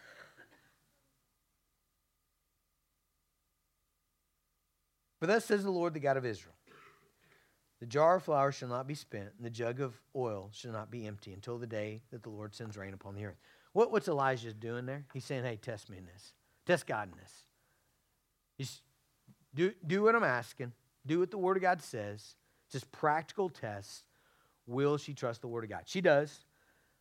For 5.20 5.27
thus 5.27 5.44
says 5.44 5.62
the 5.62 5.70
Lord, 5.70 5.92
the 5.92 6.01
God 6.01 6.16
of 6.16 6.25
Israel 6.25 6.55
the 7.83 7.87
jar 7.88 8.14
of 8.14 8.23
flour 8.23 8.53
shall 8.53 8.68
not 8.68 8.87
be 8.87 8.95
spent, 8.95 9.31
and 9.37 9.45
the 9.45 9.51
jug 9.51 9.81
of 9.81 10.01
oil 10.14 10.51
shall 10.53 10.71
not 10.71 10.88
be 10.88 11.05
empty 11.05 11.33
until 11.33 11.59
the 11.59 11.66
day 11.66 12.01
that 12.12 12.23
the 12.23 12.31
Lord 12.31 12.55
sends 12.55 12.77
rain 12.77 12.95
upon 12.95 13.16
the 13.16 13.25
earth. 13.25 13.40
What, 13.73 13.90
what's 13.90 14.07
Elijah 14.07 14.53
doing 14.53 14.87
there? 14.87 15.05
He's 15.12 15.25
saying, 15.25 15.42
hey, 15.42 15.59
test 15.61 15.90
me 15.90 15.99
in 15.99 16.07
this. 16.07 16.33
Test 16.64 16.87
God 16.87 17.09
in 17.11 17.18
this. 17.18 17.33
He's, 18.57 18.83
do, 19.53 19.73
do 19.85 20.05
what 20.05 20.14
I'm 20.14 20.23
asking. 20.23 20.71
Do 21.05 21.18
what 21.18 21.33
the 21.33 21.38
Word 21.38 21.57
of 21.57 21.62
God 21.64 21.83
says. 21.83 22.37
Just 22.71 22.92
practical 22.92 23.49
tests. 23.49 24.05
Will 24.68 24.97
she 24.97 25.12
trust 25.12 25.40
the 25.40 25.49
Word 25.49 25.64
of 25.64 25.71
God? 25.71 25.83
She 25.87 26.01
does. 26.01 26.45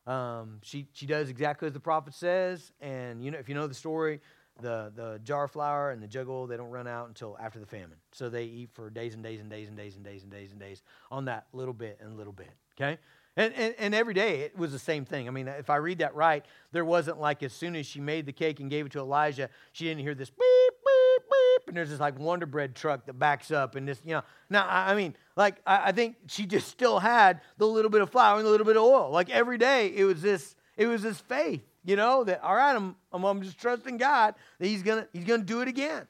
Um, 0.07 0.61
she, 0.63 0.87
she 0.93 1.05
does 1.05 1.29
exactly 1.29 1.67
as 1.67 1.75
the 1.75 1.79
prophet 1.79 2.15
says. 2.15 2.71
And 2.81 3.23
you 3.23 3.29
know, 3.29 3.37
if 3.37 3.47
you 3.47 3.53
know 3.53 3.67
the 3.67 3.75
story, 3.75 4.19
the, 4.59 4.91
the 4.95 5.19
jar 5.23 5.47
flour 5.47 5.91
and 5.91 6.01
the 6.01 6.07
jug 6.07 6.29
oil, 6.29 6.47
they 6.47 6.57
don't 6.57 6.69
run 6.69 6.87
out 6.87 7.07
until 7.07 7.37
after 7.39 7.59
the 7.59 7.65
famine. 7.65 7.97
So 8.11 8.29
they 8.29 8.45
eat 8.45 8.69
for 8.73 8.89
days 8.89 9.13
and 9.13 9.23
days 9.23 9.39
and 9.39 9.49
days 9.49 9.67
and 9.67 9.77
days 9.77 9.95
and 9.95 10.03
days 10.03 10.23
and 10.23 10.31
days 10.31 10.51
and 10.51 10.59
days 10.59 10.83
on 11.09 11.25
that 11.25 11.47
little 11.53 11.73
bit 11.73 11.99
and 12.01 12.17
little 12.17 12.33
bit. 12.33 12.51
Okay? 12.79 12.97
And, 13.37 13.53
and, 13.53 13.75
and, 13.79 13.95
every 13.95 14.13
day 14.13 14.41
it 14.41 14.57
was 14.57 14.73
the 14.73 14.79
same 14.79 15.05
thing. 15.05 15.29
I 15.29 15.31
mean, 15.31 15.47
if 15.47 15.69
I 15.69 15.77
read 15.77 15.99
that 15.99 16.13
right, 16.15 16.45
there 16.73 16.83
wasn't 16.83 17.19
like 17.19 17.43
as 17.43 17.53
soon 17.53 17.77
as 17.77 17.85
she 17.85 18.01
made 18.01 18.25
the 18.25 18.33
cake 18.33 18.59
and 18.59 18.69
gave 18.69 18.85
it 18.85 18.91
to 18.91 18.99
Elijah, 18.99 19.49
she 19.71 19.85
didn't 19.85 20.01
hear 20.01 20.13
this 20.13 20.29
beep, 20.29 20.39
beep, 20.39 21.23
beep, 21.23 21.67
and 21.69 21.77
there's 21.77 21.89
this 21.89 22.01
like 22.01 22.19
Wonder 22.19 22.45
Bread 22.45 22.75
truck 22.75 23.05
that 23.05 23.17
backs 23.17 23.49
up 23.49 23.75
and 23.75 23.87
this, 23.87 24.01
you 24.03 24.11
know. 24.11 24.21
Now, 24.49 24.65
I 24.67 24.95
mean, 24.95 25.15
like, 25.37 25.61
I, 25.65 25.87
I 25.87 25.91
think 25.93 26.17
she 26.27 26.45
just 26.45 26.67
still 26.67 26.99
had 26.99 27.39
the 27.57 27.65
little 27.65 27.89
bit 27.89 28.01
of 28.01 28.09
flour 28.09 28.35
and 28.35 28.45
the 28.45 28.49
little 28.49 28.65
bit 28.65 28.75
of 28.75 28.83
oil. 28.83 29.09
Like 29.11 29.29
every 29.29 29.57
day 29.57 29.93
it 29.95 30.03
was 30.03 30.21
this, 30.21 30.57
it 30.75 30.87
was 30.87 31.01
this 31.01 31.21
faith 31.21 31.63
you 31.83 31.95
know, 31.95 32.23
that 32.23 32.43
all 32.43 32.55
right, 32.55 32.75
I'm, 32.75 32.95
I'm, 33.11 33.23
I'm 33.23 33.41
just 33.41 33.59
trusting 33.59 33.97
God 33.97 34.35
that 34.59 34.67
He's 34.67 34.83
gonna 34.83 35.07
He's 35.13 35.25
gonna 35.25 35.43
do 35.43 35.61
it 35.61 35.67
again. 35.67 36.07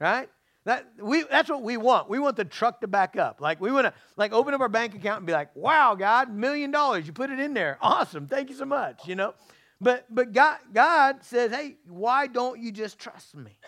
Right? 0.00 0.28
That 0.64 0.86
we 1.00 1.22
that's 1.22 1.48
what 1.48 1.62
we 1.62 1.76
want. 1.76 2.10
We 2.10 2.18
want 2.18 2.36
the 2.36 2.44
truck 2.44 2.82
to 2.82 2.86
back 2.86 3.16
up. 3.16 3.40
Like 3.40 3.60
we 3.60 3.72
want 3.72 3.86
to 3.86 3.94
like 4.16 4.32
open 4.32 4.52
up 4.52 4.60
our 4.60 4.68
bank 4.68 4.94
account 4.94 5.18
and 5.18 5.26
be 5.26 5.32
like, 5.32 5.54
wow, 5.56 5.94
God, 5.94 6.30
million 6.30 6.70
dollars. 6.70 7.06
You 7.06 7.12
put 7.12 7.30
it 7.30 7.40
in 7.40 7.54
there. 7.54 7.78
Awesome. 7.80 8.26
Thank 8.26 8.50
you 8.50 8.56
so 8.56 8.66
much. 8.66 9.08
You 9.08 9.14
know? 9.14 9.34
But 9.80 10.06
but 10.10 10.32
God 10.32 10.58
God 10.72 11.24
says, 11.24 11.52
hey, 11.52 11.76
why 11.88 12.26
don't 12.26 12.60
you 12.60 12.70
just 12.70 12.98
trust 12.98 13.34
me? 13.34 13.58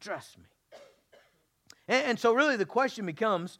Trust 0.00 0.38
me. 0.38 0.44
And, 1.86 2.06
and 2.06 2.18
so 2.18 2.32
really 2.34 2.56
the 2.56 2.66
question 2.66 3.06
becomes, 3.06 3.58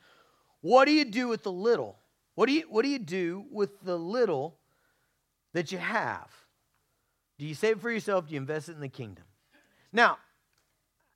what 0.61 0.87
do 0.87 0.93
you 0.93 1.05
do 1.05 1.29
with 1.29 1.43
the 1.43 1.53
little? 1.53 1.97
What 2.35 2.47
do 2.47 2.55
you 2.55 2.63
what 2.69 2.83
do 2.83 2.89
you 2.89 2.99
do 2.99 3.45
with 3.51 3.81
the 3.83 3.97
little 3.97 4.59
that 5.53 5.71
you 5.71 5.79
have? 5.79 6.31
Do 7.41 7.47
you 7.47 7.55
save 7.55 7.79
it 7.79 7.81
for 7.81 7.91
yourself? 7.91 8.27
Do 8.27 8.35
you 8.35 8.41
invest 8.41 8.69
it 8.69 8.73
in 8.73 8.83
the 8.83 8.89
kingdom? 8.89 9.25
Now, 9.95 10.19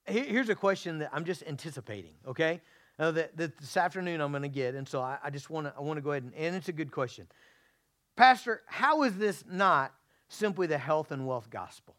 here's 0.06 0.48
a 0.48 0.54
question 0.54 1.00
that 1.00 1.10
I'm 1.12 1.26
just 1.26 1.42
anticipating, 1.46 2.14
okay? 2.26 2.62
Uh, 2.98 3.10
that, 3.10 3.36
that, 3.36 3.58
this 3.58 3.76
afternoon 3.76 4.22
I'm 4.22 4.32
going 4.32 4.40
to 4.40 4.48
get, 4.48 4.74
and 4.74 4.88
so 4.88 5.02
I, 5.02 5.18
I 5.22 5.28
just 5.28 5.50
want 5.50 5.66
to 5.66 5.74
I 5.76 5.82
want 5.82 5.98
to 5.98 6.00
go 6.00 6.12
ahead 6.12 6.22
and, 6.22 6.34
and 6.34 6.56
it's 6.56 6.70
a 6.70 6.72
good 6.72 6.90
question, 6.90 7.26
Pastor. 8.16 8.62
How 8.64 9.02
is 9.02 9.18
this 9.18 9.44
not 9.50 9.92
simply 10.28 10.66
the 10.66 10.78
health 10.78 11.12
and 11.12 11.26
wealth 11.26 11.50
gospel 11.50 11.94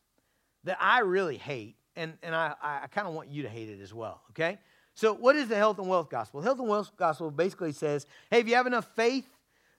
that 0.63 0.79
I 0.81 1.01
really 1.01 1.37
hate, 1.37 1.75
and 1.95 2.17
and 2.23 2.33
I 2.33 2.55
I 2.63 2.87
kind 2.87 3.07
of 3.07 3.13
want 3.13 3.29
you 3.29 3.43
to 3.43 3.49
hate 3.49 3.69
it 3.69 3.79
as 3.79 3.93
well, 3.93 4.21
okay? 4.31 4.57
So 4.95 5.13
what 5.13 5.35
is 5.35 5.49
the 5.49 5.55
health 5.55 5.77
and 5.77 5.87
wealth 5.87 6.09
gospel? 6.09 6.41
The 6.41 6.45
health 6.45 6.59
and 6.59 6.67
wealth 6.67 6.91
gospel 6.97 7.29
basically 7.29 7.73
says, 7.73 8.07
hey, 8.31 8.39
if 8.39 8.47
you 8.47 8.55
have 8.55 8.65
enough 8.65 8.89
faith, 8.95 9.27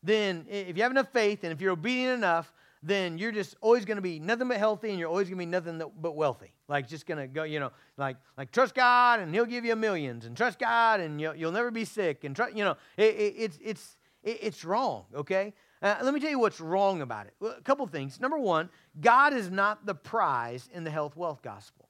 then 0.04 0.46
if 0.48 0.76
you 0.76 0.84
have 0.84 0.92
enough 0.92 1.12
faith, 1.12 1.42
and 1.42 1.52
if 1.52 1.60
you're 1.60 1.72
obedient 1.72 2.14
enough, 2.14 2.52
then 2.82 3.18
you're 3.18 3.32
just 3.32 3.56
always 3.60 3.84
going 3.84 3.96
to 3.96 4.02
be 4.02 4.18
nothing 4.18 4.48
but 4.48 4.58
healthy 4.58 4.90
and 4.90 4.98
you're 4.98 5.08
always 5.08 5.28
going 5.28 5.38
to 5.38 5.44
be 5.44 5.46
nothing 5.46 5.82
but 6.00 6.16
wealthy. 6.16 6.52
Like 6.68 6.88
just 6.88 7.06
going 7.06 7.18
to 7.18 7.26
go, 7.26 7.44
you 7.44 7.60
know, 7.60 7.72
like 7.96 8.16
like 8.36 8.52
trust 8.52 8.74
God 8.74 9.20
and 9.20 9.34
he'll 9.34 9.46
give 9.46 9.64
you 9.64 9.74
millions 9.76 10.26
and 10.26 10.36
trust 10.36 10.58
God 10.58 11.00
and 11.00 11.20
you'll, 11.20 11.34
you'll 11.34 11.52
never 11.52 11.70
be 11.70 11.84
sick 11.84 12.24
and 12.24 12.36
trust, 12.36 12.56
you 12.56 12.64
know, 12.64 12.76
it, 12.96 13.14
it, 13.14 13.34
it's, 13.36 13.58
it's, 13.62 13.96
it, 14.22 14.38
it's 14.42 14.64
wrong, 14.64 15.04
okay? 15.14 15.54
Uh, 15.82 15.96
let 16.02 16.14
me 16.14 16.20
tell 16.20 16.30
you 16.30 16.38
what's 16.38 16.60
wrong 16.60 17.02
about 17.02 17.26
it. 17.26 17.34
A 17.44 17.60
couple 17.62 17.86
things. 17.86 18.20
Number 18.20 18.38
one, 18.38 18.70
God 19.00 19.34
is 19.34 19.50
not 19.50 19.84
the 19.84 19.94
prize 19.94 20.68
in 20.72 20.84
the 20.84 20.90
health 20.90 21.16
wealth 21.16 21.42
gospel. 21.42 21.88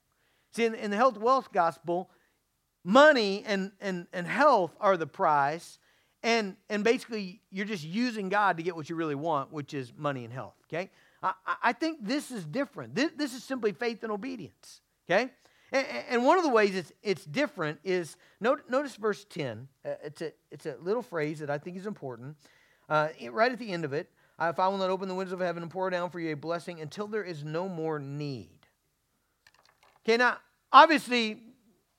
See, 0.52 0.64
in, 0.64 0.74
in 0.74 0.90
the 0.90 0.96
health 0.96 1.18
wealth 1.18 1.52
gospel, 1.52 2.10
money 2.84 3.44
and, 3.46 3.72
and, 3.80 4.06
and 4.12 4.26
health 4.26 4.74
are 4.80 4.96
the 4.96 5.06
prize 5.06 5.78
and 6.22 6.56
and 6.68 6.82
basically 6.82 7.40
you're 7.50 7.66
just 7.66 7.84
using 7.84 8.28
god 8.28 8.56
to 8.56 8.62
get 8.62 8.74
what 8.74 8.88
you 8.88 8.96
really 8.96 9.14
want 9.14 9.52
which 9.52 9.74
is 9.74 9.92
money 9.96 10.24
and 10.24 10.32
health 10.32 10.54
okay? 10.70 10.90
I, 11.22 11.32
I 11.62 11.72
think 11.72 12.06
this 12.06 12.30
is 12.30 12.44
different. 12.44 12.94
This, 12.94 13.10
this 13.16 13.34
is 13.34 13.42
simply 13.42 13.72
faith 13.72 14.02
and 14.02 14.12
obedience 14.12 14.80
okay? 15.08 15.30
And, 15.72 15.86
and 16.08 16.24
one 16.24 16.38
of 16.38 16.44
the 16.44 16.50
ways 16.50 16.74
it's, 16.74 16.92
it's 17.02 17.24
different 17.24 17.78
is 17.84 18.16
notice 18.40 18.96
verse 18.96 19.24
10 19.24 19.68
uh, 19.84 19.90
it's, 20.04 20.22
a, 20.22 20.32
it's 20.50 20.66
a 20.66 20.76
little 20.80 21.02
phrase 21.02 21.40
that 21.40 21.50
i 21.50 21.58
think 21.58 21.76
is 21.76 21.86
important. 21.86 22.36
Uh, 22.88 23.08
right 23.30 23.50
at 23.50 23.58
the 23.58 23.72
end 23.72 23.84
of 23.84 23.92
it 23.92 24.10
if 24.40 24.58
i 24.58 24.68
will 24.68 24.78
not 24.78 24.90
open 24.90 25.08
the 25.08 25.14
windows 25.14 25.32
of 25.32 25.40
heaven 25.40 25.62
and 25.62 25.70
pour 25.70 25.90
down 25.90 26.10
for 26.10 26.20
you 26.20 26.32
a 26.32 26.36
blessing 26.36 26.80
until 26.80 27.06
there 27.06 27.24
is 27.24 27.44
no 27.44 27.68
more 27.68 27.98
need. 27.98 28.58
Okay 30.04 30.16
now 30.16 30.38
obviously 30.72 31.40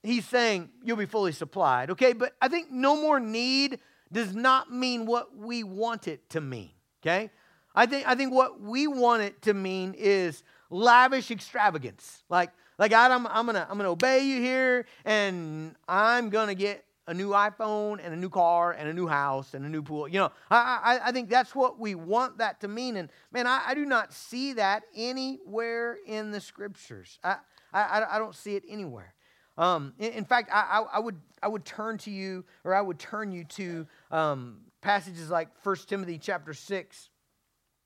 he's 0.04 0.26
saying 0.26 0.70
you'll 0.84 0.98
be 0.98 1.06
fully 1.06 1.32
supplied 1.32 1.92
okay? 1.92 2.14
But 2.14 2.34
i 2.42 2.48
think 2.48 2.72
no 2.72 2.96
more 2.96 3.20
need 3.20 3.80
does 4.12 4.36
not 4.36 4.72
mean 4.72 5.06
what 5.06 5.36
we 5.36 5.64
want 5.64 6.08
it 6.08 6.30
to 6.32 6.42
mean, 6.42 6.72
okay? 7.02 7.30
I 7.76 7.86
think, 7.86 8.08
I 8.08 8.16
think 8.16 8.34
what 8.34 8.60
we 8.60 8.88
want 8.88 9.22
it 9.22 9.42
to 9.44 9.54
mean 9.54 9.94
is 9.98 10.44
lavish 10.70 11.30
extravagance. 11.32 12.24
Like, 12.30 12.52
like 12.80 12.92
Adam, 12.92 13.28
I'm 13.30 13.46
gonna, 13.46 13.68
I'm 13.70 13.78
gonna 13.78 13.92
obey 13.92 14.26
you 14.26 14.42
here, 14.42 14.86
and 15.06 15.76
I'm 15.88 16.30
gonna 16.30 16.56
get 16.56 16.84
a 17.08 17.14
new 17.14 17.30
iPhone 17.30 18.00
and 18.04 18.14
a 18.14 18.18
new 18.18 18.30
car 18.30 18.74
and 18.74 18.90
a 18.90 18.94
new 18.94 19.08
house 19.08 19.54
and 19.54 19.66
a 19.66 19.70
new 19.70 19.82
pool. 19.82 20.08
You 20.08 20.20
know, 20.20 20.32
I, 20.52 21.00
I, 21.02 21.08
I 21.08 21.12
think 21.12 21.30
that's 21.30 21.56
what 21.56 21.80
we 21.80 21.96
want 21.96 22.40
that 22.40 22.60
to 22.62 22.68
mean. 22.68 22.98
And 22.98 23.10
man, 23.32 23.48
I, 23.48 23.62
I 23.68 23.74
do 23.76 23.86
not 23.86 24.14
see 24.14 24.54
that 24.54 24.84
anywhere 24.96 25.98
in 26.06 26.32
the 26.32 26.42
scriptures. 26.42 27.18
I, 27.24 27.38
I, 27.74 28.06
I 28.12 28.20
don't 28.20 28.36
see 28.36 28.56
it 28.56 28.64
anywhere. 28.68 29.14
Um, 29.58 29.94
in, 29.98 30.14
in, 30.14 30.26
fact, 30.26 30.50
I, 30.54 30.84
I, 30.94 31.00
would, 31.00 31.20
I 31.42 31.48
would 31.48 31.66
turn 31.66 31.98
to 32.00 32.12
you, 32.12 32.46
or 32.64 32.76
I 32.76 32.82
would 32.82 33.00
turn 33.00 33.32
you 33.32 33.44
to 33.46 33.88
um, 34.12 34.60
passages 34.82 35.30
like 35.30 35.50
1 35.64 35.76
Timothy 35.88 36.20
chapter 36.20 36.54
6, 36.54 37.10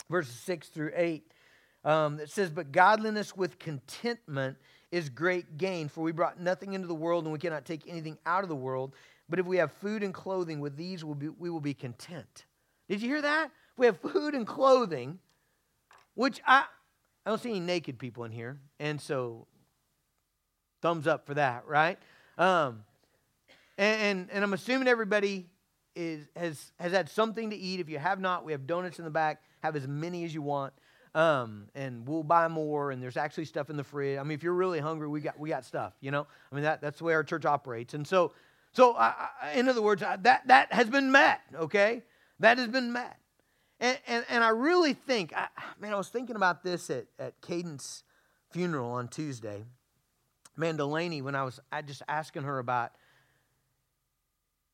verses 0.09 0.35
6 0.35 0.67
through 0.69 0.91
8, 0.95 1.31
um, 1.85 2.17
that 2.17 2.29
says, 2.29 2.49
But 2.49 2.71
godliness 2.71 3.35
with 3.35 3.57
contentment 3.57 4.57
is 4.91 5.09
great 5.09 5.57
gain, 5.57 5.87
for 5.87 6.01
we 6.01 6.11
brought 6.11 6.39
nothing 6.39 6.73
into 6.73 6.87
the 6.87 6.95
world, 6.95 7.23
and 7.23 7.31
we 7.31 7.39
cannot 7.39 7.65
take 7.65 7.87
anything 7.87 8.17
out 8.25 8.43
of 8.43 8.49
the 8.49 8.55
world. 8.55 8.93
But 9.29 9.39
if 9.39 9.45
we 9.45 9.57
have 9.57 9.71
food 9.71 10.03
and 10.03 10.13
clothing, 10.13 10.59
with 10.59 10.75
these 10.75 11.05
we'll 11.05 11.15
be, 11.15 11.29
we 11.29 11.49
will 11.49 11.61
be 11.61 11.73
content. 11.73 12.45
Did 12.89 13.01
you 13.01 13.07
hear 13.07 13.21
that? 13.21 13.45
If 13.45 13.77
we 13.77 13.85
have 13.85 13.99
food 14.01 14.35
and 14.35 14.45
clothing, 14.45 15.19
which 16.15 16.41
I, 16.45 16.65
I 17.25 17.29
don't 17.29 17.41
see 17.41 17.51
any 17.51 17.61
naked 17.61 17.97
people 17.97 18.25
in 18.25 18.31
here, 18.33 18.59
and 18.79 18.99
so 18.99 19.47
Thumbs 20.81 21.07
up 21.07 21.25
for 21.25 21.35
that, 21.35 21.65
right? 21.67 21.97
Um, 22.37 22.83
And, 23.77 24.01
and, 24.01 24.29
and 24.31 24.43
I'm 24.43 24.53
assuming 24.53 24.87
everybody 24.87 25.47
is, 25.95 26.27
has, 26.35 26.71
has 26.79 26.91
had 26.91 27.09
something 27.09 27.49
to 27.49 27.55
eat. 27.55 27.79
If 27.79 27.89
you 27.89 27.97
have 27.97 28.19
not, 28.19 28.45
we 28.45 28.51
have 28.51 28.67
donuts 28.67 28.99
in 28.99 29.05
the 29.05 29.11
back. 29.11 29.41
Have 29.63 29.75
as 29.75 29.87
many 29.87 30.23
as 30.23 30.33
you 30.33 30.41
want. 30.41 30.73
Um, 31.15 31.67
and 31.73 32.07
we'll 32.07 32.23
buy 32.23 32.47
more. 32.47 32.91
And 32.91 33.01
there's 33.01 33.17
actually 33.17 33.45
stuff 33.45 33.69
in 33.69 33.77
the 33.77 33.83
fridge. 33.83 34.19
I 34.19 34.23
mean, 34.23 34.33
if 34.33 34.43
you're 34.43 34.53
really 34.53 34.79
hungry, 34.79 35.07
we 35.07 35.21
got, 35.21 35.39
we 35.39 35.49
got 35.49 35.65
stuff, 35.65 35.93
you 35.99 36.11
know? 36.11 36.27
I 36.51 36.55
mean, 36.55 36.63
that, 36.63 36.81
that's 36.81 36.99
the 36.99 37.05
way 37.05 37.13
our 37.13 37.23
church 37.23 37.45
operates. 37.45 37.93
And 37.93 38.07
so, 38.07 38.33
so 38.71 38.95
I, 38.95 39.13
I, 39.41 39.51
in 39.53 39.67
other 39.67 39.81
words, 39.81 40.03
I, 40.03 40.17
that, 40.17 40.47
that 40.47 40.71
has 40.71 40.89
been 40.89 41.11
met, 41.11 41.41
okay? 41.55 42.03
That 42.39 42.57
has 42.57 42.67
been 42.67 42.93
met. 42.93 43.17
And, 43.79 43.97
and, 44.07 44.25
and 44.29 44.43
I 44.43 44.49
really 44.49 44.93
think, 44.93 45.33
I, 45.35 45.47
man, 45.79 45.93
I 45.93 45.97
was 45.97 46.09
thinking 46.09 46.35
about 46.35 46.63
this 46.63 46.89
at, 46.89 47.07
at 47.17 47.41
Cadence 47.41 48.03
funeral 48.51 48.91
on 48.91 49.07
Tuesday. 49.07 49.63
Man, 50.61 50.77
Delaney, 50.77 51.23
when 51.23 51.33
I 51.33 51.41
was 51.41 51.59
just 51.87 52.03
asking 52.07 52.43
her 52.43 52.59
about 52.59 52.91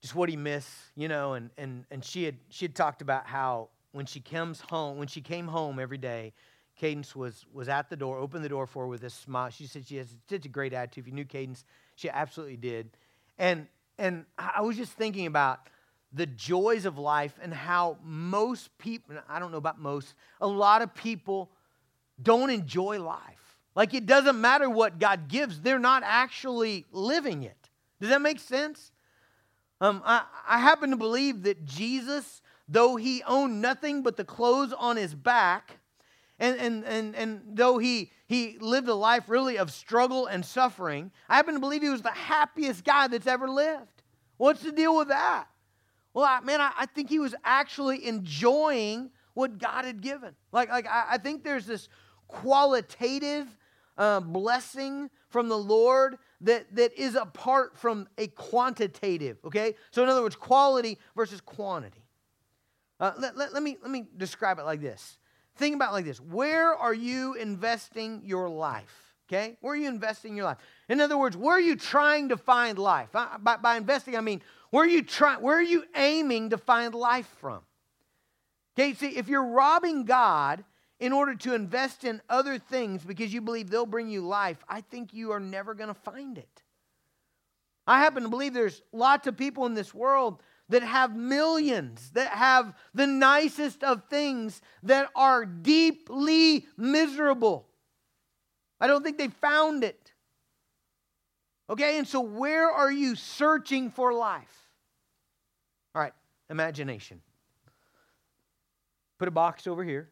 just 0.02 0.14
what 0.14 0.28
he 0.28 0.36
missed, 0.36 0.70
you 0.98 1.08
know, 1.08 1.32
and, 1.32 1.50
and, 1.58 1.86
and 1.90 2.04
she 2.04 2.26
had 2.26 2.36
she 2.50 2.66
had 2.66 2.76
talked 2.76 3.02
about 3.02 3.26
how 3.26 3.70
when 3.94 4.06
she 4.06 4.20
comes 4.20 4.60
home, 4.60 4.98
when 4.98 5.08
she 5.08 5.22
came 5.22 5.48
home 5.48 5.80
every 5.80 5.98
day, 5.98 6.34
Cadence 6.76 7.16
was 7.16 7.46
was 7.54 7.70
at 7.70 7.90
the 7.90 7.96
door, 7.96 8.20
opened 8.20 8.44
the 8.44 8.50
door 8.50 8.68
for 8.68 8.84
her 8.84 8.90
with 8.90 9.02
a 9.06 9.10
smile. 9.10 9.50
She 9.50 9.66
said 9.66 9.88
she 9.88 9.96
has 9.96 10.14
such 10.30 10.46
a 10.46 10.50
great 10.50 10.74
attitude. 10.74 11.06
If 11.06 11.08
you 11.08 11.14
knew 11.14 11.24
Cadence, 11.24 11.64
she 11.96 12.10
absolutely 12.10 12.58
did. 12.58 12.90
And 13.38 13.68
and 13.98 14.26
I 14.38 14.64
was 14.64 14.76
just 14.76 14.92
thinking 14.92 15.26
about 15.26 15.70
the 16.12 16.26
joys 16.26 16.86
of 16.86 16.98
life 16.98 17.40
and 17.42 17.54
how 17.54 17.98
most 18.04 18.78
people, 18.78 19.16
I 19.30 19.40
don't 19.40 19.54
know 19.54 19.58
about 19.58 19.80
most, 19.80 20.16
a 20.42 20.48
lot 20.48 20.82
of 20.82 20.94
people 20.94 21.50
don't 22.22 22.50
enjoy 22.50 23.02
life. 23.02 23.37
Like 23.78 23.94
it 23.94 24.08
doesn't 24.08 24.42
matter 24.42 24.68
what 24.68 24.98
God 24.98 25.28
gives, 25.28 25.62
they're 25.62 25.78
not 25.78 26.02
actually 26.04 26.86
living 26.92 27.44
it. 27.44 27.70
Does 28.02 28.10
that 28.10 28.24
make 28.24 28.40
sense? 28.40 28.92
Um, 29.80 30.02
I, 30.04 30.24
I 30.48 30.58
happen 30.58 30.90
to 30.90 30.98
believe 30.98 31.44
that 31.44 31.64
Jesus, 31.64 32.42
though 32.68 32.96
he 32.96 33.22
owned 33.28 33.62
nothing 33.62 34.02
but 34.02 34.18
the 34.18 34.26
clothes 34.26 34.74
on 34.74 34.98
his 34.98 35.14
back, 35.14 35.78
and, 36.40 36.60
and, 36.60 36.86
and, 36.86 37.16
and 37.16 37.42
though 37.54 37.78
he, 37.78 38.12
he 38.26 38.58
lived 38.60 38.90
a 38.90 38.96
life 38.96 39.30
really 39.30 39.60
of 39.60 39.72
struggle 39.72 40.26
and 40.26 40.44
suffering, 40.44 41.12
I 41.30 41.36
happen 41.36 41.54
to 41.54 41.60
believe 41.60 41.84
he 41.84 41.90
was 41.90 42.02
the 42.02 42.10
happiest 42.10 42.84
guy 42.84 43.08
that's 43.08 43.28
ever 43.28 43.48
lived. 43.48 44.02
What's 44.38 44.64
the 44.64 44.72
deal 44.72 44.98
with 44.98 45.10
that? 45.10 45.46
Well, 46.16 46.26
I, 46.26 46.40
man, 46.40 46.62
I, 46.62 46.72
I, 46.80 46.86
think 46.88 47.10
he 47.10 47.20
was 47.20 47.36
actually 47.44 48.08
enjoying 48.08 49.12
what 49.36 49.60
God 49.60 49.86
had 49.86 50.02
given. 50.02 50.34
Like, 50.52 50.70
like 50.70 50.88
I, 50.88 51.06
I 51.12 51.18
think 51.20 51.44
there's 51.44 51.68
this 51.68 51.90
qualitative 52.28 53.48
uh, 53.98 54.20
blessing 54.20 55.10
from 55.30 55.50
the 55.50 55.58
Lord 55.58 56.18
that, 56.42 56.76
that 56.76 56.94
is 56.98 57.16
apart 57.16 57.78
from 57.78 58.08
a 58.18 58.28
quantitative, 58.28 59.38
okay? 59.46 59.76
So, 59.92 60.04
in 60.04 60.10
other 60.10 60.22
words, 60.22 60.36
quality 60.36 60.98
versus 61.16 61.42
quantity. 61.42 62.04
Uh, 63.00 63.14
let, 63.20 63.38
let, 63.38 63.54
let, 63.54 63.62
me, 63.64 63.78
let 63.82 63.92
me 63.92 64.06
describe 64.18 64.60
it 64.60 64.64
like 64.64 64.82
this. 64.82 65.18
Think 65.56 65.76
about 65.76 65.94
like 65.94 66.06
this 66.06 66.20
Where 66.20 66.74
are 66.74 66.94
you 66.94 67.34
investing 67.34 68.22
your 68.24 68.50
life? 68.50 69.16
Okay? 69.28 69.58
Where 69.60 69.74
are 69.74 69.78
you 69.78 69.90
investing 69.90 70.38
your 70.38 70.46
life? 70.46 70.58
In 70.88 71.02
other 71.02 71.18
words, 71.18 71.36
where 71.36 71.58
are 71.58 71.62
you 71.62 71.76
trying 71.76 72.30
to 72.30 72.38
find 72.38 72.80
life? 72.80 73.10
Uh, 73.14 73.38
by, 73.40 73.58
by 73.58 73.76
investing, 73.76 74.16
I 74.16 74.22
mean, 74.22 74.42
where 74.70 74.86
are 74.86 74.88
you 74.88 75.02
trying, 75.02 75.42
where 75.42 75.58
are 75.58 75.62
you 75.62 75.84
aiming 75.96 76.52
to 76.52 76.58
find 76.58 76.96
life 76.96 77.28
from? 77.40 77.60
Okay, 78.78 78.94
see, 78.94 79.18
if 79.18 79.28
you're 79.28 79.46
robbing 79.46 80.06
God 80.06 80.64
in 81.00 81.14
order 81.14 81.36
to 81.36 81.54
invest 81.54 82.04
in 82.04 82.22
other 82.30 82.58
things 82.58 83.04
because 83.04 83.34
you 83.34 83.42
believe 83.42 83.70
they'll 83.70 83.86
bring 83.86 84.10
you 84.10 84.22
life, 84.22 84.58
I 84.68 84.82
think 84.82 85.14
you 85.14 85.32
are 85.32 85.40
never 85.40 85.74
going 85.74 85.90
to 85.90 85.94
find 85.94 86.38
it. 86.38 86.64
I 87.86 88.00
happen 88.00 88.24
to 88.24 88.30
believe 88.30 88.54
there's 88.54 88.82
lots 88.92 89.28
of 89.28 89.38
people 89.38 89.66
in 89.66 89.74
this 89.74 89.94
world 89.94 90.42
that 90.70 90.84
have 90.84 91.16
millions, 91.16 92.10
that 92.12 92.30
have 92.30 92.74
the 92.94 93.08
nicest 93.08 93.84
of 93.84 94.04
things, 94.10 94.62
that 94.84 95.10
are 95.16 95.46
deeply 95.46 96.66
miserable. 96.76 97.68
I 98.82 98.88
don't 98.88 99.04
think 99.04 99.18
they 99.18 99.30
found 99.30 99.84
it. 99.84 100.12
Okay, 101.70 101.98
and 101.98 102.08
so 102.08 102.22
where 102.22 102.70
are 102.70 102.92
you 102.92 103.16
searching 103.16 103.90
for 103.90 104.14
life? 104.14 104.70
All 105.96 106.02
right, 106.02 106.14
imagination. 106.50 107.22
Put 109.20 109.28
a 109.28 109.32
box 109.32 109.68
over 109.68 109.84
here 109.84 110.10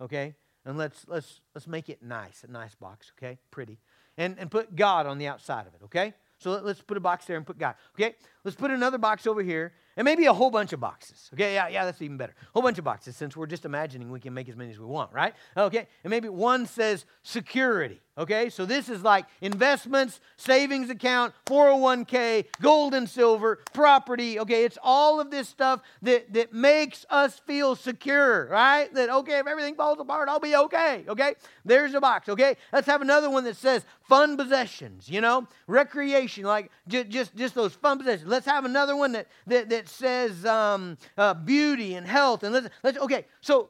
okay? 0.00 0.34
And 0.64 0.76
let's 0.76 1.06
let's 1.06 1.40
let's 1.54 1.66
make 1.66 1.88
it 1.88 2.02
nice, 2.02 2.44
a 2.46 2.50
nice 2.50 2.74
box, 2.74 3.12
okay? 3.16 3.38
Pretty. 3.50 3.78
And 4.16 4.38
and 4.38 4.50
put 4.50 4.74
God 4.74 5.06
on 5.06 5.18
the 5.18 5.26
outside 5.28 5.66
of 5.66 5.74
it, 5.74 5.84
okay? 5.84 6.14
So 6.38 6.50
let, 6.50 6.64
us 6.64 6.82
put 6.82 6.96
a 6.96 7.00
box 7.00 7.24
there 7.24 7.36
and 7.36 7.46
put 7.46 7.58
God. 7.58 7.76
Okay? 7.94 8.14
Let's 8.44 8.56
put 8.56 8.70
another 8.70 8.98
box 8.98 9.26
over 9.26 9.42
here 9.42 9.72
and 9.96 10.04
maybe 10.04 10.26
a 10.26 10.32
whole 10.32 10.50
bunch 10.50 10.72
of 10.72 10.80
boxes. 10.80 11.30
Okay? 11.32 11.54
Yeah, 11.54 11.68
yeah, 11.68 11.84
that's 11.84 12.02
even 12.02 12.16
better. 12.16 12.34
A 12.40 12.46
whole 12.52 12.62
bunch 12.62 12.78
of 12.78 12.84
boxes 12.84 13.16
since 13.16 13.36
we're 13.36 13.46
just 13.46 13.64
imagining 13.64 14.10
we 14.10 14.20
can 14.20 14.34
make 14.34 14.48
as 14.48 14.56
many 14.56 14.70
as 14.70 14.78
we 14.78 14.84
want, 14.84 15.12
right? 15.12 15.34
Okay? 15.56 15.88
And 16.04 16.10
maybe 16.10 16.28
one 16.28 16.66
says 16.66 17.06
security. 17.22 18.00
Okay, 18.18 18.48
so 18.48 18.64
this 18.64 18.88
is 18.88 19.02
like 19.02 19.26
investments, 19.42 20.20
savings 20.38 20.88
account, 20.88 21.34
401k, 21.44 22.46
gold 22.62 22.94
and 22.94 23.06
silver, 23.06 23.60
property. 23.74 24.40
Okay, 24.40 24.64
it's 24.64 24.78
all 24.82 25.20
of 25.20 25.30
this 25.30 25.50
stuff 25.50 25.82
that, 26.00 26.32
that 26.32 26.50
makes 26.50 27.04
us 27.10 27.38
feel 27.40 27.76
secure, 27.76 28.48
right? 28.50 28.92
That, 28.94 29.10
okay, 29.10 29.38
if 29.38 29.46
everything 29.46 29.74
falls 29.74 30.00
apart, 30.00 30.30
I'll 30.30 30.40
be 30.40 30.56
okay. 30.56 31.04
Okay, 31.06 31.34
there's 31.66 31.92
a 31.92 32.00
box. 32.00 32.30
Okay, 32.30 32.56
let's 32.72 32.86
have 32.86 33.02
another 33.02 33.28
one 33.28 33.44
that 33.44 33.56
says 33.56 33.84
fun 34.08 34.38
possessions, 34.38 35.10
you 35.10 35.20
know, 35.20 35.46
recreation, 35.66 36.44
like 36.44 36.70
just, 36.88 37.10
just, 37.10 37.36
just 37.36 37.54
those 37.54 37.74
fun 37.74 37.98
possessions. 37.98 38.26
Let's 38.26 38.46
have 38.46 38.64
another 38.64 38.96
one 38.96 39.12
that, 39.12 39.26
that, 39.46 39.68
that 39.68 39.90
says 39.90 40.46
um, 40.46 40.96
uh, 41.18 41.34
beauty 41.34 41.96
and 41.96 42.06
health. 42.06 42.44
And 42.44 42.54
let's, 42.54 42.68
let's, 42.82 42.96
okay, 42.96 43.26
so 43.42 43.68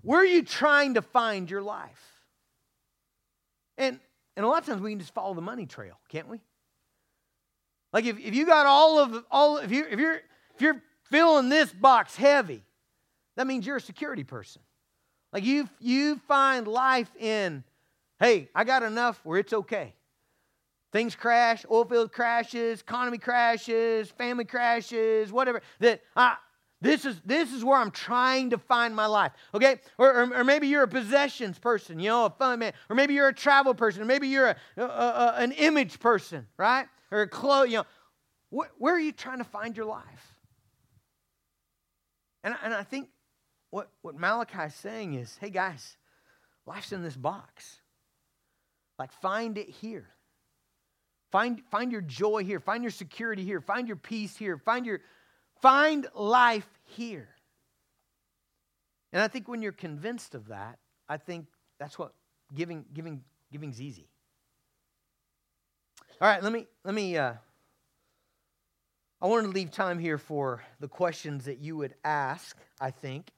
where 0.00 0.20
are 0.20 0.24
you 0.24 0.42
trying 0.42 0.94
to 0.94 1.02
find 1.02 1.50
your 1.50 1.60
life? 1.60 2.09
And, 3.80 3.98
and 4.36 4.44
a 4.44 4.48
lot 4.48 4.60
of 4.60 4.66
times 4.66 4.82
we 4.82 4.90
can 4.90 5.00
just 5.00 5.14
follow 5.14 5.34
the 5.34 5.40
money 5.40 5.66
trail, 5.66 5.98
can't 6.10 6.28
we? 6.28 6.40
Like 7.92 8.04
if, 8.04 8.20
if 8.20 8.34
you 8.34 8.46
got 8.46 8.66
all 8.66 9.00
of 9.00 9.24
all 9.30 9.56
if 9.56 9.72
you 9.72 9.84
if 9.90 9.98
you're 9.98 10.20
if 10.54 10.60
you're 10.60 10.80
filling 11.10 11.48
this 11.48 11.72
box 11.72 12.14
heavy, 12.14 12.62
that 13.36 13.46
means 13.48 13.66
you're 13.66 13.78
a 13.78 13.80
security 13.80 14.22
person. 14.22 14.62
Like 15.32 15.44
you 15.44 15.68
you 15.80 16.20
find 16.28 16.68
life 16.68 17.10
in, 17.18 17.64
hey, 18.20 18.48
I 18.54 18.64
got 18.64 18.82
enough 18.84 19.18
where 19.24 19.38
it's 19.38 19.52
okay. 19.52 19.94
Things 20.92 21.16
crash, 21.16 21.64
oil 21.70 21.84
field 21.84 22.12
crashes, 22.12 22.80
economy 22.80 23.18
crashes, 23.18 24.10
family 24.10 24.44
crashes, 24.44 25.32
whatever. 25.32 25.62
That 25.80 26.02
I 26.14 26.36
this 26.82 27.04
is, 27.04 27.20
this 27.26 27.52
is 27.52 27.62
where 27.62 27.78
I'm 27.78 27.90
trying 27.90 28.50
to 28.50 28.58
find 28.58 28.96
my 28.96 29.06
life, 29.06 29.32
okay? 29.54 29.76
Or, 29.98 30.22
or, 30.22 30.38
or, 30.38 30.44
maybe 30.44 30.66
you're 30.66 30.84
a 30.84 30.88
possessions 30.88 31.58
person, 31.58 32.00
you 32.00 32.08
know, 32.08 32.24
a 32.24 32.30
fun 32.30 32.60
man. 32.60 32.72
Or 32.88 32.96
maybe 32.96 33.12
you're 33.12 33.28
a 33.28 33.34
travel 33.34 33.74
person. 33.74 34.02
Or 34.02 34.06
maybe 34.06 34.28
you're 34.28 34.48
a, 34.48 34.56
a, 34.78 34.82
a 34.82 35.34
an 35.36 35.52
image 35.52 36.00
person, 36.00 36.46
right? 36.56 36.86
Or 37.10 37.22
a 37.22 37.28
clothes, 37.28 37.70
you 37.70 37.78
know. 37.78 37.84
Wh- 38.50 38.80
where 38.80 38.94
are 38.94 39.00
you 39.00 39.12
trying 39.12 39.38
to 39.38 39.44
find 39.44 39.76
your 39.76 39.86
life? 39.86 40.34
And, 42.42 42.54
and 42.64 42.72
I 42.72 42.82
think 42.82 43.10
what, 43.68 43.90
what 44.00 44.18
Malachi 44.18 44.62
is 44.62 44.74
saying 44.74 45.14
is, 45.14 45.36
hey 45.38 45.50
guys, 45.50 45.96
life's 46.64 46.92
in 46.92 47.02
this 47.02 47.16
box. 47.16 47.80
Like, 48.98 49.12
find 49.20 49.58
it 49.58 49.68
here. 49.68 50.08
Find, 51.30 51.60
find 51.70 51.92
your 51.92 52.00
joy 52.00 52.42
here. 52.42 52.58
Find 52.58 52.82
your 52.82 52.90
security 52.90 53.44
here. 53.44 53.60
Find 53.60 53.86
your 53.86 53.96
peace 53.96 54.36
here. 54.36 54.56
Find 54.56 54.84
your 54.84 55.00
Find 55.60 56.06
life 56.14 56.68
here. 56.84 57.28
And 59.12 59.22
I 59.22 59.28
think 59.28 59.48
when 59.48 59.62
you're 59.62 59.72
convinced 59.72 60.34
of 60.34 60.48
that, 60.48 60.78
I 61.08 61.16
think 61.16 61.46
that's 61.78 61.98
what 61.98 62.12
giving 62.54 62.84
giving 62.94 63.22
giving's 63.50 63.80
easy. 63.80 64.08
All 66.20 66.28
right, 66.28 66.42
let 66.42 66.52
me 66.52 66.66
let 66.84 66.94
me 66.94 67.16
uh, 67.16 67.34
I 69.22 69.26
wanted 69.26 69.48
to 69.48 69.52
leave 69.52 69.70
time 69.70 69.98
here 69.98 70.16
for 70.16 70.62
the 70.78 70.88
questions 70.88 71.44
that 71.44 71.58
you 71.58 71.76
would 71.76 71.94
ask, 72.04 72.56
I 72.80 72.90
think. 72.90 73.30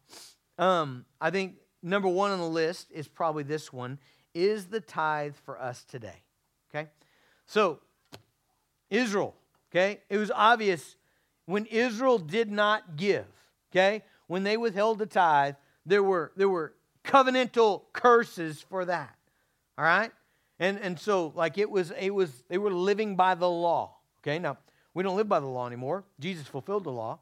Um, 0.58 1.04
I 1.20 1.30
think 1.30 1.56
number 1.82 2.08
one 2.08 2.30
on 2.30 2.38
the 2.38 2.46
list 2.46 2.92
is 2.92 3.08
probably 3.08 3.42
this 3.42 3.72
one 3.72 3.98
is 4.32 4.66
the 4.66 4.80
tithe 4.80 5.34
for 5.44 5.60
us 5.60 5.84
today. 5.84 6.22
Okay? 6.70 6.88
So, 7.46 7.80
Israel, 8.90 9.34
okay? 9.70 10.00
It 10.08 10.18
was 10.18 10.30
obvious 10.30 10.94
when 11.46 11.66
Israel 11.66 12.18
did 12.18 12.50
not 12.50 12.96
give, 12.96 13.26
okay, 13.70 14.02
when 14.26 14.42
they 14.42 14.56
withheld 14.56 14.98
the 14.98 15.06
tithe, 15.06 15.54
there 15.84 16.02
were, 16.02 16.32
there 16.36 16.48
were 16.48 16.74
covenantal 17.04 17.82
curses 17.92 18.62
for 18.62 18.84
that. 18.84 19.16
All 19.76 19.84
right? 19.84 20.12
And, 20.58 20.78
and 20.78 20.98
so, 20.98 21.32
like, 21.34 21.58
it 21.58 21.70
was, 21.70 21.92
it 21.98 22.10
was, 22.10 22.44
they 22.48 22.58
were 22.58 22.72
living 22.72 23.16
by 23.16 23.34
the 23.34 23.48
law. 23.48 23.96
Okay, 24.20 24.38
now, 24.38 24.58
we 24.94 25.02
don't 25.02 25.16
live 25.16 25.28
by 25.28 25.40
the 25.40 25.46
law 25.46 25.66
anymore. 25.66 26.04
Jesus 26.20 26.46
fulfilled 26.46 26.84
the 26.84 26.92
law. 26.92 27.18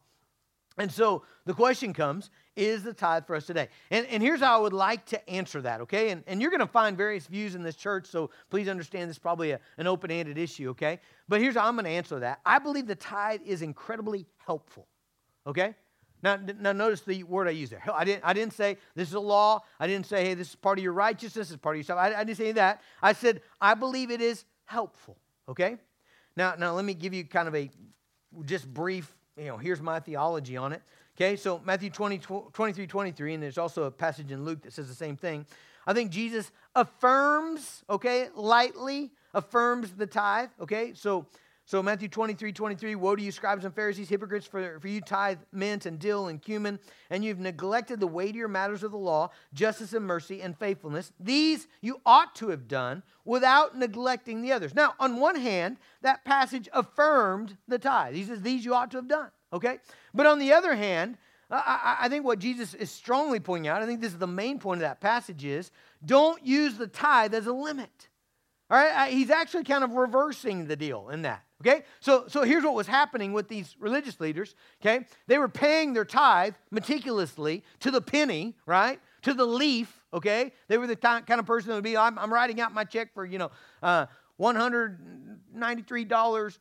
And 0.78 0.90
so 0.90 1.22
the 1.44 1.54
question 1.54 1.92
comes 1.92 2.30
is 2.56 2.82
the 2.82 2.92
tithe 2.92 3.26
for 3.26 3.36
us 3.36 3.46
today? 3.46 3.68
And, 3.90 4.06
and 4.06 4.22
here's 4.22 4.40
how 4.40 4.58
I 4.58 4.60
would 4.60 4.72
like 4.72 5.06
to 5.06 5.30
answer 5.30 5.62
that, 5.62 5.80
okay? 5.82 6.10
And, 6.10 6.22
and 6.26 6.40
you're 6.40 6.50
going 6.50 6.60
to 6.60 6.66
find 6.66 6.96
various 6.96 7.26
views 7.26 7.54
in 7.54 7.62
this 7.62 7.76
church, 7.76 8.06
so 8.06 8.30
please 8.50 8.68
understand 8.68 9.08
this 9.08 9.16
is 9.16 9.20
probably 9.20 9.52
a, 9.52 9.60
an 9.78 9.86
open 9.86 10.10
ended 10.10 10.36
issue, 10.36 10.70
okay? 10.70 11.00
But 11.28 11.40
here's 11.40 11.54
how 11.54 11.66
I'm 11.66 11.74
going 11.74 11.84
to 11.84 11.90
answer 11.90 12.20
that. 12.20 12.40
I 12.44 12.58
believe 12.58 12.86
the 12.86 12.94
tithe 12.94 13.40
is 13.46 13.62
incredibly 13.62 14.26
helpful, 14.38 14.86
okay? 15.46 15.74
Now, 16.22 16.38
now 16.58 16.72
notice 16.72 17.00
the 17.00 17.22
word 17.22 17.48
I 17.48 17.52
used 17.52 17.72
there. 17.72 17.82
I 17.94 18.04
didn't, 18.04 18.24
I 18.24 18.32
didn't 18.32 18.52
say 18.52 18.76
this 18.94 19.08
is 19.08 19.14
a 19.14 19.20
law. 19.20 19.62
I 19.78 19.86
didn't 19.86 20.06
say, 20.06 20.24
hey, 20.24 20.34
this 20.34 20.50
is 20.50 20.54
part 20.54 20.78
of 20.78 20.84
your 20.84 20.92
righteousness, 20.92 21.48
this 21.48 21.50
is 21.52 21.56
part 21.56 21.76
of 21.76 21.78
your 21.78 21.84
stuff. 21.84 21.98
I, 21.98 22.14
I 22.14 22.24
didn't 22.24 22.38
say 22.38 22.52
that. 22.52 22.82
I 23.02 23.12
said, 23.14 23.40
I 23.60 23.74
believe 23.74 24.10
it 24.10 24.20
is 24.20 24.44
helpful, 24.66 25.16
okay? 25.48 25.76
Now, 26.36 26.54
now 26.58 26.74
let 26.74 26.84
me 26.84 26.94
give 26.94 27.14
you 27.14 27.24
kind 27.24 27.48
of 27.48 27.54
a 27.54 27.70
just 28.44 28.72
brief, 28.72 29.16
you 29.37 29.47
know, 29.47 29.57
here's 29.57 29.81
my 29.81 30.01
theology 30.01 30.57
on 30.57 30.72
it. 30.72 30.83
Okay, 31.16 31.37
so 31.37 31.61
Matthew 31.64 31.91
20, 31.91 32.18
23, 32.53 32.87
23, 32.87 33.35
and 33.35 33.43
there's 33.43 33.59
also 33.59 33.85
a 33.85 33.91
passage 33.91 34.31
in 34.33 34.45
Luke 34.45 34.62
that 34.62 34.72
says 34.72 34.89
the 34.89 34.95
same 34.95 35.16
thing. 35.16 35.45
I 35.87 35.93
think 35.93 36.11
Jesus 36.11 36.51
affirms, 36.74 37.85
okay, 37.91 38.28
lightly 38.35 39.12
affirms 39.35 39.93
the 39.93 40.07
tithe, 40.07 40.51
okay? 40.61 40.93
So 40.95 41.26
so 41.70 41.80
Matthew 41.84 42.08
23, 42.08 42.52
23, 42.52 42.96
woe 42.96 43.14
to 43.14 43.22
you, 43.22 43.30
scribes 43.30 43.64
and 43.64 43.72
Pharisees, 43.72 44.08
hypocrites, 44.08 44.44
for, 44.44 44.80
for 44.80 44.88
you 44.88 45.00
tithe 45.00 45.38
mint 45.52 45.86
and 45.86 46.00
dill 46.00 46.26
and 46.26 46.42
cumin, 46.42 46.80
and 47.10 47.24
you've 47.24 47.38
neglected 47.38 48.00
the 48.00 48.08
weightier 48.08 48.48
matters 48.48 48.82
of 48.82 48.90
the 48.90 48.98
law, 48.98 49.30
justice 49.54 49.92
and 49.92 50.04
mercy 50.04 50.42
and 50.42 50.58
faithfulness. 50.58 51.12
These 51.20 51.68
you 51.80 52.00
ought 52.04 52.34
to 52.34 52.48
have 52.48 52.66
done 52.66 53.04
without 53.24 53.78
neglecting 53.78 54.42
the 54.42 54.50
others. 54.50 54.74
Now, 54.74 54.94
on 54.98 55.20
one 55.20 55.36
hand, 55.36 55.76
that 56.02 56.24
passage 56.24 56.68
affirmed 56.72 57.56
the 57.68 57.78
tithe. 57.78 58.16
He 58.16 58.24
says, 58.24 58.42
these 58.42 58.64
you 58.64 58.74
ought 58.74 58.90
to 58.90 58.96
have 58.96 59.06
done, 59.06 59.30
okay? 59.52 59.78
But 60.12 60.26
on 60.26 60.40
the 60.40 60.52
other 60.52 60.74
hand, 60.74 61.18
I, 61.52 61.98
I 62.00 62.08
think 62.08 62.24
what 62.24 62.40
Jesus 62.40 62.74
is 62.74 62.90
strongly 62.90 63.38
pointing 63.38 63.68
out, 63.68 63.80
I 63.80 63.86
think 63.86 64.00
this 64.00 64.12
is 64.12 64.18
the 64.18 64.26
main 64.26 64.58
point 64.58 64.78
of 64.78 64.88
that 64.88 65.00
passage 65.00 65.44
is, 65.44 65.70
don't 66.04 66.44
use 66.44 66.78
the 66.78 66.88
tithe 66.88 67.32
as 67.32 67.46
a 67.46 67.52
limit. 67.52 68.08
All 68.68 68.76
right, 68.76 69.12
he's 69.12 69.30
actually 69.30 69.62
kind 69.62 69.84
of 69.84 69.92
reversing 69.92 70.66
the 70.66 70.74
deal 70.74 71.10
in 71.10 71.22
that. 71.22 71.44
Okay? 71.61 71.82
So, 72.00 72.24
so 72.28 72.42
here's 72.42 72.64
what 72.64 72.74
was 72.74 72.86
happening 72.86 73.32
with 73.32 73.48
these 73.48 73.76
religious 73.78 74.20
leaders. 74.20 74.54
Okay? 74.80 75.04
They 75.26 75.38
were 75.38 75.48
paying 75.48 75.92
their 75.92 76.04
tithe 76.04 76.54
meticulously 76.70 77.64
to 77.80 77.90
the 77.90 78.00
penny, 78.00 78.54
right? 78.66 79.00
To 79.22 79.34
the 79.34 79.46
leaf. 79.46 80.02
Okay? 80.12 80.52
They 80.68 80.78
were 80.78 80.86
the 80.86 80.96
kind 80.96 81.24
of 81.30 81.46
person 81.46 81.68
that 81.68 81.74
would 81.74 81.84
be, 81.84 81.96
I'm, 81.96 82.18
I'm 82.18 82.32
writing 82.32 82.61
out 82.61 82.72
my 82.72 82.84
check 82.84 83.12
for, 83.14 83.24
you 83.24 83.38
know, 83.38 83.50
uh, 83.82 84.06
$193 84.40 86.58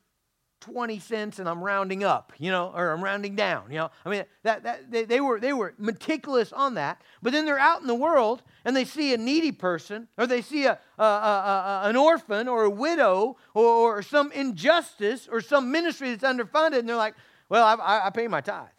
20 0.61 0.99
cents 0.99 1.39
and 1.39 1.47
I'm 1.47 1.61
rounding 1.63 2.03
up, 2.03 2.33
you 2.37 2.51
know, 2.51 2.71
or 2.75 2.91
I'm 2.91 3.03
rounding 3.03 3.35
down, 3.35 3.65
you 3.69 3.77
know. 3.77 3.91
I 4.05 4.09
mean, 4.09 4.23
that, 4.43 4.63
that 4.63 4.91
they, 4.91 5.05
they, 5.05 5.21
were, 5.21 5.39
they 5.39 5.53
were 5.53 5.73
meticulous 5.77 6.51
on 6.51 6.75
that. 6.75 7.01
But 7.21 7.33
then 7.33 7.45
they're 7.45 7.59
out 7.59 7.81
in 7.81 7.87
the 7.87 7.95
world 7.95 8.43
and 8.65 8.75
they 8.75 8.85
see 8.85 9.13
a 9.13 9.17
needy 9.17 9.51
person 9.51 10.07
or 10.17 10.27
they 10.27 10.41
see 10.41 10.65
a, 10.65 10.79
a, 10.97 11.03
a, 11.03 11.05
a 11.05 11.89
an 11.89 11.95
orphan 11.95 12.47
or 12.47 12.63
a 12.63 12.69
widow 12.69 13.37
or, 13.53 13.97
or, 13.97 14.01
some 14.01 14.31
injustice 14.31 15.27
or 15.31 15.41
some 15.41 15.71
ministry 15.71 16.13
that's 16.13 16.23
underfunded 16.23 16.79
and 16.79 16.89
they're 16.89 16.95
like, 16.95 17.15
well, 17.47 17.65
I, 17.65 17.81
I, 17.81 18.07
I 18.07 18.09
pay 18.09 18.27
my 18.27 18.41
tithes. 18.41 18.69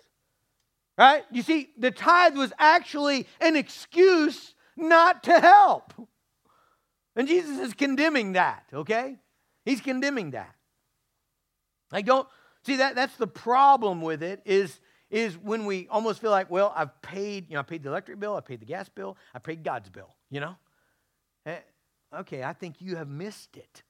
Right? 0.98 1.24
You 1.32 1.42
see, 1.42 1.70
the 1.78 1.90
tithe 1.90 2.36
was 2.36 2.52
actually 2.58 3.26
an 3.40 3.56
excuse 3.56 4.54
not 4.76 5.22
to 5.24 5.40
help. 5.40 5.94
And 7.16 7.26
Jesus 7.26 7.58
is 7.58 7.74
condemning 7.74 8.32
that, 8.32 8.64
okay? 8.72 9.16
He's 9.64 9.80
condemning 9.80 10.32
that. 10.32 10.54
Like 11.93 12.07
don't 12.07 12.28
see 12.64 12.76
that 12.76 12.95
that's 12.95 13.16
the 13.16 13.26
problem 13.26 14.03
with 14.03 14.22
it 14.22 14.43
is 14.45 14.80
is 15.11 15.36
when 15.36 15.66
we 15.66 15.88
almost 15.91 16.20
feel 16.20 16.30
like, 16.30 16.51
well, 16.51 16.72
I've 16.76 17.03
paid, 17.03 17.51
you 17.51 17.55
know, 17.55 17.61
I 17.61 17.64
paid 17.64 17.82
the 17.82 17.88
electric 17.88 18.20
bill, 18.20 18.36
I 18.36 18.41
paid 18.41 18.61
the 18.61 18.66
gas 18.66 18.88
bill, 18.88 19.16
I 19.34 19.41
paid 19.41 19.64
God's 19.64 19.91
bill, 19.91 20.14
you 20.30 20.38
know? 20.38 20.57
Eh, 21.47 21.59
okay, 22.20 22.45
I 22.45 22.53
think 22.53 22.76
you 22.80 22.97
have 22.97 23.09
missed 23.09 23.57
it. 23.57 23.82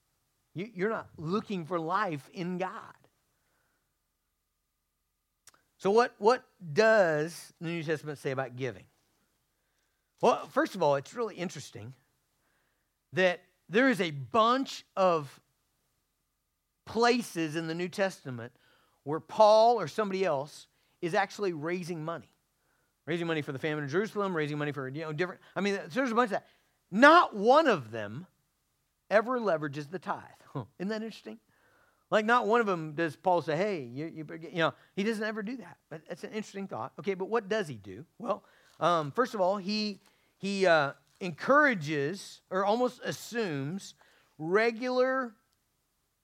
You, 0.55 0.69
you're 0.73 0.89
not 0.89 1.09
looking 1.17 1.65
for 1.65 1.79
life 1.79 2.27
in 2.33 2.57
God. 2.57 2.71
So, 5.77 5.91
what, 5.91 6.13
what 6.17 6.43
does 6.73 7.53
the 7.61 7.67
New 7.67 7.83
Testament 7.83 8.17
say 8.19 8.31
about 8.31 8.55
giving? 8.55 8.83
Well, 10.21 10.47
first 10.47 10.75
of 10.75 10.83
all, 10.83 10.95
it's 10.95 11.13
really 11.13 11.35
interesting 11.35 11.93
that 13.13 13.41
there 13.69 13.89
is 13.89 13.99
a 13.99 14.11
bunch 14.11 14.85
of 14.95 15.40
places 16.91 17.55
in 17.55 17.67
the 17.67 17.73
New 17.73 17.87
Testament 17.87 18.51
where 19.03 19.21
Paul 19.21 19.79
or 19.79 19.87
somebody 19.87 20.25
else 20.25 20.67
is 21.01 21.13
actually 21.13 21.53
raising 21.53 22.03
money. 22.03 22.29
Raising 23.05 23.27
money 23.27 23.41
for 23.41 23.53
the 23.53 23.59
famine 23.59 23.85
in 23.85 23.89
Jerusalem, 23.89 24.35
raising 24.35 24.57
money 24.57 24.73
for, 24.73 24.89
you 24.89 25.01
know, 25.01 25.13
different. 25.13 25.39
I 25.55 25.61
mean, 25.61 25.79
there's 25.93 26.11
a 26.11 26.15
bunch 26.15 26.27
of 26.27 26.31
that. 26.31 26.47
Not 26.91 27.33
one 27.33 27.67
of 27.67 27.91
them 27.91 28.27
ever 29.09 29.39
leverages 29.39 29.89
the 29.89 29.99
tithe. 29.99 30.21
Isn't 30.79 30.89
that 30.89 31.01
interesting? 31.01 31.39
Like, 32.09 32.25
not 32.25 32.45
one 32.45 32.59
of 32.59 32.67
them 32.67 32.93
does 32.93 33.15
Paul 33.15 33.41
say, 33.41 33.55
hey, 33.55 33.89
you, 33.91 34.11
you, 34.13 34.25
you 34.51 34.59
know, 34.59 34.73
he 34.93 35.03
doesn't 35.03 35.23
ever 35.23 35.41
do 35.41 35.55
that. 35.57 35.77
But 35.89 36.01
that's 36.09 36.25
an 36.25 36.31
interesting 36.31 36.67
thought. 36.67 36.91
Okay, 36.99 37.13
but 37.13 37.29
what 37.29 37.47
does 37.47 37.69
he 37.69 37.75
do? 37.75 38.05
Well, 38.19 38.43
um, 38.81 39.11
first 39.11 39.33
of 39.33 39.39
all, 39.39 39.55
he, 39.55 40.01
he 40.37 40.65
uh, 40.65 40.91
encourages 41.21 42.41
or 42.49 42.65
almost 42.65 42.99
assumes 43.05 43.93
regular 44.37 45.33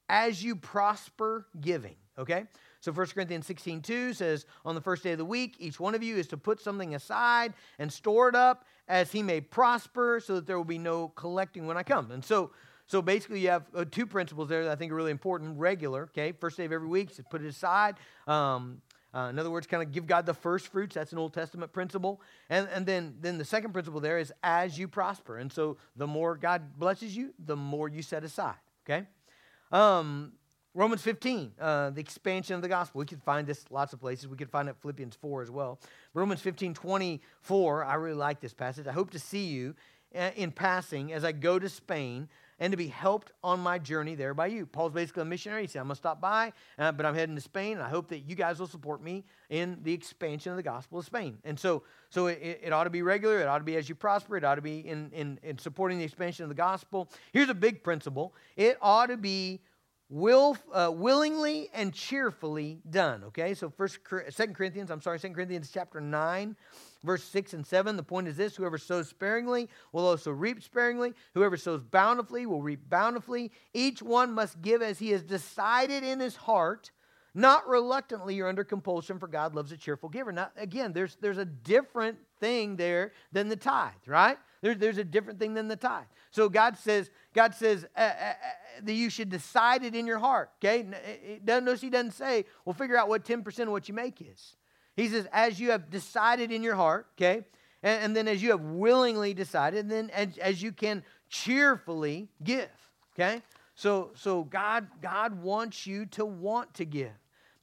as 0.10 0.44
you 0.44 0.56
prosper 0.56 1.48
giving, 1.60 1.96
okay? 2.18 2.46
So 2.80 2.92
1 2.92 3.08
Corinthians 3.08 3.46
16, 3.46 3.82
2 3.82 4.14
says, 4.14 4.46
On 4.66 4.76
the 4.76 4.82
first 4.82 5.04
day 5.04 5.12
of 5.12 5.18
the 5.18 5.26
week, 5.26 5.56
each 5.60 5.80
one 5.80 5.96
of 5.96 6.04
you 6.04 6.16
is 6.16 6.28
to 6.28 6.38
put 6.38 6.62
something 6.62 6.96
aside 6.96 7.54
and 7.80 7.92
store 7.92 8.30
it 8.30 8.36
up 8.36 8.66
as 8.88 9.12
he 9.12 9.22
may 9.22 9.42
prosper, 9.42 10.22
so 10.24 10.36
that 10.36 10.48
there 10.48 10.58
will 10.58 10.64
be 10.64 10.78
no 10.78 11.10
collecting 11.10 11.66
when 11.66 11.78
I 11.78 11.84
come. 11.84 12.12
And 12.12 12.24
so, 12.24 12.52
so 12.86 13.02
basically, 13.02 13.42
you 13.42 13.50
have 13.50 13.66
uh, 13.76 13.84
two 13.90 14.06
principles 14.06 14.48
there 14.48 14.64
that 14.64 14.72
I 14.72 14.76
think 14.76 14.92
are 14.92 14.96
really 14.96 15.12
important. 15.12 15.58
Regular, 15.58 16.04
okay? 16.04 16.32
First 16.32 16.58
day 16.58 16.66
of 16.66 16.72
every 16.72 16.88
week, 16.88 17.12
so 17.14 17.24
put 17.30 17.42
it 17.42 17.48
aside. 17.48 17.96
Um, 18.28 18.82
uh, 19.14 19.30
in 19.30 19.40
other 19.40 19.50
words, 19.50 19.68
kind 19.68 19.82
of 19.82 19.92
give 19.92 20.06
God 20.06 20.26
the 20.26 20.34
first 20.34 20.68
fruits. 20.68 20.94
That's 20.96 21.12
an 21.12 21.18
Old 21.18 21.34
Testament 21.34 21.74
principle. 21.74 22.22
And, 22.50 22.68
and 22.74 22.86
then, 22.86 23.16
then 23.20 23.38
the 23.38 23.46
second 23.46 23.74
principle 23.74 24.00
there 24.00 24.20
is 24.20 24.32
as 24.44 24.78
you 24.78 24.88
prosper. 24.88 25.38
And 25.38 25.52
so 25.52 25.78
the 25.96 26.08
more 26.08 26.36
God 26.36 26.78
blesses 26.78 27.16
you, 27.16 27.34
the 27.44 27.56
more 27.56 27.90
you 27.90 28.02
set 28.02 28.24
aside, 28.24 28.56
okay? 28.86 29.08
Um, 29.72 30.34
Romans 30.74 31.02
15, 31.02 31.54
uh, 31.60 31.90
the 31.90 32.00
expansion 32.00 32.56
of 32.56 32.62
the 32.62 32.68
gospel. 32.68 33.00
We 33.00 33.06
could 33.06 33.24
find 33.24 33.48
this 33.48 33.66
lots 33.72 33.94
of 33.94 34.00
places. 34.00 34.28
We 34.28 34.38
could 34.38 34.52
find 34.52 34.70
it 34.70 34.76
Philippians 34.80 35.16
4 35.16 35.42
as 35.42 35.50
well. 35.50 35.80
Romans 36.14 36.40
15, 36.42 36.76
24, 36.76 37.84
I 37.84 37.96
really 37.96 38.16
like 38.16 38.40
this 38.40 38.54
passage. 38.54 38.86
I 38.86 38.92
hope 38.92 39.10
to 39.12 39.20
see 39.20 39.46
you 39.46 39.74
uh, 40.16 40.30
in 40.36 40.52
passing 40.52 41.12
as 41.14 41.24
I 41.24 41.32
go 41.32 41.58
to 41.58 41.68
Spain 41.68 42.30
and 42.60 42.72
to 42.72 42.78
be 42.78 42.88
helped 42.88 43.32
on 43.44 43.60
my 43.60 43.78
journey 43.78 44.16
there 44.16 44.34
by 44.34 44.48
you. 44.48 44.66
Paul's 44.66 44.92
basically 44.92 45.22
a 45.22 45.26
missionary. 45.26 45.62
He 45.62 45.68
said, 45.68 45.80
I'm 45.80 45.88
going 45.88 45.96
to 45.96 46.00
stop 46.00 46.20
by, 46.20 46.54
uh, 46.80 46.92
but 46.92 47.06
I'm 47.06 47.16
heading 47.16 47.36
to 47.36 47.42
Spain, 47.42 47.74
and 47.74 47.84
I 47.84 47.90
hope 47.90 48.08
that 48.10 48.20
you 48.20 48.36
guys 48.36 48.60
will 48.60 48.68
support 48.68 49.02
me 49.02 49.26
in 49.50 49.80
the 49.84 49.94
expansion 49.94 50.52
of 50.52 50.58
the 50.58 50.64
gospel 50.64 51.00
of 51.00 51.06
Spain. 51.06 51.38
And 51.44 51.60
so, 51.60 51.84
so 52.10 52.28
it, 52.28 52.62
it 52.64 52.74
ought 52.74 52.86
to 52.86 52.90
be 52.90 53.02
regular. 53.02 53.40
It 53.40 53.48
ought 53.48 53.60
to 53.60 53.64
be 53.64 53.76
as 53.78 53.88
you 53.88 53.96
prosper. 53.96 54.38
It 54.38 54.44
ought 54.44 54.56
to 54.56 54.62
be 54.62 54.80
in, 54.80 55.12
in, 55.14 55.40
in 55.44 55.58
supporting 55.58 56.00
the 56.00 56.06
expansion 56.06 56.44
of 56.44 56.50
the 56.50 56.56
gospel. 56.56 57.10
Here's 57.32 57.50
a 57.50 57.56
big 57.56 57.84
principle. 57.84 58.34
It 58.56 58.78
ought 58.82 59.08
to 59.08 59.18
be 59.18 59.62
will, 60.10 60.58
uh, 60.74 60.92
willingly 60.94 61.70
and 61.74 61.94
cheerfully 61.94 62.80
done. 62.90 63.24
Okay, 63.26 63.54
so 63.54 63.70
first, 63.70 64.00
Second 64.30 64.56
Corinthians, 64.56 64.90
I'm 64.90 65.02
sorry, 65.02 65.20
Second 65.20 65.36
Corinthians 65.36 65.70
chapter 65.74 66.00
9, 66.00 66.56
verse 67.04 67.24
6 67.24 67.54
and 67.54 67.66
7. 67.66 67.98
The 67.98 68.04
point 68.04 68.28
is 68.28 68.38
this 68.38 68.56
whoever 68.56 68.78
sows 68.78 69.10
sparingly 69.10 69.70
will 69.92 70.08
also 70.08 70.32
reap 70.32 70.64
sparingly. 70.64 71.14
Whoever 71.34 71.58
sows 71.58 71.84
bountifully 71.84 72.46
will 72.46 72.62
reap 72.62 72.90
bountifully. 72.90 73.52
Each 73.74 74.02
one 74.02 74.34
must 74.34 74.62
give 74.62 74.82
as 74.82 75.00
he 75.00 75.10
has 75.12 75.24
decided 75.24 76.04
in 76.04 76.20
his 76.20 76.38
heart, 76.38 76.92
not 77.34 77.68
reluctantly 77.68 78.40
or 78.40 78.48
under 78.48 78.64
compulsion, 78.64 79.20
for 79.20 79.28
God 79.28 79.56
loves 79.56 79.74
a 79.74 79.78
cheerful 79.78 80.10
giver. 80.10 80.32
Now, 80.32 80.52
again, 80.56 80.94
there's, 80.94 81.18
there's 81.20 81.38
a 81.38 81.46
different 81.46 82.18
thing 82.40 82.78
there 82.78 83.12
than 83.34 83.50
the 83.50 83.58
tithe, 83.58 83.92
right? 84.06 84.38
There, 84.62 84.76
there's 84.76 84.98
a 84.98 85.04
different 85.04 85.40
thing 85.40 85.54
than 85.54 85.68
the 85.68 85.76
tithe. 85.76 86.06
So 86.32 86.50
God 86.50 86.78
says, 86.78 87.10
God 87.34 87.56
says 87.56 87.86
uh, 87.96 88.00
uh, 88.00 88.04
uh, 88.04 88.34
that 88.84 88.94
you 88.94 89.10
should 89.10 89.30
decide 89.30 89.84
it 89.84 89.96
in 89.96 90.06
your 90.06 90.20
heart. 90.20 90.52
Okay, 90.60 90.86
it 91.26 91.46
doesn't, 91.46 91.66
notice 91.66 91.82
He 91.82 91.90
doesn't 91.90 92.12
say, 92.12 92.46
"Well, 92.66 92.74
figure 92.74 92.98
out 92.98 93.08
what 93.10 93.26
ten 93.26 93.44
percent 93.44 93.70
of 93.70 93.72
what 93.72 93.88
you 93.88 93.94
make 93.94 94.22
is." 94.22 94.56
He 94.96 95.08
says, 95.08 95.28
"As 95.32 95.60
you 95.60 95.72
have 95.72 95.90
decided 95.90 96.52
in 96.52 96.64
your 96.64 96.76
heart." 96.76 97.08
Okay, 97.18 97.44
and, 97.84 98.04
and 98.04 98.16
then 98.16 98.28
as 98.28 98.42
you 98.44 98.52
have 98.52 98.62
willingly 98.62 99.34
decided, 99.34 99.80
and 99.80 99.92
then 99.92 100.10
as, 100.12 100.38
as 100.38 100.62
you 100.62 100.72
can 100.72 101.04
cheerfully 101.30 102.30
give. 102.44 102.70
Okay, 103.16 103.42
so 103.76 104.12
so 104.16 104.44
God 104.44 104.88
God 105.02 105.42
wants 105.42 105.88
you 105.88 106.06
to 106.08 106.26
want 106.26 106.74
to 106.76 106.86
give. 106.86 107.12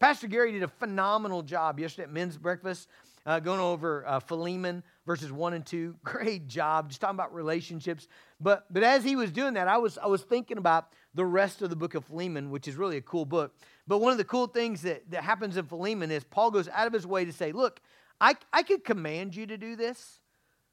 Pastor 0.00 0.26
Gary 0.26 0.52
did 0.52 0.62
a 0.62 0.68
phenomenal 0.68 1.42
job 1.42 1.78
yesterday 1.78 2.04
at 2.04 2.12
men's 2.12 2.36
breakfast, 2.36 2.88
uh, 3.24 3.40
going 3.40 3.60
over 3.60 4.06
uh, 4.06 4.20
Philemon 4.20 4.82
verses 5.06 5.30
1 5.32 5.54
and 5.54 5.66
2. 5.66 5.96
Great 6.04 6.48
job. 6.48 6.88
Just 6.88 7.00
talking 7.00 7.16
about 7.16 7.34
relationships, 7.34 8.08
But, 8.40 8.66
but 8.72 8.82
as 8.82 9.04
he 9.04 9.16
was 9.16 9.30
doing 9.30 9.54
that, 9.54 9.68
I 9.68 9.78
was, 9.78 9.98
I 9.98 10.06
was 10.06 10.22
thinking 10.22 10.58
about 10.58 10.88
the 11.14 11.24
rest 11.24 11.62
of 11.62 11.70
the 11.70 11.76
book 11.76 11.94
of 11.94 12.04
Philemon, 12.04 12.50
which 12.50 12.68
is 12.68 12.76
really 12.76 12.96
a 12.96 13.02
cool 13.02 13.24
book. 13.24 13.54
But 13.86 13.98
one 13.98 14.12
of 14.12 14.18
the 14.18 14.24
cool 14.24 14.46
things 14.46 14.82
that, 14.82 15.10
that 15.10 15.22
happens 15.22 15.56
in 15.56 15.66
Philemon 15.66 16.10
is 16.10 16.24
Paul 16.24 16.50
goes 16.50 16.68
out 16.68 16.86
of 16.86 16.92
his 16.92 17.06
way 17.06 17.24
to 17.24 17.32
say, 17.32 17.52
Look, 17.52 17.80
I, 18.20 18.34
I 18.52 18.62
could 18.62 18.84
command 18.84 19.36
you 19.36 19.46
to 19.46 19.56
do 19.56 19.76
this. 19.76 20.20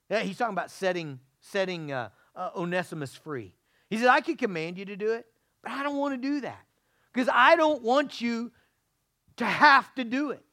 Yeah, 0.09 0.21
he's 0.21 0.37
talking 0.37 0.53
about 0.53 0.71
setting, 0.71 1.19
setting 1.41 1.91
uh, 1.91 2.09
uh, 2.35 2.49
Onesimus 2.55 3.15
free. 3.15 3.53
He 3.89 3.97
said, 3.97 4.07
I 4.07 4.21
could 4.21 4.37
command 4.37 4.77
you 4.77 4.85
to 4.85 4.95
do 4.95 5.11
it, 5.11 5.25
but 5.61 5.71
I 5.71 5.83
don't 5.83 5.97
want 5.97 6.13
to 6.13 6.27
do 6.27 6.41
that 6.41 6.63
because 7.13 7.29
I 7.31 7.55
don't 7.55 7.81
want 7.81 8.21
you 8.21 8.51
to 9.37 9.45
have 9.45 9.93
to 9.95 10.03
do 10.03 10.31
it. 10.31 10.43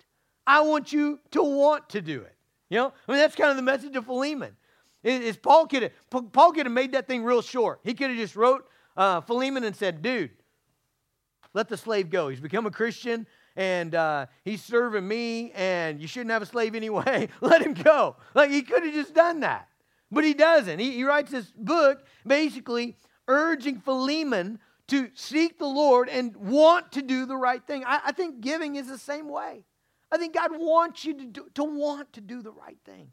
I 0.47 0.63
want 0.63 0.93
you 0.93 1.21
to 1.33 1.43
want 1.43 1.91
to 1.91 2.01
do 2.01 2.23
it. 2.23 2.35
You 2.71 2.79
know, 2.79 2.93
I 3.07 3.13
mean, 3.13 3.21
that's 3.21 3.35
kind 3.35 3.51
of 3.51 3.57
the 3.57 3.63
message 3.63 3.97
of 3.97 4.05
Philemon. 4.05 4.57
Is 5.03 5.37
Paul 5.37 5.67
could 5.67 5.85
have 5.85 5.93
Paul 6.33 6.53
could 6.53 6.67
have 6.67 6.73
made 6.73 6.93
that 6.93 7.07
thing 7.07 7.23
real 7.23 7.41
short. 7.41 7.81
He 7.85 7.95
could 7.95 8.11
have 8.11 8.19
just 8.19 8.35
wrote 8.35 8.69
uh, 8.97 9.21
Philemon 9.21 9.65
and 9.65 9.75
said, 9.75 10.03
"Dude, 10.03 10.31
let 11.55 11.69
the 11.69 11.77
slave 11.77 12.11
go. 12.11 12.29
He's 12.29 12.41
become 12.41 12.67
a 12.67 12.71
Christian 12.71 13.27
and 13.57 13.95
uh, 13.95 14.27
he's 14.45 14.63
serving 14.63 15.07
me, 15.07 15.51
and 15.53 16.01
you 16.01 16.07
shouldn't 16.07 16.31
have 16.31 16.43
a 16.43 16.47
slave 16.47 16.75
anyway. 16.75 17.29
let 17.41 17.63
him 17.63 17.75
go." 17.75 18.17
Like 18.35 18.51
he 18.51 18.63
could 18.63 18.83
have 18.83 18.93
just 18.93 19.15
done 19.15 19.41
that, 19.41 19.69
but 20.11 20.25
he 20.25 20.35
doesn't. 20.35 20.81
He, 20.81 20.93
he 20.93 21.05
writes 21.05 21.31
this 21.31 21.53
book 21.57 22.05
basically 22.27 22.97
urging 23.29 23.81
Philemon 23.81 24.59
to 24.89 25.11
seek 25.15 25.59
the 25.59 25.67
Lord 25.67 26.09
and 26.09 26.35
want 26.37 26.93
to 26.93 27.03
do 27.03 27.25
the 27.25 27.37
right 27.37 27.65
thing. 27.65 27.85
I, 27.85 28.01
I 28.07 28.13
think 28.13 28.41
giving 28.41 28.75
is 28.75 28.89
the 28.89 28.99
same 28.99 29.29
way. 29.29 29.65
I 30.11 30.19
think 30.19 30.35
God 30.35 30.51
wants 30.53 31.05
you 31.05 31.15
to, 31.19 31.25
do, 31.25 31.47
to 31.55 31.65
want 31.65 32.13
to 32.15 32.21
do 32.21 32.43
the 32.43 32.53
right 32.53 32.79
thing. 32.85 33.13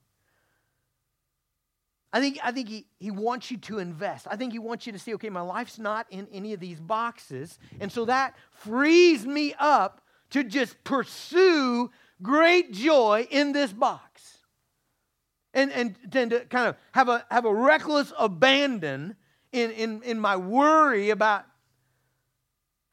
I 2.14 2.22
think, 2.22 2.40
I 2.42 2.54
think 2.54 2.70
he, 2.70 2.86
he 2.98 3.12
wants 3.12 3.52
you 3.52 3.58
to 3.58 3.80
invest. 3.80 4.26
I 4.32 4.38
think 4.38 4.54
he 4.54 4.60
wants 4.60 4.86
you 4.86 4.94
to 4.94 5.00
see, 5.00 5.14
okay, 5.16 5.30
my 5.30 5.42
life's 5.42 5.78
not 5.78 6.08
in 6.10 6.30
any 6.32 6.54
of 6.54 6.62
these 6.62 6.80
boxes. 6.80 7.60
And 7.82 7.92
so 7.92 8.06
that 8.06 8.36
frees 8.52 9.26
me 9.26 9.54
up 9.60 10.00
to 10.30 10.44
just 10.44 10.82
pursue 10.86 11.92
great 12.22 12.72
joy 12.72 13.28
in 13.30 13.52
this 13.52 13.74
box. 13.74 14.38
And, 15.54 15.74
and 15.74 15.96
then 16.08 16.30
to 16.30 16.40
kind 16.46 16.70
of 16.70 16.78
have 16.94 17.10
a, 17.10 17.26
have 17.30 17.44
a 17.44 17.54
reckless 17.54 18.14
abandon 18.18 19.18
in, 19.52 19.72
in, 19.72 20.02
in 20.04 20.20
my 20.20 20.38
worry 20.38 21.10
about 21.10 21.46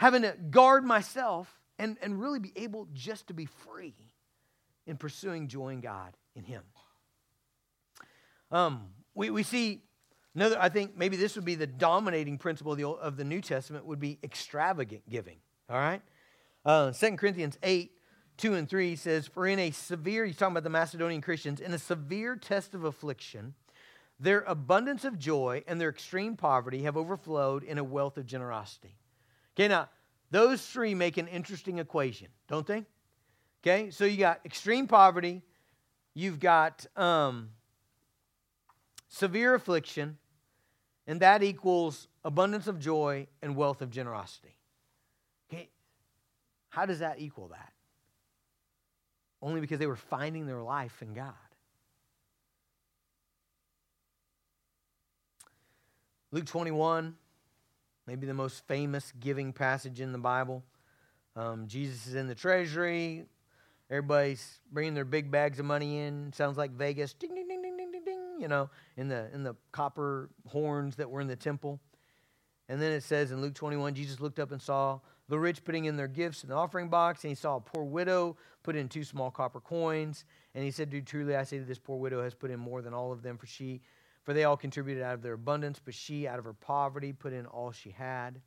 having 0.00 0.22
to 0.22 0.34
guard 0.50 0.84
myself 0.84 1.61
and, 1.82 1.96
and 2.00 2.20
really 2.20 2.38
be 2.38 2.52
able 2.54 2.86
just 2.94 3.26
to 3.26 3.34
be 3.34 3.44
free 3.44 3.94
in 4.86 4.96
pursuing 4.96 5.48
joy 5.48 5.70
in 5.70 5.80
God 5.80 6.16
in 6.36 6.44
Him. 6.44 6.62
Um, 8.52 8.90
we, 9.14 9.30
we 9.30 9.42
see 9.42 9.82
another, 10.36 10.56
I 10.60 10.68
think 10.68 10.96
maybe 10.96 11.16
this 11.16 11.34
would 11.34 11.44
be 11.44 11.56
the 11.56 11.66
dominating 11.66 12.38
principle 12.38 12.70
of 12.72 12.78
the, 12.78 12.88
of 12.88 13.16
the 13.16 13.24
New 13.24 13.40
Testament 13.40 13.84
would 13.84 13.98
be 13.98 14.20
extravagant 14.22 15.10
giving. 15.10 15.38
All 15.68 15.76
right? 15.76 16.02
Uh, 16.64 16.92
2 16.92 17.16
Corinthians 17.16 17.58
8, 17.64 17.90
2 18.36 18.54
and 18.54 18.68
3 18.68 18.94
says, 18.94 19.26
For 19.26 19.48
in 19.48 19.58
a 19.58 19.72
severe, 19.72 20.24
he's 20.24 20.36
talking 20.36 20.52
about 20.52 20.62
the 20.62 20.70
Macedonian 20.70 21.20
Christians, 21.20 21.58
in 21.58 21.74
a 21.74 21.78
severe 21.80 22.36
test 22.36 22.74
of 22.74 22.84
affliction, 22.84 23.54
their 24.20 24.42
abundance 24.42 25.04
of 25.04 25.18
joy 25.18 25.64
and 25.66 25.80
their 25.80 25.88
extreme 25.88 26.36
poverty 26.36 26.84
have 26.84 26.96
overflowed 26.96 27.64
in 27.64 27.78
a 27.78 27.84
wealth 27.84 28.18
of 28.18 28.26
generosity. 28.26 28.94
Okay, 29.56 29.66
now, 29.66 29.88
those 30.32 30.66
three 30.66 30.94
make 30.94 31.18
an 31.18 31.28
interesting 31.28 31.78
equation, 31.78 32.28
don't 32.48 32.66
they? 32.66 32.86
Okay, 33.62 33.90
so 33.90 34.04
you 34.06 34.16
got 34.16 34.40
extreme 34.44 34.88
poverty, 34.88 35.42
you've 36.14 36.40
got 36.40 36.86
um, 36.96 37.50
severe 39.08 39.54
affliction, 39.54 40.16
and 41.06 41.20
that 41.20 41.42
equals 41.42 42.08
abundance 42.24 42.66
of 42.66 42.80
joy 42.80 43.26
and 43.42 43.54
wealth 43.54 43.82
of 43.82 43.90
generosity. 43.90 44.56
Okay, 45.52 45.68
how 46.70 46.86
does 46.86 47.00
that 47.00 47.20
equal 47.20 47.48
that? 47.48 47.72
Only 49.42 49.60
because 49.60 49.78
they 49.78 49.86
were 49.86 49.96
finding 49.96 50.46
their 50.46 50.62
life 50.62 51.02
in 51.02 51.12
God. 51.12 51.34
Luke 56.30 56.46
21, 56.46 57.16
maybe 58.12 58.26
the 58.26 58.34
most 58.34 58.66
famous 58.68 59.10
giving 59.20 59.54
passage 59.54 59.98
in 59.98 60.12
the 60.12 60.18
Bible. 60.18 60.62
Um, 61.34 61.66
Jesus 61.66 62.06
is 62.06 62.14
in 62.14 62.28
the 62.28 62.34
treasury. 62.34 63.24
Everybody's 63.88 64.60
bringing 64.70 64.92
their 64.92 65.06
big 65.06 65.30
bags 65.30 65.58
of 65.58 65.64
money 65.64 66.00
in. 66.00 66.30
Sounds 66.34 66.58
like 66.58 66.72
Vegas. 66.72 67.14
Ding, 67.14 67.34
ding, 67.34 67.48
ding, 67.48 67.62
ding, 67.62 67.74
ding, 67.78 67.90
ding, 67.90 68.04
ding. 68.04 68.18
You 68.38 68.48
know, 68.48 68.68
in 68.98 69.08
the 69.08 69.30
in 69.32 69.44
the 69.44 69.56
copper 69.72 70.28
horns 70.46 70.96
that 70.96 71.08
were 71.08 71.22
in 71.22 71.26
the 71.26 71.36
temple. 71.36 71.80
And 72.68 72.82
then 72.82 72.92
it 72.92 73.02
says 73.02 73.32
in 73.32 73.40
Luke 73.40 73.54
21, 73.54 73.94
Jesus 73.94 74.20
looked 74.20 74.38
up 74.38 74.52
and 74.52 74.60
saw 74.60 75.00
the 75.30 75.38
rich 75.38 75.64
putting 75.64 75.86
in 75.86 75.96
their 75.96 76.06
gifts 76.06 76.42
in 76.42 76.50
the 76.50 76.54
offering 76.54 76.90
box, 76.90 77.24
and 77.24 77.30
he 77.30 77.34
saw 77.34 77.56
a 77.56 77.60
poor 77.60 77.82
widow 77.82 78.36
put 78.62 78.76
in 78.76 78.90
two 78.90 79.04
small 79.04 79.30
copper 79.30 79.60
coins. 79.60 80.26
And 80.54 80.62
he 80.62 80.70
said, 80.70 80.90
Dude, 80.90 81.06
truly 81.06 81.34
I 81.34 81.44
say 81.44 81.56
that 81.56 81.66
this 81.66 81.78
poor 81.78 81.96
widow 81.96 82.22
has 82.22 82.34
put 82.34 82.50
in 82.50 82.60
more 82.60 82.82
than 82.82 82.92
all 82.92 83.10
of 83.10 83.22
them, 83.22 83.38
for 83.38 83.46
she 83.46 83.80
for 84.22 84.32
they 84.32 84.44
all 84.44 84.56
contributed 84.56 85.02
out 85.02 85.14
of 85.14 85.22
their 85.22 85.32
abundance, 85.32 85.80
but 85.84 85.94
she, 85.94 86.28
out 86.28 86.38
of 86.38 86.44
her 86.44 86.52
poverty, 86.52 87.12
put 87.12 87.32
in 87.32 87.46
all 87.46 87.72
she 87.72 87.90
had. 87.90 88.40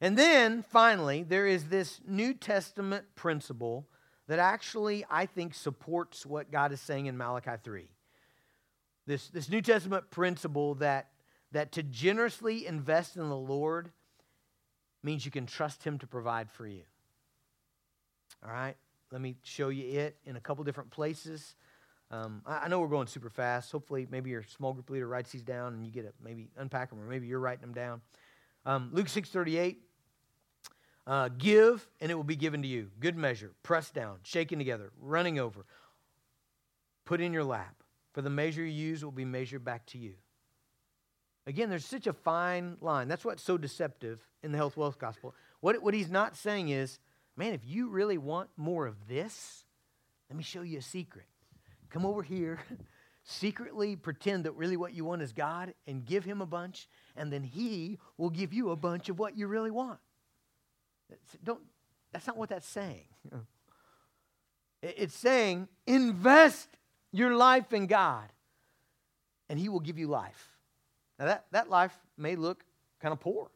And 0.00 0.18
then, 0.18 0.62
finally, 0.62 1.22
there 1.22 1.46
is 1.46 1.68
this 1.68 2.00
New 2.06 2.34
Testament 2.34 3.06
principle 3.14 3.86
that 4.26 4.38
actually, 4.38 5.04
I 5.08 5.26
think, 5.26 5.54
supports 5.54 6.26
what 6.26 6.50
God 6.50 6.72
is 6.72 6.80
saying 6.80 7.06
in 7.06 7.16
Malachi 7.16 7.52
3. 7.62 7.88
This, 9.06 9.28
this 9.28 9.48
New 9.48 9.62
Testament 9.62 10.10
principle 10.10 10.74
that, 10.76 11.10
that 11.52 11.72
to 11.72 11.82
generously 11.82 12.66
invest 12.66 13.16
in 13.16 13.28
the 13.28 13.36
Lord 13.36 13.90
means 15.02 15.24
you 15.24 15.30
can 15.30 15.46
trust 15.46 15.84
Him 15.84 15.98
to 16.00 16.06
provide 16.06 16.50
for 16.50 16.66
you. 16.66 16.82
All 18.44 18.50
right? 18.50 18.74
Let 19.12 19.20
me 19.20 19.36
show 19.44 19.68
you 19.68 20.00
it 20.00 20.16
in 20.26 20.36
a 20.36 20.40
couple 20.40 20.64
different 20.64 20.90
places. 20.90 21.54
Um, 22.10 22.42
I, 22.46 22.58
I, 22.58 22.68
know 22.68 22.80
we're 22.80 22.86
going 22.88 23.08
super 23.08 23.30
fast. 23.30 23.72
Hopefully, 23.72 24.06
maybe 24.10 24.30
your 24.30 24.44
small 24.44 24.72
group 24.72 24.88
leader 24.90 25.08
writes 25.08 25.32
these 25.32 25.42
down 25.42 25.74
and 25.74 25.84
you 25.84 25.90
get 25.90 26.02
to 26.02 26.12
maybe 26.22 26.50
unpack 26.56 26.90
them, 26.90 27.00
or 27.00 27.06
maybe 27.06 27.26
you're 27.26 27.40
writing 27.40 27.62
them 27.62 27.74
down. 27.74 28.00
Um, 28.64 28.90
Luke 28.92 29.08
6:38. 29.08 29.78
Uh, 31.06 31.28
give 31.38 31.88
and 32.00 32.10
it 32.10 32.16
will 32.16 32.24
be 32.24 32.36
given 32.36 32.62
to 32.62 32.68
you. 32.68 32.90
Good 32.98 33.16
measure, 33.16 33.52
pressed 33.62 33.94
down, 33.94 34.18
shaken 34.24 34.58
together, 34.58 34.90
running 35.00 35.38
over. 35.38 35.64
Put 37.04 37.20
in 37.20 37.32
your 37.32 37.44
lap. 37.44 37.76
For 38.12 38.22
the 38.22 38.30
measure 38.30 38.64
you 38.64 38.72
use 38.72 39.04
will 39.04 39.12
be 39.12 39.24
measured 39.24 39.64
back 39.64 39.86
to 39.86 39.98
you. 39.98 40.14
Again, 41.46 41.70
there's 41.70 41.84
such 41.84 42.08
a 42.08 42.12
fine 42.12 42.76
line. 42.80 43.06
That's 43.06 43.24
what's 43.24 43.42
so 43.42 43.56
deceptive 43.56 44.26
in 44.42 44.50
the 44.50 44.58
health 44.58 44.76
wealth 44.76 44.98
gospel. 44.98 45.34
What, 45.60 45.80
what 45.80 45.94
he's 45.94 46.10
not 46.10 46.36
saying 46.36 46.70
is, 46.70 46.98
man, 47.36 47.52
if 47.52 47.60
you 47.64 47.88
really 47.88 48.18
want 48.18 48.50
more 48.56 48.86
of 48.86 49.06
this, 49.06 49.64
let 50.28 50.36
me 50.36 50.42
show 50.42 50.62
you 50.62 50.78
a 50.78 50.82
secret 50.82 51.26
come 51.90 52.04
over 52.04 52.22
here, 52.22 52.60
secretly 53.24 53.96
pretend 53.96 54.44
that 54.44 54.52
really 54.52 54.76
what 54.76 54.94
you 54.94 55.04
want 55.04 55.22
is 55.22 55.32
God, 55.32 55.74
and 55.86 56.04
give 56.04 56.24
Him 56.24 56.40
a 56.40 56.46
bunch, 56.46 56.88
and 57.16 57.32
then 57.32 57.42
He 57.42 57.98
will 58.16 58.30
give 58.30 58.52
you 58.52 58.70
a 58.70 58.76
bunch 58.76 59.08
of 59.08 59.18
what 59.18 59.36
you 59.36 59.46
really 59.46 59.70
want. 59.70 59.98
Don't, 61.44 61.60
that's 62.12 62.26
not 62.26 62.36
what 62.36 62.48
that's 62.48 62.68
saying. 62.68 63.06
It's 64.82 65.16
saying 65.16 65.68
invest 65.86 66.68
your 67.10 67.34
life 67.34 67.72
in 67.72 67.86
God, 67.86 68.30
and 69.48 69.58
He 69.58 69.68
will 69.68 69.80
give 69.80 69.98
you 69.98 70.06
life. 70.06 70.50
Now, 71.18 71.24
that, 71.24 71.46
that 71.50 71.70
life 71.70 71.96
may 72.16 72.36
look 72.36 72.62
kind 73.00 73.12
of 73.12 73.18
poor. 73.18 73.50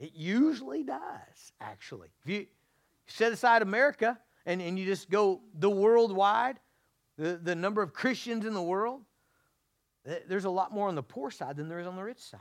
It 0.00 0.12
usually 0.14 0.82
does, 0.82 1.52
actually. 1.60 2.08
If 2.24 2.30
you 2.30 2.46
set 3.06 3.32
aside 3.32 3.62
America 3.62 4.18
and, 4.46 4.60
and 4.60 4.78
you 4.78 4.86
just 4.86 5.10
go 5.10 5.40
the 5.58 5.70
worldwide, 5.70 6.58
the, 7.16 7.38
the 7.42 7.54
number 7.54 7.82
of 7.82 7.92
Christians 7.92 8.44
in 8.44 8.54
the 8.54 8.62
world, 8.62 9.02
there's 10.28 10.44
a 10.44 10.50
lot 10.50 10.72
more 10.72 10.88
on 10.88 10.94
the 10.94 11.02
poor 11.02 11.30
side 11.30 11.56
than 11.56 11.68
there 11.68 11.78
is 11.78 11.86
on 11.86 11.96
the 11.96 12.02
rich 12.02 12.20
side. 12.20 12.40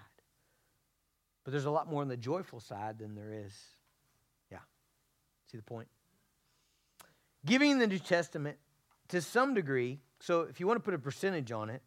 But 1.44 1.52
there's 1.52 1.66
a 1.66 1.72
lot 1.72 1.90
more 1.90 2.02
on 2.02 2.08
the 2.08 2.18
joyful 2.18 2.60
side 2.60 3.00
than 3.00 3.16
there 3.16 3.32
is. 3.32 3.54
Yeah. 4.52 4.60
See 5.52 5.58
the 5.58 5.64
point? 5.64 5.88
Giving 7.46 7.78
the 7.78 7.88
New 7.88 8.00
Testament, 8.00 8.58
to 9.10 9.22
some 9.22 9.54
degree, 9.54 10.00
so 10.20 10.42
if 10.42 10.60
you 10.60 10.68
want 10.68 10.78
to 10.78 10.84
put 10.84 10.94
a 10.94 11.00
percentage 11.00 11.52
on 11.52 11.70
it, 11.70 11.82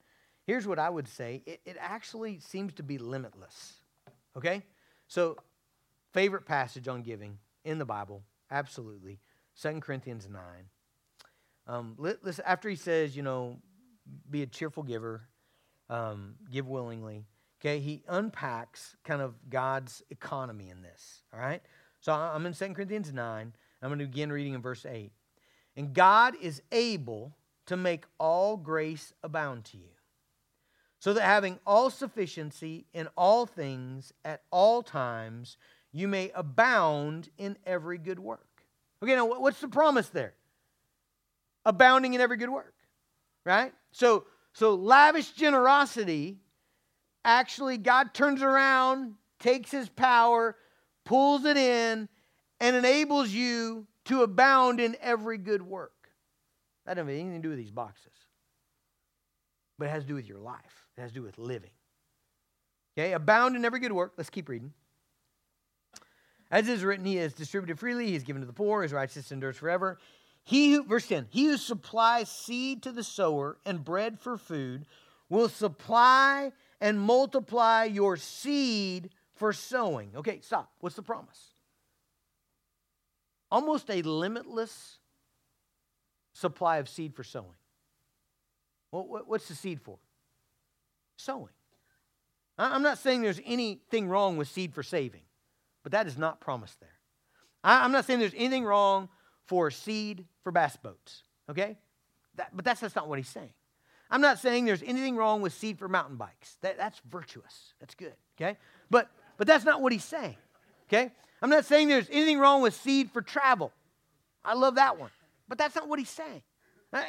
here's 0.47 0.67
what 0.67 0.79
I 0.79 0.91
would 0.91 1.09
say 1.09 1.43
it, 1.47 1.61
it 1.65 1.77
actually 1.81 2.39
seems 2.41 2.75
to 2.75 2.83
be 2.83 2.99
limitless. 2.99 3.75
Okay? 4.37 4.63
So, 5.09 5.37
favorite 6.13 6.45
passage 6.45 6.89
on 6.89 7.03
giving 7.03 7.39
in 7.65 7.79
the 7.79 7.85
Bible, 7.85 8.23
absolutely. 8.51 9.19
2 9.61 9.81
Corinthians 9.81 10.29
9. 10.31 10.41
Um, 11.67 11.97
after 12.45 12.69
he 12.69 12.77
says, 12.77 13.17
you 13.17 13.23
know, 13.23 13.59
be 14.31 14.43
a 14.43 14.47
cheerful 14.47 14.83
giver, 14.83 15.23
um, 15.91 16.37
give 16.51 16.69
willingly, 16.69 17.25
okay, 17.61 17.81
he 17.81 18.03
unpacks 18.09 18.97
kind 19.05 19.21
of 19.21 19.35
God's 19.49 20.03
economy 20.11 20.71
in 20.71 20.83
this, 20.83 21.23
all 21.33 21.41
right? 21.41 21.63
So 22.01 22.13
I'm 22.13 22.47
in 22.47 22.53
2 22.53 22.69
Corinthians 22.75 23.13
9. 23.13 23.53
I'm 23.83 23.89
going 23.89 23.99
to 23.99 24.07
begin 24.07 24.31
reading 24.31 24.55
in 24.55 24.63
verse 24.63 24.87
8. 24.87 25.11
And 25.77 25.93
God 25.93 26.35
is 26.41 26.63
able 26.71 27.37
to 27.67 27.77
make 27.77 28.05
all 28.19 28.57
grace 28.57 29.13
abound 29.23 29.65
to 29.67 29.77
you, 29.77 29.91
so 31.01 31.13
that 31.13 31.23
having 31.23 31.59
all 31.67 31.91
sufficiency 31.91 32.87
in 32.95 33.09
all 33.17 33.45
things 33.45 34.13
at 34.25 34.43
all 34.51 34.83
times, 34.83 35.57
you 35.93 36.07
may 36.07 36.31
abound 36.35 37.29
in 37.39 37.57
every 37.67 37.99
good 37.99 38.21
work. 38.21 38.63
Okay, 39.03 39.15
now 39.15 39.27
what's 39.27 39.61
the 39.61 39.69
promise 39.69 40.09
there? 40.09 40.35
Abounding 41.67 42.15
in 42.15 42.21
every 42.21 42.37
good 42.37 42.49
work, 42.49 42.75
right? 43.45 43.73
So, 43.91 44.25
so 44.53 44.75
lavish 44.75 45.33
generosity, 45.33 46.39
actually, 47.25 47.77
God 47.77 48.15
turns 48.15 48.41
around, 48.41 49.15
takes 49.41 49.73
his 49.73 49.89
power, 49.89 50.57
pulls 51.05 51.45
it 51.45 51.57
in, 51.57 52.09
and 52.61 52.77
enables 52.77 53.31
you 53.31 53.87
to 54.05 54.23
abound 54.23 54.79
in 54.79 54.97
every 55.01 55.39
good 55.39 55.61
work. 55.61 55.93
That 56.87 56.95
doesn't 56.95 57.09
have 57.09 57.15
anything 57.15 57.35
to 57.35 57.43
do 57.43 57.49
with 57.49 57.59
these 57.59 57.73
boxes, 57.73 58.13
but 59.77 59.89
it 59.89 59.91
has 59.91 60.05
to 60.05 60.09
do 60.09 60.15
with 60.15 60.29
your 60.29 60.39
life, 60.39 60.87
it 60.97 61.01
has 61.01 61.11
to 61.11 61.17
do 61.17 61.23
with 61.23 61.37
living. 61.37 61.71
Okay, 62.97 63.13
abound 63.13 63.57
in 63.57 63.65
every 63.65 63.81
good 63.81 63.93
work. 63.93 64.13
Let's 64.17 64.31
keep 64.31 64.49
reading. 64.49 64.73
As 66.49 66.69
is 66.69 66.85
written, 66.85 67.05
he 67.05 67.17
has 67.17 67.35
distributed 67.35 67.81
freely, 67.81 68.07
he 68.07 68.15
has 68.15 68.23
given 68.23 68.41
to 68.41 68.47
the 68.47 68.53
poor, 68.53 68.85
his 68.85 68.93
righteousness 68.93 69.33
endures 69.33 69.57
forever. 69.57 69.99
He 70.47 70.73
who, 70.73 70.85
verse 70.85 71.09
10, 71.09 71.27
he 71.31 71.47
who 71.47 71.57
supplies 71.57 72.31
seed 72.31 72.85
to 72.85 72.93
the 72.93 73.03
sower 73.03 73.59
and 73.67 73.85
bread 73.85 74.21
for 74.21 74.39
food 74.39 74.87
will 75.29 75.49
supply 75.49 76.53
and 76.81 77.01
multiply 77.01 77.83
your 77.83 78.17
seed 78.17 79.11
for 79.35 79.53
sowing. 79.53 80.13
Okay, 80.15 80.39
stop. 80.43 80.71
What's 80.79 80.95
the 80.95 81.03
promise? 81.03 81.51
Almost 83.51 83.91
a 83.91 84.03
limitless 84.03 84.99
supply 86.33 86.77
of 86.77 86.89
seed 86.89 87.17
for 87.17 87.25
sowing. 87.25 87.57
What's 88.93 89.49
the 89.49 89.57
seed 89.57 89.81
for? 89.81 89.99
Sowing. 91.17 91.49
I'm 92.57 92.83
not 92.83 92.99
saying 92.99 93.23
there's 93.23 93.41
anything 93.45 94.09
wrong 94.09 94.37
with 94.37 94.47
seed 94.47 94.75
for 94.75 94.85
saving. 94.85 95.23
But 95.83 95.91
that 95.91 96.07
is 96.07 96.17
not 96.17 96.41
promised 96.41 96.79
there. 96.79 96.99
I, 97.65 97.85
am 97.85 97.91
not 97.91 98.05
saying 98.05 98.21
there's 98.21 98.33
anything 98.37 98.65
wrong 98.65 99.09
for 99.47 99.71
seed 99.71 100.25
for 100.43 100.53
bass 100.53 100.77
boats, 100.77 101.23
okay? 101.51 101.77
That, 102.37 102.51
but 102.55 102.65
that's, 102.65 102.81
that's 102.81 102.97
not 102.97 103.09
what 103.09 103.19
he's 103.19 103.29
saying. 103.29 103.53
I'm 104.11 104.21
not 104.21 104.39
saying 104.39 104.67
there's 104.67 104.83
anything 104.83 105.17
wrong 105.17 105.41
with 105.41 105.53
seed 105.53 105.79
for 105.79 105.89
mountain 105.89 106.17
bikes. 106.17 106.57
That, 106.63 106.77
that's 106.79 107.01
virtuous. 107.11 107.75
That's 107.81 107.95
good, 107.95 108.15
okay? 108.41 108.57
But, 108.91 109.11
but 109.37 109.47
that's 109.47 109.65
not 109.65 109.83
what 109.83 109.93
he's 109.93 110.05
saying, 110.05 110.37
okay? 110.89 111.11
I'm 111.43 111.51
not 111.51 111.65
saying 111.65 111.89
there's 111.89 112.09
anything 112.11 112.39
wrong 112.39 112.63
with 112.63 112.75
seed 112.75 113.11
for 113.11 113.23
travel. 113.23 113.73
I 114.45 114.55
love 114.55 114.77
that 114.77 114.99
one. 114.99 115.11
But 115.49 115.59
that's 115.59 115.75
not 115.75 115.89
what 115.89 115.99
he's 115.99 116.11
saying. 116.11 116.43
Not, 116.93 117.05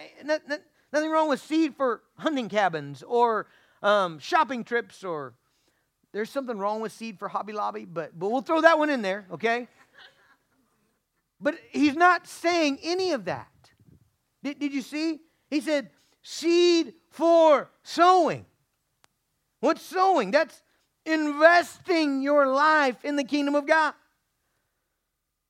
not, 0.48 0.62
nothing 0.92 1.12
wrong 1.12 1.30
with 1.30 1.42
seed 1.42 1.76
for 1.76 2.02
hunting 2.18 2.50
cabins 2.50 3.04
or 3.04 3.48
um, 3.82 4.20
shopping 4.20 4.64
trips 4.64 5.04
or 5.04 5.34
there's 6.14 6.30
something 6.30 6.58
wrong 6.58 6.82
with 6.82 6.92
seed 6.92 7.20
for 7.20 7.28
Hobby 7.28 7.54
Lobby, 7.54 7.86
but, 7.86 8.18
but 8.18 8.32
we'll 8.32 8.42
throw 8.42 8.62
that 8.62 8.80
one 8.80 8.90
in 8.90 9.02
there, 9.02 9.26
okay? 9.32 9.68
But 11.40 11.56
he's 11.72 11.96
not 11.96 12.28
saying 12.28 12.80
any 12.84 13.12
of 13.12 13.26
that. 13.26 13.48
Did, 14.44 14.60
did 14.60 14.74
you 14.74 14.82
see? 14.82 15.20
He 15.50 15.62
said, 15.62 15.90
seed 16.22 16.94
for 17.10 17.70
sowing. 17.84 18.46
What's 19.60 19.82
sowing? 19.82 20.32
That's 20.32 20.62
investing 21.06 22.22
your 22.22 22.48
life 22.48 23.04
in 23.04 23.16
the 23.16 23.24
kingdom 23.24 23.56
of 23.56 23.66
God. 23.66 23.94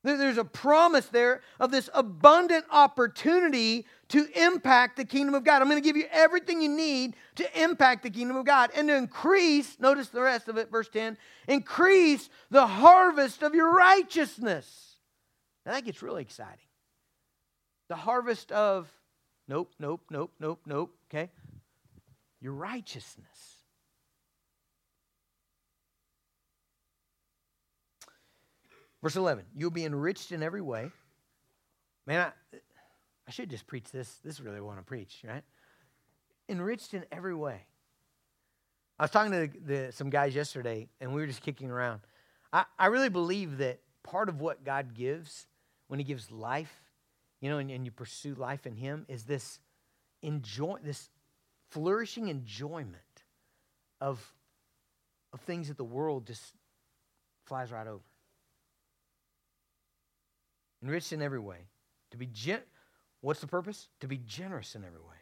There's 0.04 0.38
a 0.38 0.46
promise 0.46 1.08
there 1.08 1.42
of 1.60 1.72
this 1.72 1.90
abundant 1.94 2.66
opportunity 2.72 3.86
to 4.10 4.28
impact 4.40 4.96
the 4.96 5.04
kingdom 5.04 5.36
of 5.36 5.44
God. 5.44 5.62
I'm 5.62 5.68
going 5.70 5.82
to 5.82 5.86
give 5.86 5.98
you 5.98 6.06
everything 6.12 6.62
you 6.62 6.70
need 6.70 7.16
to 7.36 7.62
impact 7.62 8.04
the 8.04 8.10
kingdom 8.10 8.38
of 8.38 8.46
God 8.46 8.70
and 8.74 8.88
to 8.88 8.96
increase, 8.96 9.78
notice 9.80 10.08
the 10.08 10.22
rest 10.22 10.48
of 10.48 10.58
it, 10.58 10.72
verse 10.72 10.88
10, 10.88 11.18
increase 11.48 12.30
the 12.50 12.68
harvest 12.68 13.44
of 13.44 13.54
your 13.54 13.74
righteousness. 13.74 14.87
Now 15.68 15.74
that 15.74 15.84
gets 15.84 16.02
really 16.02 16.22
exciting. 16.22 16.64
The 17.90 17.98
harvest 17.98 18.54
of, 18.54 18.90
nope, 19.50 19.74
nope, 19.78 20.00
nope, 20.10 20.32
nope, 20.40 20.62
nope, 20.66 20.96
okay? 21.12 21.30
Your 22.40 22.54
righteousness. 22.54 23.28
Verse 29.04 29.18
11, 29.18 29.44
you'll 29.54 29.70
be 29.70 29.84
enriched 29.84 30.32
in 30.32 30.42
every 30.42 30.62
way. 30.62 30.90
Man, 32.06 32.22
I, 32.22 32.58
I 33.28 33.32
should 33.32 33.50
just 33.50 33.68
preach 33.68 33.92
this. 33.92 34.20
This 34.24 34.36
is 34.36 34.42
really 34.42 34.62
what 34.62 34.72
I 34.72 34.76
want 34.76 34.80
to 34.80 34.86
preach, 34.86 35.26
right? 35.28 35.44
Enriched 36.48 36.94
in 36.94 37.04
every 37.12 37.36
way. 37.36 37.66
I 38.98 39.04
was 39.04 39.12
talking 39.12 39.34
to 39.34 39.48
the, 39.48 39.60
the, 39.60 39.92
some 39.92 40.10
guys 40.10 40.34
yesterday, 40.34 40.88
and 41.02 41.14
we 41.14 41.20
were 41.20 41.28
just 41.28 41.42
kicking 41.42 41.70
around. 41.70 42.00
I, 42.54 42.64
I 42.80 42.86
really 42.86 43.10
believe 43.10 43.58
that 43.58 43.82
part 44.02 44.30
of 44.30 44.40
what 44.40 44.64
God 44.64 44.94
gives 44.94 45.46
when 45.88 46.00
He 46.00 46.04
gives 46.04 46.32
life, 46.32 46.74
you 47.42 47.50
know, 47.50 47.58
and, 47.58 47.70
and 47.72 47.86
you 47.86 47.92
pursue 47.92 48.36
life 48.36 48.66
in 48.66 48.76
Him, 48.76 49.06
is 49.08 49.24
this 49.24 49.60
enjoy, 50.22 50.78
this 50.84 51.10
flourishing 51.70 52.28
enjoyment 52.30 52.96
of, 54.02 54.34
of 55.34 55.42
things 55.42 55.68
that 55.68 55.78
the 55.78 55.84
world 55.84 56.28
just 56.28 56.54
flies 57.46 57.72
right 57.72 57.88
over. 57.88 58.04
Enriched 60.84 61.14
in 61.14 61.22
every 61.22 61.40
way. 61.40 61.68
To 62.12 62.18
be 62.18 62.28
gen- 62.28 62.62
What's 63.22 63.40
the 63.40 63.48
purpose? 63.48 63.90
To 64.02 64.08
be 64.08 64.18
generous 64.18 64.76
in 64.76 64.84
every 64.84 65.00
way, 65.00 65.16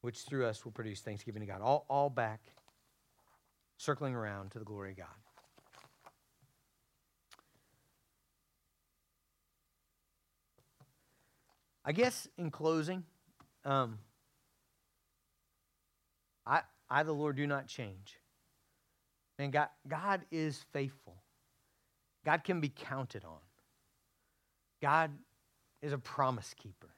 which 0.00 0.20
through 0.20 0.46
us 0.46 0.64
will 0.64 0.72
produce 0.72 1.00
thanksgiving 1.00 1.40
to 1.40 1.46
God. 1.46 1.60
All, 1.60 1.84
all 1.90 2.08
back, 2.08 2.40
circling 3.76 4.14
around 4.14 4.52
to 4.52 4.58
the 4.58 4.64
glory 4.64 4.92
of 4.92 4.98
God. 4.98 5.25
I 11.86 11.92
guess 11.92 12.28
in 12.36 12.50
closing, 12.50 13.04
um, 13.64 13.98
I, 16.44 16.62
I, 16.90 17.04
the 17.04 17.12
Lord, 17.12 17.36
do 17.36 17.46
not 17.46 17.68
change. 17.68 18.18
And 19.38 19.52
God, 19.52 19.68
God 19.86 20.22
is 20.32 20.64
faithful. 20.72 21.14
God 22.24 22.42
can 22.42 22.60
be 22.60 22.68
counted 22.68 23.24
on. 23.24 23.38
God 24.82 25.12
is 25.80 25.92
a 25.92 25.98
promise 25.98 26.54
keeper. 26.54 26.90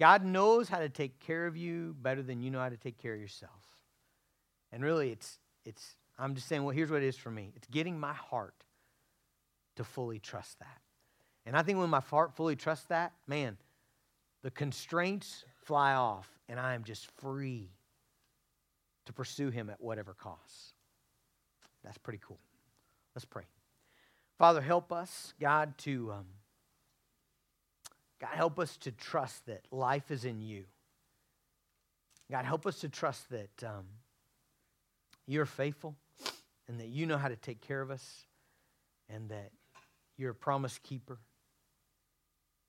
God 0.00 0.24
knows 0.24 0.70
how 0.70 0.78
to 0.78 0.88
take 0.88 1.20
care 1.20 1.46
of 1.46 1.58
you 1.58 1.94
better 2.00 2.22
than 2.22 2.40
you 2.40 2.50
know 2.50 2.58
how 2.58 2.70
to 2.70 2.78
take 2.78 2.96
care 2.96 3.12
of 3.12 3.20
yourself. 3.20 3.52
And 4.72 4.82
really, 4.82 5.10
it's, 5.10 5.38
it's 5.66 5.96
I'm 6.18 6.34
just 6.34 6.48
saying, 6.48 6.64
well, 6.64 6.74
here's 6.74 6.90
what 6.90 7.02
it 7.02 7.06
is 7.06 7.16
for 7.16 7.30
me 7.30 7.52
it's 7.54 7.68
getting 7.68 8.00
my 8.00 8.14
heart 8.14 8.64
to 9.76 9.84
fully 9.84 10.18
trust 10.18 10.58
that. 10.60 10.80
And 11.44 11.54
I 11.54 11.62
think 11.62 11.78
when 11.78 11.90
my 11.90 12.00
heart 12.00 12.34
fully 12.34 12.56
trusts 12.56 12.86
that, 12.86 13.12
man, 13.26 13.58
the 14.42 14.50
constraints 14.50 15.44
fly 15.64 15.94
off 15.94 16.28
and 16.48 16.58
I 16.58 16.74
am 16.74 16.84
just 16.84 17.06
free 17.20 17.70
to 19.06 19.12
pursue 19.12 19.50
Him 19.50 19.70
at 19.70 19.80
whatever 19.80 20.14
cost. 20.14 20.74
That's 21.84 21.98
pretty 21.98 22.20
cool. 22.26 22.38
Let's 23.14 23.24
pray. 23.24 23.44
Father, 24.38 24.60
help 24.60 24.92
us, 24.92 25.34
God, 25.40 25.76
to. 25.78 26.12
Um, 26.12 26.26
God, 28.20 28.30
help 28.34 28.58
us 28.58 28.76
to 28.78 28.92
trust 28.92 29.46
that 29.46 29.62
life 29.70 30.10
is 30.10 30.24
in 30.24 30.40
you. 30.42 30.64
God, 32.30 32.44
help 32.44 32.66
us 32.66 32.80
to 32.80 32.88
trust 32.88 33.30
that 33.30 33.64
um, 33.64 33.86
you're 35.26 35.46
faithful 35.46 35.96
and 36.68 36.78
that 36.80 36.88
you 36.88 37.06
know 37.06 37.16
how 37.16 37.28
to 37.28 37.36
take 37.36 37.60
care 37.60 37.80
of 37.80 37.90
us 37.90 38.26
and 39.08 39.30
that 39.30 39.50
you're 40.16 40.30
a 40.30 40.34
promise 40.34 40.78
keeper. 40.82 41.18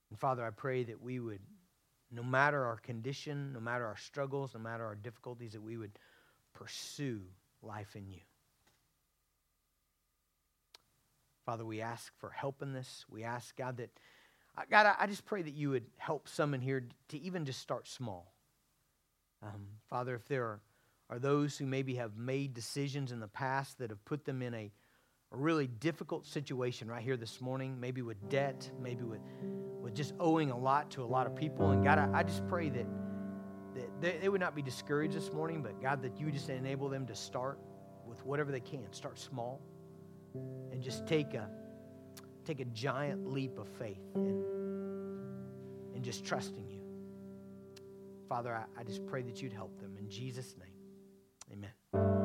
And 0.10 0.18
Father, 0.18 0.44
I 0.44 0.50
pray 0.52 0.84
that 0.86 1.02
we 1.02 1.20
would, 1.20 1.42
no 2.12 2.24
matter 2.24 2.66
our 2.66 2.78
condition, 2.78 3.54
no 3.54 3.60
matter 3.60 3.86
our 3.86 3.98
struggles, 3.98 4.54
no 4.54 4.60
matter 4.60 4.86
our 4.86 4.96
difficulties, 4.96 5.54
that 5.54 5.62
we 5.62 5.78
would 5.78 5.98
pursue 6.54 7.22
life 7.62 7.96
in 7.96 8.08
you. 8.08 8.20
Father, 11.46 11.66
we 11.66 11.82
ask 11.82 12.14
for 12.20 12.30
help 12.30 12.62
in 12.62 12.74
this. 12.74 13.06
We 13.10 13.24
ask, 13.24 13.56
God, 13.56 13.78
that 13.78 13.90
God, 14.70 14.96
I 15.00 15.08
just 15.08 15.26
pray 15.26 15.42
that 15.42 15.54
you 15.54 15.70
would 15.70 15.86
help 15.98 16.28
some 16.28 16.54
in 16.54 16.62
here 16.62 16.84
to 17.10 17.20
even 17.20 17.46
just 17.46 17.60
start 17.60 17.88
small. 17.88 18.34
Um, 19.42 19.68
Father, 19.90 20.14
if 20.16 20.28
there 20.28 20.44
are, 20.44 20.60
are 21.10 21.20
those 21.20 21.58
who 21.58 21.66
maybe 21.66 21.96
have 21.96 22.18
made 22.18 22.54
decisions 22.54 23.12
in 23.12 23.20
the 23.20 23.28
past 23.28 23.80
that 23.80 23.90
have 23.90 24.04
put 24.06 24.26
them 24.26 24.42
in 24.42 24.54
a, 24.54 24.72
a 25.32 25.38
really 25.38 25.68
difficult 25.68 26.26
situation 26.26 26.90
right 26.90 27.02
here 27.02 27.18
this 27.18 27.42
morning, 27.42 27.80
maybe 27.80 28.02
with 28.02 28.30
debt, 28.30 28.70
maybe 28.82 29.04
with, 29.04 29.22
with 29.82 29.96
just 29.96 30.14
owing 30.20 30.52
a 30.52 30.58
lot 30.58 30.92
to 30.92 31.04
a 31.04 31.06
lot 31.06 31.28
of 31.28 31.36
people. 31.36 31.72
And 31.72 31.84
God, 31.84 31.98
I, 31.98 32.20
I 32.20 32.24
just 32.24 32.48
pray 32.48 32.70
that, 32.70 32.86
that 34.02 34.22
they, 34.22 34.30
would 34.30 34.42
not 34.42 34.56
be 34.56 34.62
discouraged 34.62 35.16
this 35.16 35.34
morning, 35.34 35.62
but 35.62 35.82
God, 35.82 36.02
that 36.04 36.20
you 36.20 36.32
just 36.32 36.50
enable 36.50 36.88
them 36.90 37.06
to 37.08 37.16
start 37.16 37.60
with 38.06 38.24
whatever 38.26 38.52
they 38.52 38.60
can. 38.60 38.92
Start 38.94 39.20
small 39.20 39.62
and 40.72 40.82
just 40.82 41.08
take 41.08 41.34
a 41.34 41.50
take 42.46 42.60
a 42.60 42.66
giant 42.66 43.32
leap 43.32 43.58
of 43.60 43.68
faith 43.68 44.02
and, 44.16 44.44
and 45.94 46.04
just 46.04 46.26
trusting 46.26 46.68
you. 46.70 46.82
Father, 48.28 48.56
I, 48.56 48.64
I 48.80 48.84
just 48.84 49.06
pray 49.06 49.22
that 49.24 49.42
you'd 49.42 49.54
help 49.54 49.80
them. 49.80 49.96
In 50.00 50.10
Jesus' 50.10 50.56
name, 50.58 51.64
amen. 51.94 52.21